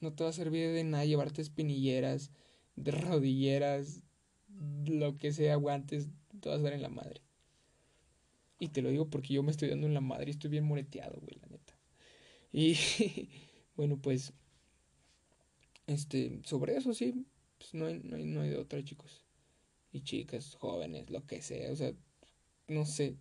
No 0.00 0.14
te 0.14 0.24
va 0.24 0.30
a 0.30 0.32
servir 0.32 0.72
de 0.72 0.82
nada 0.82 1.04
llevarte 1.04 1.42
espinilleras, 1.42 2.32
de 2.74 2.90
rodilleras, 2.90 4.02
lo 4.86 5.18
que 5.18 5.32
sea, 5.32 5.56
guantes, 5.56 6.08
te 6.42 6.50
vas 6.50 6.60
a 6.60 6.62
dar 6.62 6.74
en 6.74 6.82
la 6.82 6.90
madre. 6.90 7.22
Y 8.58 8.68
te 8.68 8.82
lo 8.82 8.90
digo 8.90 9.08
porque 9.08 9.32
yo 9.34 9.42
me 9.42 9.50
estoy 9.50 9.70
dando 9.70 9.86
en 9.86 9.94
la 9.94 10.02
madre 10.02 10.26
y 10.26 10.30
estoy 10.30 10.50
bien 10.50 10.64
moreteado, 10.64 11.18
güey, 11.20 11.38
la 11.40 11.48
neta. 11.48 11.74
Y 12.52 12.76
Bueno, 13.76 13.98
pues, 14.00 14.32
este, 15.86 16.40
sobre 16.44 16.76
eso 16.76 16.92
sí, 16.94 17.26
pues 17.58 17.74
no 17.74 17.86
hay, 17.86 18.00
no 18.00 18.16
hay, 18.16 18.24
no 18.26 18.42
hay 18.42 18.50
de 18.50 18.58
otra, 18.58 18.84
chicos. 18.84 19.24
Y 19.92 20.02
chicas, 20.02 20.54
jóvenes, 20.56 21.10
lo 21.10 21.26
que 21.26 21.42
sea, 21.42 21.70
o 21.72 21.76
sea, 21.76 21.92
no 22.68 22.86
sé. 22.86 23.16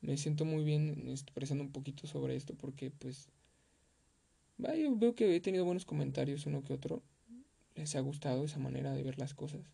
Me 0.00 0.16
siento 0.16 0.44
muy 0.44 0.64
bien 0.64 1.08
expresando 1.08 1.64
un 1.64 1.72
poquito 1.72 2.06
sobre 2.06 2.36
esto 2.36 2.54
porque, 2.54 2.90
pues, 2.90 3.30
vaya, 4.58 4.88
veo 4.94 5.14
que 5.14 5.34
he 5.34 5.40
tenido 5.40 5.64
buenos 5.64 5.84
comentarios, 5.84 6.46
uno 6.46 6.62
que 6.64 6.74
otro. 6.74 7.02
Les 7.74 7.94
ha 7.96 8.00
gustado 8.00 8.44
esa 8.44 8.58
manera 8.58 8.92
de 8.92 9.04
ver 9.04 9.18
las 9.18 9.34
cosas. 9.34 9.72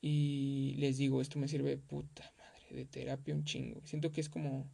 Y 0.00 0.74
les 0.78 0.96
digo, 0.96 1.20
esto 1.20 1.38
me 1.38 1.48
sirve 1.48 1.70
de 1.70 1.78
puta 1.78 2.32
madre, 2.38 2.76
de 2.76 2.84
terapia 2.86 3.34
un 3.34 3.44
chingo. 3.44 3.80
Siento 3.84 4.10
que 4.10 4.20
es 4.20 4.28
como, 4.28 4.70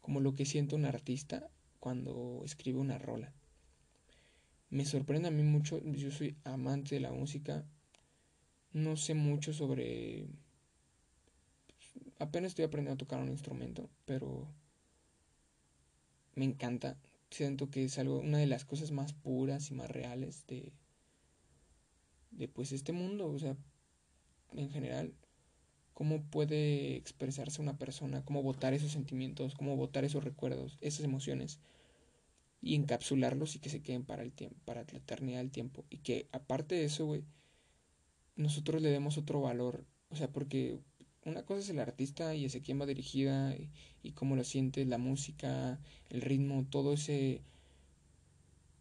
como 0.00 0.20
lo 0.20 0.34
que 0.34 0.46
siente 0.46 0.74
un 0.74 0.84
artista 0.84 1.50
cuando 1.78 2.42
escribe 2.44 2.78
una 2.78 2.98
rola. 2.98 3.32
Me 4.70 4.84
sorprende 4.84 5.28
a 5.28 5.30
mí 5.30 5.42
mucho, 5.42 5.80
yo 5.84 6.10
soy 6.10 6.36
amante 6.44 6.96
de 6.96 7.00
la 7.00 7.12
música, 7.12 7.64
no 8.72 8.96
sé 8.96 9.14
mucho 9.14 9.52
sobre... 9.52 10.26
Apenas 12.18 12.52
estoy 12.52 12.64
aprendiendo 12.64 12.94
a 12.94 12.98
tocar 13.06 13.20
un 13.20 13.28
instrumento, 13.28 13.90
pero 14.04 14.48
me 16.34 16.44
encanta. 16.44 16.96
Siento 17.30 17.70
que 17.70 17.84
es 17.84 17.98
algo, 17.98 18.20
una 18.20 18.38
de 18.38 18.46
las 18.46 18.64
cosas 18.64 18.90
más 18.90 19.12
puras 19.12 19.70
y 19.70 19.74
más 19.74 19.90
reales 19.90 20.46
de, 20.46 20.72
de 22.30 22.48
pues 22.48 22.72
este 22.72 22.92
mundo. 22.92 23.28
O 23.28 23.38
sea, 23.38 23.56
en 24.56 24.70
general, 24.70 25.14
cómo 25.94 26.22
puede 26.22 26.96
expresarse 26.96 27.62
una 27.62 27.78
persona, 27.78 28.24
cómo 28.24 28.42
votar 28.42 28.74
esos 28.74 28.92
sentimientos, 28.92 29.54
cómo 29.54 29.76
votar 29.76 30.04
esos 30.04 30.24
recuerdos, 30.24 30.78
esas 30.80 31.04
emociones 31.04 31.58
y 32.60 32.74
encapsularlos 32.74 33.56
y 33.56 33.60
que 33.60 33.70
se 33.70 33.82
queden 33.82 34.04
para 34.04 34.22
el 34.22 34.32
tiempo, 34.32 34.56
para 34.64 34.84
la 34.84 34.98
eternidad 34.98 35.38
del 35.38 35.50
tiempo. 35.50 35.84
Y 35.88 35.98
que 35.98 36.28
aparte 36.32 36.74
de 36.74 36.84
eso, 36.84 37.06
güey, 37.06 37.24
nosotros 38.34 38.82
le 38.82 38.90
demos 38.90 39.16
otro 39.18 39.40
valor, 39.40 39.84
o 40.10 40.16
sea, 40.16 40.28
porque 40.28 40.78
una 41.24 41.44
cosa 41.44 41.60
es 41.60 41.70
el 41.70 41.80
artista 41.80 42.34
y 42.34 42.44
ese 42.44 42.60
quién 42.60 42.80
va 42.80 42.86
dirigida 42.86 43.54
y, 43.56 43.70
y 44.02 44.12
cómo 44.12 44.36
lo 44.36 44.44
siente, 44.44 44.84
la 44.84 44.98
música, 44.98 45.80
el 46.10 46.20
ritmo, 46.20 46.66
todo 46.68 46.92
ese 46.92 47.40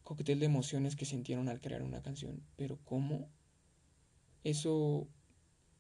coquetel 0.04 0.40
de 0.40 0.46
emociones 0.46 0.96
que 0.96 1.06
sintieron 1.06 1.50
al 1.50 1.62
crear 1.62 1.82
una 1.82 2.02
canción, 2.02 2.44
pero 2.58 2.78
cómo 2.86 3.30
eso 4.44 5.08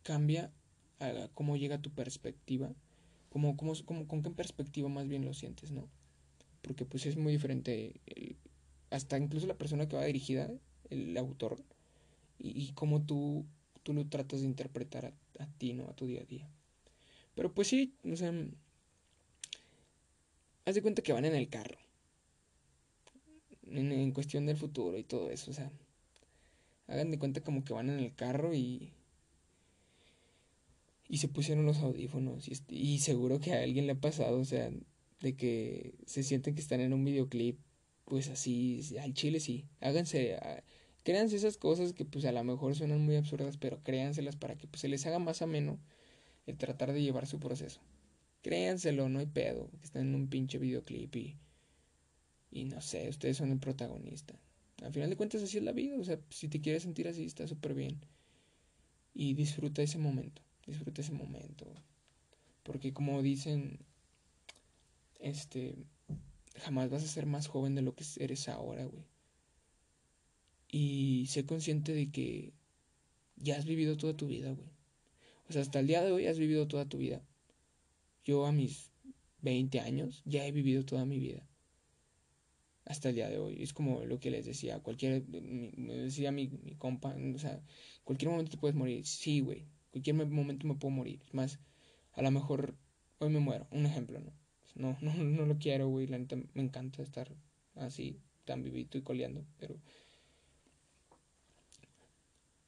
cambia 0.06 0.54
a 1.00 1.28
cómo 1.34 1.58
llega 1.58 1.82
tu 1.82 1.90
perspectiva, 1.90 2.72
como, 3.30 3.58
con 3.58 4.22
qué 4.22 4.30
perspectiva 4.30 4.88
más 4.88 5.08
bien 5.08 5.26
lo 5.26 5.34
sientes, 5.34 5.72
¿no? 5.72 5.90
Porque 6.62 6.86
pues 6.86 7.06
es 7.08 7.18
muy 7.18 7.34
diferente, 7.34 8.00
el, 8.06 8.38
hasta 8.92 9.18
incluso 9.18 9.48
la 9.48 9.58
persona 9.58 9.88
que 9.88 9.98
va 9.98 10.06
dirigida, 10.06 10.50
el 10.92 11.18
autor, 11.18 11.58
y, 12.38 12.50
y 12.50 12.72
cómo 12.74 13.02
tú, 13.02 13.46
tú 13.82 13.94
lo 13.94 14.06
tratas 14.06 14.42
de 14.42 14.46
interpretar 14.46 15.08
a, 15.08 15.44
a, 15.44 15.48
ti, 15.58 15.74
¿no? 15.74 15.90
A 15.90 15.96
tu 15.96 16.06
día 16.06 16.22
a 16.22 16.26
día. 16.26 16.48
Pero 17.34 17.52
pues 17.52 17.68
sí, 17.68 17.96
o 18.10 18.16
sea, 18.16 18.32
haz 20.66 20.76
de 20.76 20.82
cuenta 20.84 21.02
que 21.02 21.14
van 21.14 21.26
en 21.26 21.36
el 21.36 21.50
carro, 21.50 21.80
en, 23.64 23.92
en 23.92 24.12
cuestión 24.12 24.46
del 24.46 24.56
futuro 24.56 24.98
y 25.00 25.04
todo 25.04 25.32
eso, 25.32 25.50
o 25.50 25.54
sea, 25.54 25.72
hagan 26.88 27.10
de 27.10 27.18
cuenta 27.18 27.42
como 27.42 27.64
que 27.64 27.74
van 27.74 27.90
en 27.90 28.00
el 28.00 28.14
carro 28.14 28.54
y 28.54 28.94
y 31.08 31.18
se 31.18 31.28
pusieron 31.28 31.66
los 31.66 31.80
audífonos 31.80 32.48
y, 32.48 32.58
y, 32.70 33.00
seguro 33.00 33.40
que 33.40 33.54
a 33.54 33.62
alguien 33.62 33.86
le 33.86 33.94
ha 33.94 34.00
pasado, 34.00 34.40
o 34.40 34.46
sea, 34.46 34.72
de 35.22 35.36
que 35.36 35.96
se 36.06 36.24
sienten 36.24 36.56
que 36.56 36.62
están 36.62 36.82
en 36.82 36.94
un 36.94 37.06
videoclip, 37.06 37.60
pues 38.06 38.30
así, 38.30 38.82
al 39.02 39.14
chile 39.14 39.40
sí, 39.40 39.66
háganse, 39.82 40.38
créanse 41.04 41.36
esas 41.36 41.58
cosas 41.58 41.94
que 41.94 42.06
pues 42.06 42.26
a 42.26 42.32
lo 42.32 42.44
mejor 42.44 42.76
suenan 42.76 43.02
muy 43.02 43.16
absurdas, 43.16 43.58
pero 43.58 43.82
créanselas 43.84 44.36
para 44.36 44.58
que 44.58 44.68
pues 44.68 44.82
se 44.82 44.88
les 44.88 45.06
haga 45.06 45.20
más 45.20 45.42
ameno 45.42 45.80
el 46.46 46.58
tratar 46.58 46.94
de 46.94 47.02
llevar 47.02 47.28
su 47.28 47.40
proceso. 47.40 47.82
Créanselo, 48.42 49.10
no 49.10 49.20
hay 49.20 49.26
pedo, 49.26 49.70
que 49.80 49.86
están 49.86 50.08
en 50.08 50.16
un 50.16 50.28
pinche 50.28 50.60
videoclip 50.60 51.16
y, 51.16 51.38
y 52.52 52.66
no 52.66 52.82
sé, 52.82 53.10
ustedes 53.10 53.38
son 53.38 53.52
el 53.52 53.60
protagonista. 53.60 54.40
Al 54.84 54.92
final 54.92 55.10
de 55.10 55.18
cuentas 55.18 55.42
así 55.42 55.58
es 55.58 55.64
la 55.64 55.72
vida, 55.72 55.98
o 55.98 56.04
sea, 56.04 56.20
si 56.30 56.48
te 56.48 56.62
quieres 56.62 56.84
sentir 56.84 57.08
así 57.08 57.26
está 57.26 57.48
súper 57.48 57.74
bien. 57.74 58.00
Y 59.14 59.34
disfruta 59.34 59.82
ese 59.82 59.98
momento 59.98 60.45
disfruta 60.66 61.02
ese 61.02 61.12
momento. 61.12 61.66
Porque 62.64 62.94
como 62.94 63.22
dicen, 63.22 63.80
este, 65.20 65.76
jamás 66.58 66.90
vas 66.90 67.04
a 67.04 67.08
ser 67.08 67.26
más 67.26 67.48
joven 67.48 67.76
de 67.76 67.82
lo 67.82 67.96
que 67.96 68.04
eres 68.18 68.50
ahora, 68.50 68.86
güey. 68.86 69.06
Y 70.68 71.28
sé 71.28 71.46
consciente 71.46 71.94
de 71.94 72.12
que 72.12 72.54
ya 73.36 73.58
has 73.58 73.66
vivido 73.66 73.98
toda 73.98 74.18
tu 74.18 74.28
vida, 74.28 74.52
güey. 74.52 74.70
O 75.48 75.54
sea, 75.54 75.62
hasta 75.62 75.80
el 75.80 75.88
día 75.88 76.02
de 76.02 76.12
hoy 76.12 76.26
has 76.26 76.40
vivido 76.40 76.68
toda 76.68 76.86
tu 76.86 76.98
vida. 76.98 77.24
Yo 78.24 78.46
a 78.48 78.52
mis 78.52 78.92
20 79.42 79.80
años 79.80 80.24
ya 80.26 80.46
he 80.46 80.52
vivido 80.52 80.84
toda 80.84 81.06
mi 81.06 81.20
vida. 81.20 81.48
Hasta 82.86 83.10
el 83.10 83.16
día 83.16 83.30
de 83.30 83.38
hoy. 83.38 83.62
Es 83.62 83.74
como 83.74 84.06
lo 84.06 84.20
que 84.20 84.32
les 84.32 84.46
decía. 84.46 84.80
Cualquier. 84.80 85.24
Me 85.28 85.94
decía 85.98 86.32
mi, 86.32 86.48
mi 86.48 86.76
compa. 86.76 87.16
O 87.36 87.40
sea, 87.40 87.64
cualquier 88.04 88.32
momento 88.32 88.52
te 88.52 88.58
puedes 88.58 88.76
morir. 88.76 89.06
Sí, 89.06 89.40
güey 89.40 89.68
cualquier 89.96 90.28
momento 90.28 90.68
me 90.68 90.76
puedo 90.76 90.94
morir. 90.94 91.22
Es 91.26 91.34
más, 91.34 91.60
a 92.14 92.22
lo 92.22 92.30
mejor 92.30 92.76
hoy 93.20 93.30
me 93.30 93.40
muero. 93.40 93.66
Un 93.72 93.86
ejemplo, 93.86 94.20
¿no? 94.20 94.34
No, 94.76 94.98
no, 95.02 95.14
no 95.14 95.46
lo 95.46 95.58
quiero, 95.58 95.88
güey. 95.88 96.08
La 96.08 96.18
neta 96.18 96.36
me 96.36 96.62
encanta 96.62 97.02
estar 97.02 97.34
así, 97.76 98.20
tan 98.44 98.62
vivito 98.62 98.98
y 98.98 99.02
coleando, 99.02 99.46
pero 99.58 99.78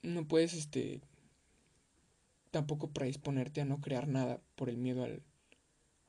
no 0.03 0.25
puedes, 0.25 0.53
este, 0.53 1.01
tampoco 2.51 2.91
predisponerte 2.91 3.59
a 3.59 3.65
no 3.65 3.82
crear 3.82 4.07
nada 4.07 4.41
por 4.55 4.69
el 4.69 4.78
miedo 4.78 5.03
al, 5.03 5.21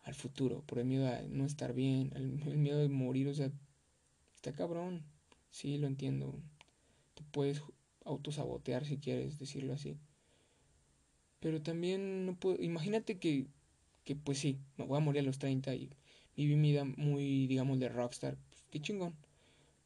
al 0.02 0.14
futuro, 0.14 0.62
por 0.66 0.78
el 0.78 0.84
miedo 0.84 1.08
a 1.08 1.20
no 1.22 1.44
estar 1.44 1.74
bien, 1.74 2.12
el, 2.14 2.42
el 2.46 2.58
miedo 2.58 2.78
de 2.78 2.88
morir, 2.88 3.26
o 3.28 3.34
sea, 3.34 3.50
está 4.36 4.52
cabrón. 4.52 5.02
Sí, 5.50 5.78
lo 5.78 5.88
entiendo. 5.88 6.40
Te 7.14 7.24
puedes 7.32 7.60
autosabotear 8.04 8.84
si 8.84 8.98
quieres 8.98 9.38
decirlo 9.40 9.72
así. 9.72 9.98
Pero 11.40 11.62
también 11.62 12.26
no 12.26 12.36
puedo, 12.36 12.62
imagínate 12.62 13.18
que, 13.18 13.46
que 14.04 14.16
pues 14.16 14.38
sí, 14.38 14.58
me 14.76 14.84
voy 14.86 14.98
a 14.98 15.00
morir 15.00 15.20
a 15.22 15.26
los 15.26 15.38
30 15.38 15.74
y 15.74 15.90
viví 16.36 16.56
mi 16.56 16.70
vida 16.72 16.84
muy, 16.84 17.46
digamos, 17.46 17.78
de 17.78 17.88
rockstar. 17.88 18.36
Pues, 18.48 18.64
qué 18.70 18.80
chingón. 18.80 19.14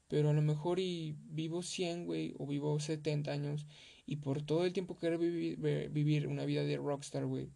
Pero 0.09 0.31
a 0.31 0.35
lo 0.35 0.43
mejor 0.43 0.79
y 0.79 1.17
vivo 1.31 1.63
100, 1.63 2.05
güey, 2.07 2.35
o 2.39 2.47
vivo 2.47 2.79
70 2.79 3.33
años 3.33 3.67
y 4.07 4.17
por 4.17 4.43
todo 4.43 4.65
el 4.65 4.73
tiempo 4.73 4.99
querer 4.99 5.19
vivir, 5.19 5.59
vivir 5.91 6.29
una 6.29 6.45
vida 6.45 6.65
de 6.65 6.77
rockstar, 6.77 7.25
güey. 7.27 7.49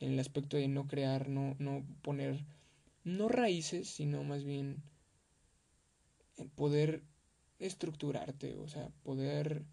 En 0.00 0.12
el 0.12 0.18
aspecto 0.18 0.56
de 0.56 0.66
no 0.66 0.88
crear, 0.88 1.28
no, 1.28 1.54
no 1.60 1.84
poner, 2.02 2.44
no 3.04 3.28
raíces, 3.28 3.88
sino 3.88 4.24
más 4.24 4.42
bien 4.42 4.82
poder 6.56 7.04
estructurarte, 7.60 8.56
o 8.56 8.66
sea, 8.66 8.88
poder 9.04 9.64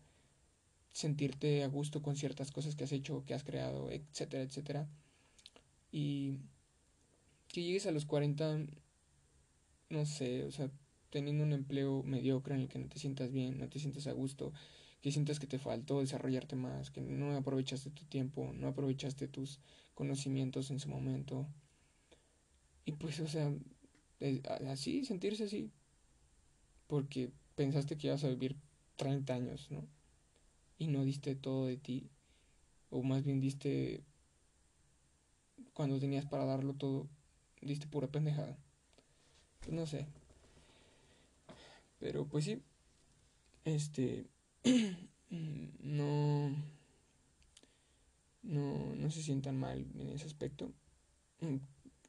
sentirte 0.91 1.63
a 1.63 1.67
gusto 1.67 2.01
con 2.01 2.15
ciertas 2.15 2.51
cosas 2.51 2.75
que 2.75 2.83
has 2.83 2.91
hecho, 2.91 3.23
que 3.25 3.33
has 3.33 3.43
creado, 3.43 3.91
etcétera, 3.91 4.43
etcétera. 4.43 4.87
Y 5.91 6.37
que 7.47 7.63
llegues 7.63 7.85
a 7.87 7.91
los 7.91 8.05
40, 8.05 8.59
no 9.89 10.05
sé, 10.05 10.45
o 10.45 10.51
sea, 10.51 10.69
teniendo 11.09 11.43
un 11.43 11.53
empleo 11.53 12.03
mediocre 12.03 12.55
en 12.55 12.61
el 12.61 12.67
que 12.67 12.79
no 12.79 12.87
te 12.87 12.99
sientas 12.99 13.31
bien, 13.31 13.57
no 13.59 13.69
te 13.69 13.79
sientas 13.79 14.07
a 14.07 14.11
gusto, 14.11 14.53
que 15.01 15.11
sientas 15.11 15.39
que 15.39 15.47
te 15.47 15.59
faltó 15.59 15.99
desarrollarte 15.99 16.55
más, 16.55 16.91
que 16.91 17.01
no 17.01 17.35
aprovechaste 17.35 17.89
tu 17.89 18.05
tiempo, 18.05 18.51
no 18.53 18.67
aprovechaste 18.67 19.27
tus 19.27 19.59
conocimientos 19.95 20.71
en 20.71 20.79
su 20.79 20.89
momento. 20.89 21.47
Y 22.85 22.93
pues, 22.93 23.19
o 23.19 23.27
sea, 23.27 23.51
así, 24.67 25.05
sentirse 25.05 25.45
así, 25.45 25.71
porque 26.87 27.31
pensaste 27.55 27.97
que 27.97 28.07
ibas 28.07 28.23
a 28.23 28.29
vivir 28.29 28.55
30 28.97 29.33
años, 29.33 29.71
¿no? 29.71 29.87
Y 30.79 30.87
no 30.87 31.03
diste 31.03 31.35
todo 31.35 31.67
de 31.67 31.77
ti, 31.77 32.09
o 32.89 33.03
más 33.03 33.23
bien 33.23 33.39
diste 33.39 34.03
cuando 35.73 35.99
tenías 35.99 36.25
para 36.25 36.45
darlo 36.45 36.73
todo, 36.73 37.07
diste 37.61 37.87
pura 37.87 38.07
pendejada. 38.07 38.57
Pues 39.59 39.71
no 39.71 39.85
sé. 39.85 40.07
Pero 41.99 42.27
pues 42.27 42.45
sí, 42.45 42.61
este, 43.65 44.25
no, 45.29 46.49
no, 48.41 48.95
no 48.95 49.11
se 49.11 49.21
sientan 49.21 49.57
mal 49.57 49.85
en 49.95 50.09
ese 50.09 50.25
aspecto. 50.25 50.71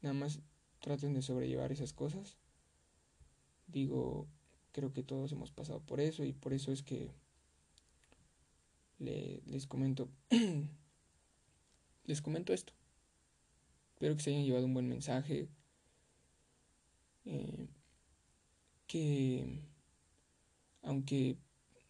Nada 0.01 0.13
más 0.13 0.39
traten 0.79 1.13
de 1.13 1.21
sobrellevar 1.21 1.71
esas 1.71 1.93
cosas. 1.93 2.37
Digo, 3.67 4.27
creo 4.71 4.91
que 4.91 5.03
todos 5.03 5.31
hemos 5.31 5.51
pasado 5.51 5.81
por 5.81 5.99
eso 5.99 6.23
y 6.23 6.33
por 6.33 6.53
eso 6.53 6.71
es 6.71 6.83
que 6.83 7.13
le, 9.01 9.41
les 9.45 9.67
comento 9.67 10.09
les 12.05 12.21
comento 12.21 12.53
esto 12.53 12.73
espero 13.93 14.15
que 14.15 14.23
se 14.23 14.29
hayan 14.31 14.45
llevado 14.45 14.65
un 14.65 14.73
buen 14.73 14.87
mensaje 14.87 15.49
eh, 17.25 17.67
que 18.87 19.61
aunque 20.83 21.37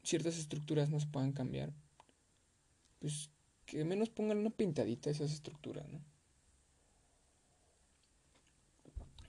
ciertas 0.03 0.37
estructuras 0.37 0.89
no 0.89 0.99
se 0.99 1.07
puedan 1.07 1.31
cambiar, 1.31 1.73
pues 2.99 3.29
que 3.65 3.83
menos 3.85 4.09
pongan 4.09 4.39
una 4.39 4.49
pintadita 4.49 5.09
a 5.09 5.13
esas 5.13 5.31
estructuras. 5.31 5.85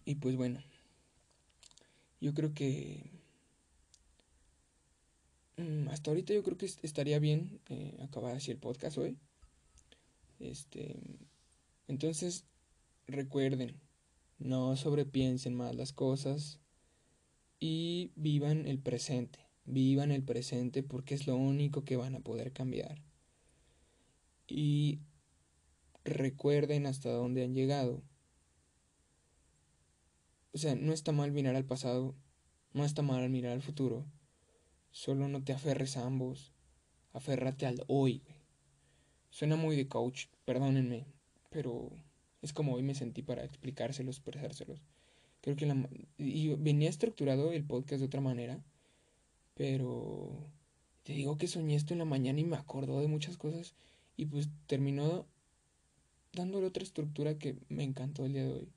Y 0.04 0.16
pues 0.16 0.36
bueno, 0.36 0.60
yo 2.20 2.34
creo 2.34 2.52
que 2.54 3.11
hasta 5.90 6.10
ahorita 6.10 6.32
yo 6.32 6.42
creo 6.42 6.56
que 6.56 6.66
estaría 6.66 7.18
bien 7.18 7.60
eh, 7.68 7.96
acabar 8.02 8.34
así 8.36 8.50
el 8.50 8.58
podcast 8.58 8.98
hoy. 8.98 9.18
Este, 10.40 10.96
entonces 11.88 12.44
recuerden, 13.06 13.80
no 14.38 14.76
sobrepiensen 14.76 15.54
más 15.54 15.74
las 15.74 15.92
cosas 15.92 16.60
y 17.60 18.12
vivan 18.16 18.66
el 18.66 18.78
presente. 18.78 19.38
Vivan 19.64 20.10
el 20.10 20.24
presente 20.24 20.82
porque 20.82 21.14
es 21.14 21.26
lo 21.26 21.36
único 21.36 21.84
que 21.84 21.96
van 21.96 22.14
a 22.14 22.20
poder 22.20 22.52
cambiar. 22.52 23.00
Y 24.48 25.00
recuerden 26.04 26.86
hasta 26.86 27.10
dónde 27.10 27.44
han 27.44 27.54
llegado. 27.54 28.02
O 30.52 30.58
sea, 30.58 30.74
no 30.74 30.92
está 30.92 31.12
mal 31.12 31.30
mirar 31.30 31.54
al 31.56 31.64
pasado, 31.64 32.14
no 32.72 32.84
está 32.84 33.02
mal 33.02 33.28
mirar 33.30 33.52
al 33.52 33.62
futuro. 33.62 34.04
Solo 34.92 35.26
no 35.26 35.42
te 35.42 35.52
aferres 35.52 35.96
a 35.96 36.04
ambos. 36.04 36.52
Aférrate 37.12 37.66
al 37.66 37.82
hoy. 37.88 38.22
Suena 39.30 39.56
muy 39.56 39.74
de 39.74 39.88
coach, 39.88 40.26
perdónenme, 40.44 41.06
pero 41.50 41.90
es 42.42 42.52
como 42.52 42.74
hoy 42.74 42.82
me 42.82 42.94
sentí 42.94 43.22
para 43.22 43.44
explicárselos, 43.44 44.16
expresárselos. 44.16 44.82
Creo 45.40 45.56
que 45.56 45.66
la... 45.66 45.88
Y 46.18 46.54
venía 46.54 46.90
estructurado 46.90 47.52
el 47.52 47.64
podcast 47.64 48.00
de 48.00 48.06
otra 48.06 48.20
manera, 48.20 48.62
pero 49.54 50.50
te 51.02 51.14
digo 51.14 51.38
que 51.38 51.48
soñé 51.48 51.74
esto 51.74 51.94
en 51.94 51.98
la 51.98 52.04
mañana 52.04 52.40
y 52.40 52.44
me 52.44 52.56
acordó 52.56 53.00
de 53.00 53.08
muchas 53.08 53.36
cosas 53.36 53.74
y 54.16 54.26
pues 54.26 54.48
terminó 54.66 55.26
dándole 56.32 56.66
otra 56.66 56.82
estructura 56.82 57.38
que 57.38 57.56
me 57.68 57.82
encantó 57.82 58.24
el 58.24 58.34
día 58.34 58.44
de 58.44 58.52
hoy. 58.52 58.68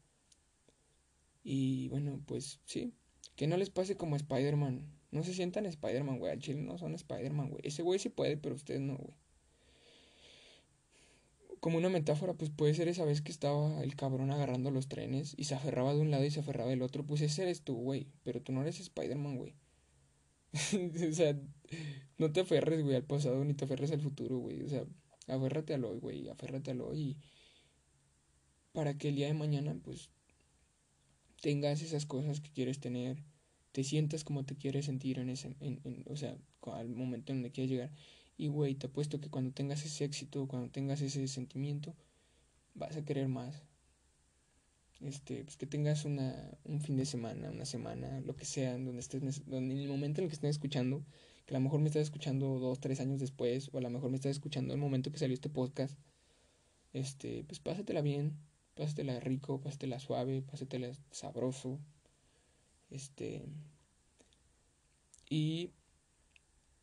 Y 1.43 1.89
bueno, 1.89 2.20
pues 2.26 2.59
sí, 2.66 2.93
que 3.36 3.47
no 3.47 3.57
les 3.57 3.70
pase 3.70 3.95
como 3.97 4.16
Spider-Man. 4.16 4.86
No 5.16 5.24
se 5.24 5.34
sientan 5.34 5.66
Spider-Man, 5.66 6.20
güey. 6.20 6.34
Al 6.34 6.39
chile 6.39 6.61
no 6.61 6.78
son 6.78 6.93
Spider-Man, 6.93 7.49
güey. 7.49 7.61
Ese 7.63 7.84
güey 7.84 7.99
sí 7.99 8.09
puede, 8.09 8.36
pero 8.36 8.53
ustedes 8.53 8.82
no, 8.82 8.97
güey. 8.97 9.16
Como 11.61 11.78
una 11.78 11.88
metáfora, 11.88 12.34
pues 12.34 12.51
puede 12.51 12.74
ser 12.74 12.89
esa 12.89 13.05
vez 13.05 13.22
que 13.22 13.32
estaba 13.32 13.82
el 13.82 13.95
cabrón 13.95 14.30
agarrando 14.32 14.72
los 14.72 14.89
trenes 14.89 15.34
y 15.38 15.45
se 15.45 15.55
aferraba 15.55 15.93
de 15.93 16.01
un 16.01 16.11
lado 16.11 16.26
y 16.26 16.32
se 16.32 16.41
aferraba 16.41 16.70
del 16.70 16.82
otro. 16.82 17.05
Pues 17.05 17.22
ese 17.22 17.43
eres 17.43 17.61
tú, 17.61 17.76
güey. 17.76 18.07
Pero 18.24 18.41
tú 18.41 18.51
no 18.51 18.61
eres 18.61 18.82
Spider-Man, 18.82 19.38
güey. 19.38 19.55
o 21.09 21.13
sea, 21.13 21.39
no 22.18 22.34
te 22.34 22.41
aferres, 22.41 22.84
güey, 22.84 22.97
al 22.97 23.05
pasado 23.05 23.41
ni 23.45 23.53
te 23.53 23.63
aferres 23.63 23.93
al 23.93 24.01
futuro, 24.01 24.38
güey. 24.39 24.63
O 24.63 24.68
sea, 24.68 24.86
aférrate 25.30 25.76
al 25.76 25.86
hoy, 25.86 25.99
güey. 25.99 26.28
Aférrate 26.28 26.72
al 26.72 26.82
hoy. 26.82 27.16
Para 28.74 28.97
que 28.97 29.07
el 29.07 29.16
día 29.16 29.28
de 29.28 29.34
mañana, 29.34 29.78
pues, 29.82 30.09
tengas 31.39 31.82
esas 31.82 32.05
cosas 32.05 32.41
que 32.41 32.51
quieres 32.51 32.82
tener. 32.82 33.24
Te 33.76 33.84
sientas 33.84 34.23
como 34.23 34.45
te 34.45 34.55
quieres 34.55 34.86
sentir 34.86 35.19
en 35.19 35.28
ese, 35.28 35.53
en, 35.59 36.05
o 36.07 36.15
sea, 36.15 36.38
al 36.61 36.95
momento 36.95 37.34
en 37.34 37.43
que 37.43 37.51
quieres 37.51 37.69
llegar. 37.69 37.91
Y, 38.38 38.47
güey, 38.47 38.76
te 38.76 38.88
apuesto 38.88 39.19
que 39.19 39.30
cuando 39.30 39.51
tengas 39.51 39.84
ese 39.84 40.05
éxito, 40.05 40.47
cuando 40.47 40.69
tengas 40.69 41.01
ese 41.01 41.28
sentimiento, 41.28 41.93
vas 42.73 42.95
a 42.95 43.03
querer 43.03 43.28
más 43.28 43.65
este, 45.01 45.43
pues 45.43 45.57
que 45.57 45.67
tengas 45.67 46.05
una, 46.05 46.57
un 46.63 46.80
fin 46.80 46.95
de 46.95 47.05
semana, 47.05 47.51
una 47.51 47.65
semana, 47.65 48.21
lo 48.21 48.38
que 48.38 48.45
sea, 48.45 48.78
donde 48.78 48.99
estés, 48.99 49.45
donde 49.45 49.76
en 49.76 49.82
el 49.82 49.89
momento 49.89 50.21
en 50.21 50.26
el 50.26 50.30
que 50.30 50.36
estés 50.36 50.51
escuchando, 50.51 51.03
que 51.45 51.53
a 51.53 51.59
lo 51.59 51.63
mejor 51.65 51.82
me 51.82 51.88
estás 51.88 52.03
escuchando 52.03 52.59
dos, 52.59 52.80
tres 52.80 53.01
años 53.01 53.19
después, 53.19 53.69
o 53.73 53.78
a 53.78 53.82
lo 53.82 53.89
mejor 53.89 54.09
me 54.09 54.15
estás 54.15 54.32
escuchando 54.32 54.73
en 54.73 54.80
el 54.80 54.84
momento 54.86 55.11
que 55.11 55.19
salió 55.19 55.34
este 55.34 55.49
podcast, 55.49 55.99
este, 56.93 57.43
pues 57.43 57.59
pásatela 57.59 58.01
bien, 58.01 58.38
pásatela 58.73 59.19
rico, 59.19 59.59
pásatela 59.59 59.99
suave, 59.99 60.41
pásatela 60.41 60.91
sabroso, 61.11 61.80
este, 62.90 63.46
y 65.30 65.72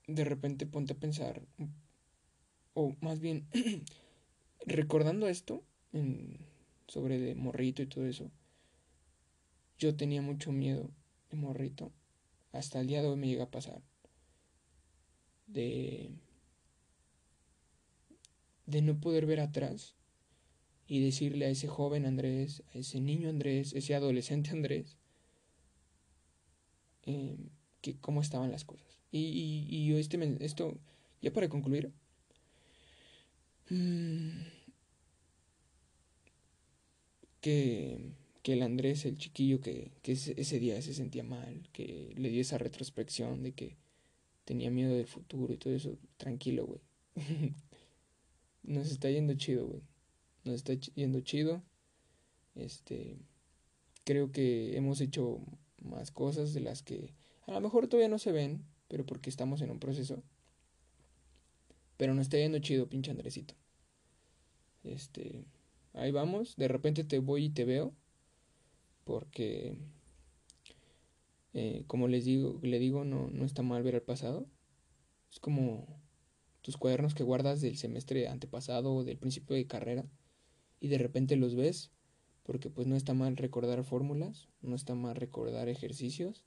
de 0.06 0.24
repente 0.24 0.66
ponte 0.66 0.94
a 0.94 0.98
pensar, 0.98 1.42
o 2.74 2.96
más 3.00 3.20
bien, 3.20 3.46
recordando 4.66 5.28
esto, 5.28 5.64
sobre 6.86 7.18
de 7.18 7.34
morrito 7.34 7.82
y 7.82 7.86
todo 7.86 8.06
eso. 8.06 8.30
Yo 9.78 9.96
tenía 9.96 10.22
mucho 10.22 10.52
miedo 10.52 10.90
de 11.30 11.36
morrito. 11.36 11.92
Hasta 12.52 12.80
el 12.80 12.86
día 12.86 13.02
de 13.02 13.08
hoy 13.08 13.16
me 13.16 13.28
llega 13.28 13.44
a 13.44 13.50
pasar. 13.50 13.82
De. 15.46 16.10
de 18.66 18.82
no 18.82 18.98
poder 19.00 19.26
ver 19.26 19.40
atrás 19.40 19.96
y 20.86 21.02
decirle 21.02 21.46
a 21.46 21.50
ese 21.50 21.68
joven 21.68 22.06
Andrés, 22.06 22.62
a 22.74 22.78
ese 22.78 23.00
niño 23.00 23.28
Andrés, 23.28 23.72
ese 23.74 23.94
adolescente 23.94 24.50
Andrés, 24.52 24.98
eh, 27.04 27.36
que 27.80 27.96
cómo 27.98 28.20
estaban 28.20 28.50
las 28.50 28.64
cosas. 28.64 28.98
Y, 29.10 29.66
y, 29.68 29.92
este, 29.94 30.18
esto, 30.44 30.78
ya 31.20 31.32
para 31.32 31.48
concluir, 31.48 31.92
mmm, 33.68 34.30
que, 37.42 38.12
que 38.42 38.52
el 38.54 38.62
Andrés, 38.62 39.04
el 39.04 39.18
chiquillo 39.18 39.60
que, 39.60 39.92
que 40.02 40.12
ese, 40.12 40.58
día 40.60 40.80
se 40.80 40.94
sentía 40.94 41.24
mal, 41.24 41.68
que 41.72 42.14
le 42.16 42.30
dio 42.30 42.40
esa 42.40 42.56
retrospección 42.56 43.42
de 43.42 43.52
que 43.52 43.76
tenía 44.44 44.70
miedo 44.70 44.94
del 44.94 45.06
futuro 45.06 45.52
y 45.52 45.58
todo 45.58 45.74
eso, 45.74 45.98
tranquilo, 46.16 46.66
güey. 46.66 46.80
Nos 48.62 48.90
está 48.90 49.10
yendo 49.10 49.34
chido, 49.34 49.66
güey. 49.66 49.82
Nos 50.44 50.54
está 50.54 50.74
yendo 50.74 51.20
chido. 51.20 51.62
Este, 52.54 53.18
creo 54.04 54.32
que 54.32 54.76
hemos 54.76 55.00
hecho 55.00 55.40
más 55.84 56.10
cosas 56.10 56.52
de 56.54 56.60
las 56.60 56.82
que 56.82 57.14
a 57.46 57.52
lo 57.52 57.60
mejor 57.60 57.88
todavía 57.88 58.08
no 58.08 58.18
se 58.18 58.32
ven, 58.32 58.64
pero 58.88 59.04
porque 59.04 59.30
estamos 59.30 59.60
en 59.62 59.70
un 59.70 59.80
proceso. 59.80 60.22
Pero 61.96 62.14
nos 62.14 62.22
está 62.22 62.38
yendo 62.38 62.58
chido, 62.58 62.88
pinche 62.88 63.10
Andresito. 63.10 63.54
Este, 64.84 65.44
ahí 65.92 66.10
vamos, 66.10 66.56
de 66.56 66.68
repente 66.68 67.04
te 67.04 67.18
voy 67.18 67.46
y 67.46 67.50
te 67.50 67.64
veo, 67.64 67.94
porque, 69.04 69.76
eh, 71.54 71.84
como 71.86 72.08
les 72.08 72.24
digo, 72.24 72.58
le 72.62 72.78
digo, 72.78 73.04
no, 73.04 73.28
no 73.28 73.44
está 73.44 73.62
mal 73.62 73.82
ver 73.82 73.94
el 73.94 74.02
pasado, 74.02 74.46
es 75.30 75.38
como 75.38 75.86
tus 76.62 76.76
cuadernos 76.76 77.14
que 77.14 77.22
guardas 77.22 77.60
del 77.60 77.76
semestre 77.76 78.28
antepasado 78.28 78.94
o 78.94 79.04
del 79.04 79.18
principio 79.18 79.54
de 79.56 79.66
carrera, 79.66 80.04
y 80.80 80.88
de 80.88 80.98
repente 80.98 81.36
los 81.36 81.54
ves, 81.54 81.92
porque 82.42 82.70
pues 82.70 82.86
no 82.86 82.96
está 82.96 83.14
mal 83.14 83.36
recordar 83.36 83.84
fórmulas, 83.84 84.48
no 84.60 84.74
está 84.74 84.94
mal 84.94 85.16
recordar 85.16 85.68
ejercicios 85.68 86.44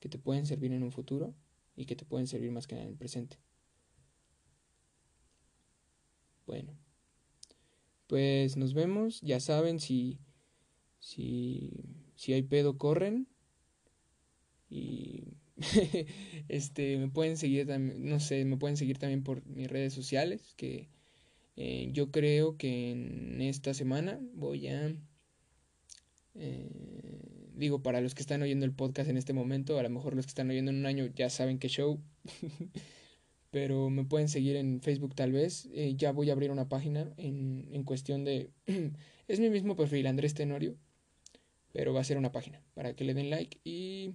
que 0.00 0.08
te 0.08 0.18
pueden 0.18 0.46
servir 0.46 0.72
en 0.72 0.82
un 0.82 0.92
futuro 0.92 1.34
y 1.76 1.86
que 1.86 1.96
te 1.96 2.04
pueden 2.04 2.26
servir 2.26 2.50
más 2.50 2.66
que 2.66 2.74
en 2.74 2.88
el 2.88 2.96
presente. 2.96 3.38
Bueno 6.46 6.82
pues 8.12 8.58
nos 8.58 8.74
vemos. 8.74 9.22
Ya 9.22 9.40
saben, 9.40 9.80
si, 9.80 10.18
si, 10.98 11.70
si 12.14 12.34
hay 12.34 12.42
pedo, 12.42 12.76
corren. 12.76 13.26
Y 14.68 15.38
este, 16.48 16.98
me 16.98 17.08
pueden 17.08 17.38
seguir 17.38 17.66
también, 17.66 18.04
no 18.04 18.20
sé, 18.20 18.44
me 18.44 18.58
pueden 18.58 18.76
seguir 18.76 18.98
también 18.98 19.22
por 19.22 19.46
mis 19.46 19.66
redes 19.66 19.94
sociales, 19.94 20.52
que 20.58 20.90
eh, 21.56 21.88
yo 21.94 22.10
creo 22.10 22.58
que 22.58 22.90
en 22.90 23.40
esta 23.40 23.72
semana 23.72 24.20
voy 24.34 24.68
a... 24.68 24.94
Eh, 26.34 26.68
digo, 27.54 27.82
para 27.82 28.00
los 28.00 28.14
que 28.14 28.22
están 28.22 28.42
oyendo 28.42 28.64
el 28.64 28.72
podcast 28.72 29.08
en 29.08 29.16
este 29.16 29.32
momento, 29.32 29.78
a 29.78 29.82
lo 29.82 29.90
mejor 29.90 30.14
los 30.14 30.26
que 30.26 30.30
están 30.30 30.50
oyendo 30.50 30.70
en 30.70 30.78
un 30.78 30.86
año 30.86 31.06
ya 31.14 31.30
saben 31.30 31.58
qué 31.58 31.68
show. 31.68 32.00
pero 33.52 33.90
me 33.90 34.04
pueden 34.04 34.28
seguir 34.28 34.56
en 34.56 34.80
Facebook 34.80 35.14
tal 35.14 35.30
vez. 35.30 35.68
Eh, 35.74 35.94
ya 35.94 36.10
voy 36.10 36.30
a 36.30 36.32
abrir 36.32 36.50
una 36.50 36.68
página 36.68 37.12
en, 37.18 37.68
en 37.72 37.84
cuestión 37.84 38.24
de... 38.24 38.50
es 39.28 39.40
mi 39.40 39.50
mismo 39.50 39.76
perfil, 39.76 40.06
Andrés 40.06 40.32
Tenorio, 40.32 40.74
pero 41.72 41.92
va 41.92 42.00
a 42.00 42.04
ser 42.04 42.16
una 42.16 42.32
página 42.32 42.62
para 42.74 42.96
que 42.96 43.04
le 43.04 43.12
den 43.12 43.28
like 43.28 43.58
y 43.62 44.14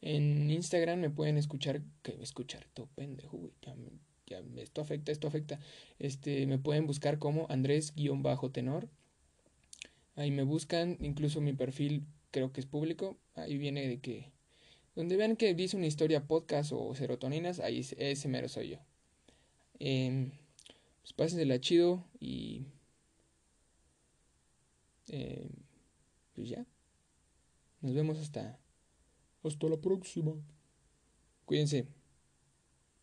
en 0.00 0.50
Instagram 0.50 1.00
me 1.00 1.10
pueden 1.10 1.36
escuchar, 1.36 1.82
que 2.02 2.16
escuchar, 2.20 2.66
todo 2.74 2.88
pendejo, 2.94 3.52
ya, 3.62 3.76
ya, 4.26 4.42
esto 4.60 4.80
afecta, 4.80 5.12
esto 5.12 5.28
afecta. 5.28 5.58
Este, 5.98 6.46
me 6.46 6.58
pueden 6.58 6.86
buscar 6.86 7.18
como 7.18 7.46
Andrés-tenor. 7.48 8.88
Ahí 10.18 10.32
me 10.32 10.42
buscan, 10.42 10.98
incluso 11.00 11.40
mi 11.40 11.52
perfil 11.52 12.04
creo 12.32 12.52
que 12.52 12.58
es 12.60 12.66
público. 12.66 13.16
Ahí 13.36 13.56
viene 13.56 13.86
de 13.86 14.00
que 14.00 14.32
donde 14.96 15.16
vean 15.16 15.36
que 15.36 15.54
dice 15.54 15.76
una 15.76 15.86
historia 15.86 16.26
podcast 16.26 16.72
o 16.74 16.92
serotoninas, 16.96 17.60
ahí 17.60 17.86
ese 17.96 18.26
mero 18.26 18.48
soy 18.48 18.70
yo. 18.70 18.78
Eh, 19.78 20.32
pues 21.02 21.12
pásensela 21.12 21.60
chido 21.60 22.04
y... 22.18 22.64
Eh, 25.06 25.48
pues 26.34 26.48
ya. 26.48 26.66
Nos 27.80 27.94
vemos 27.94 28.18
hasta, 28.18 28.58
Hasta 29.44 29.68
la 29.68 29.76
próxima. 29.76 30.34
Cuídense. 31.44 31.86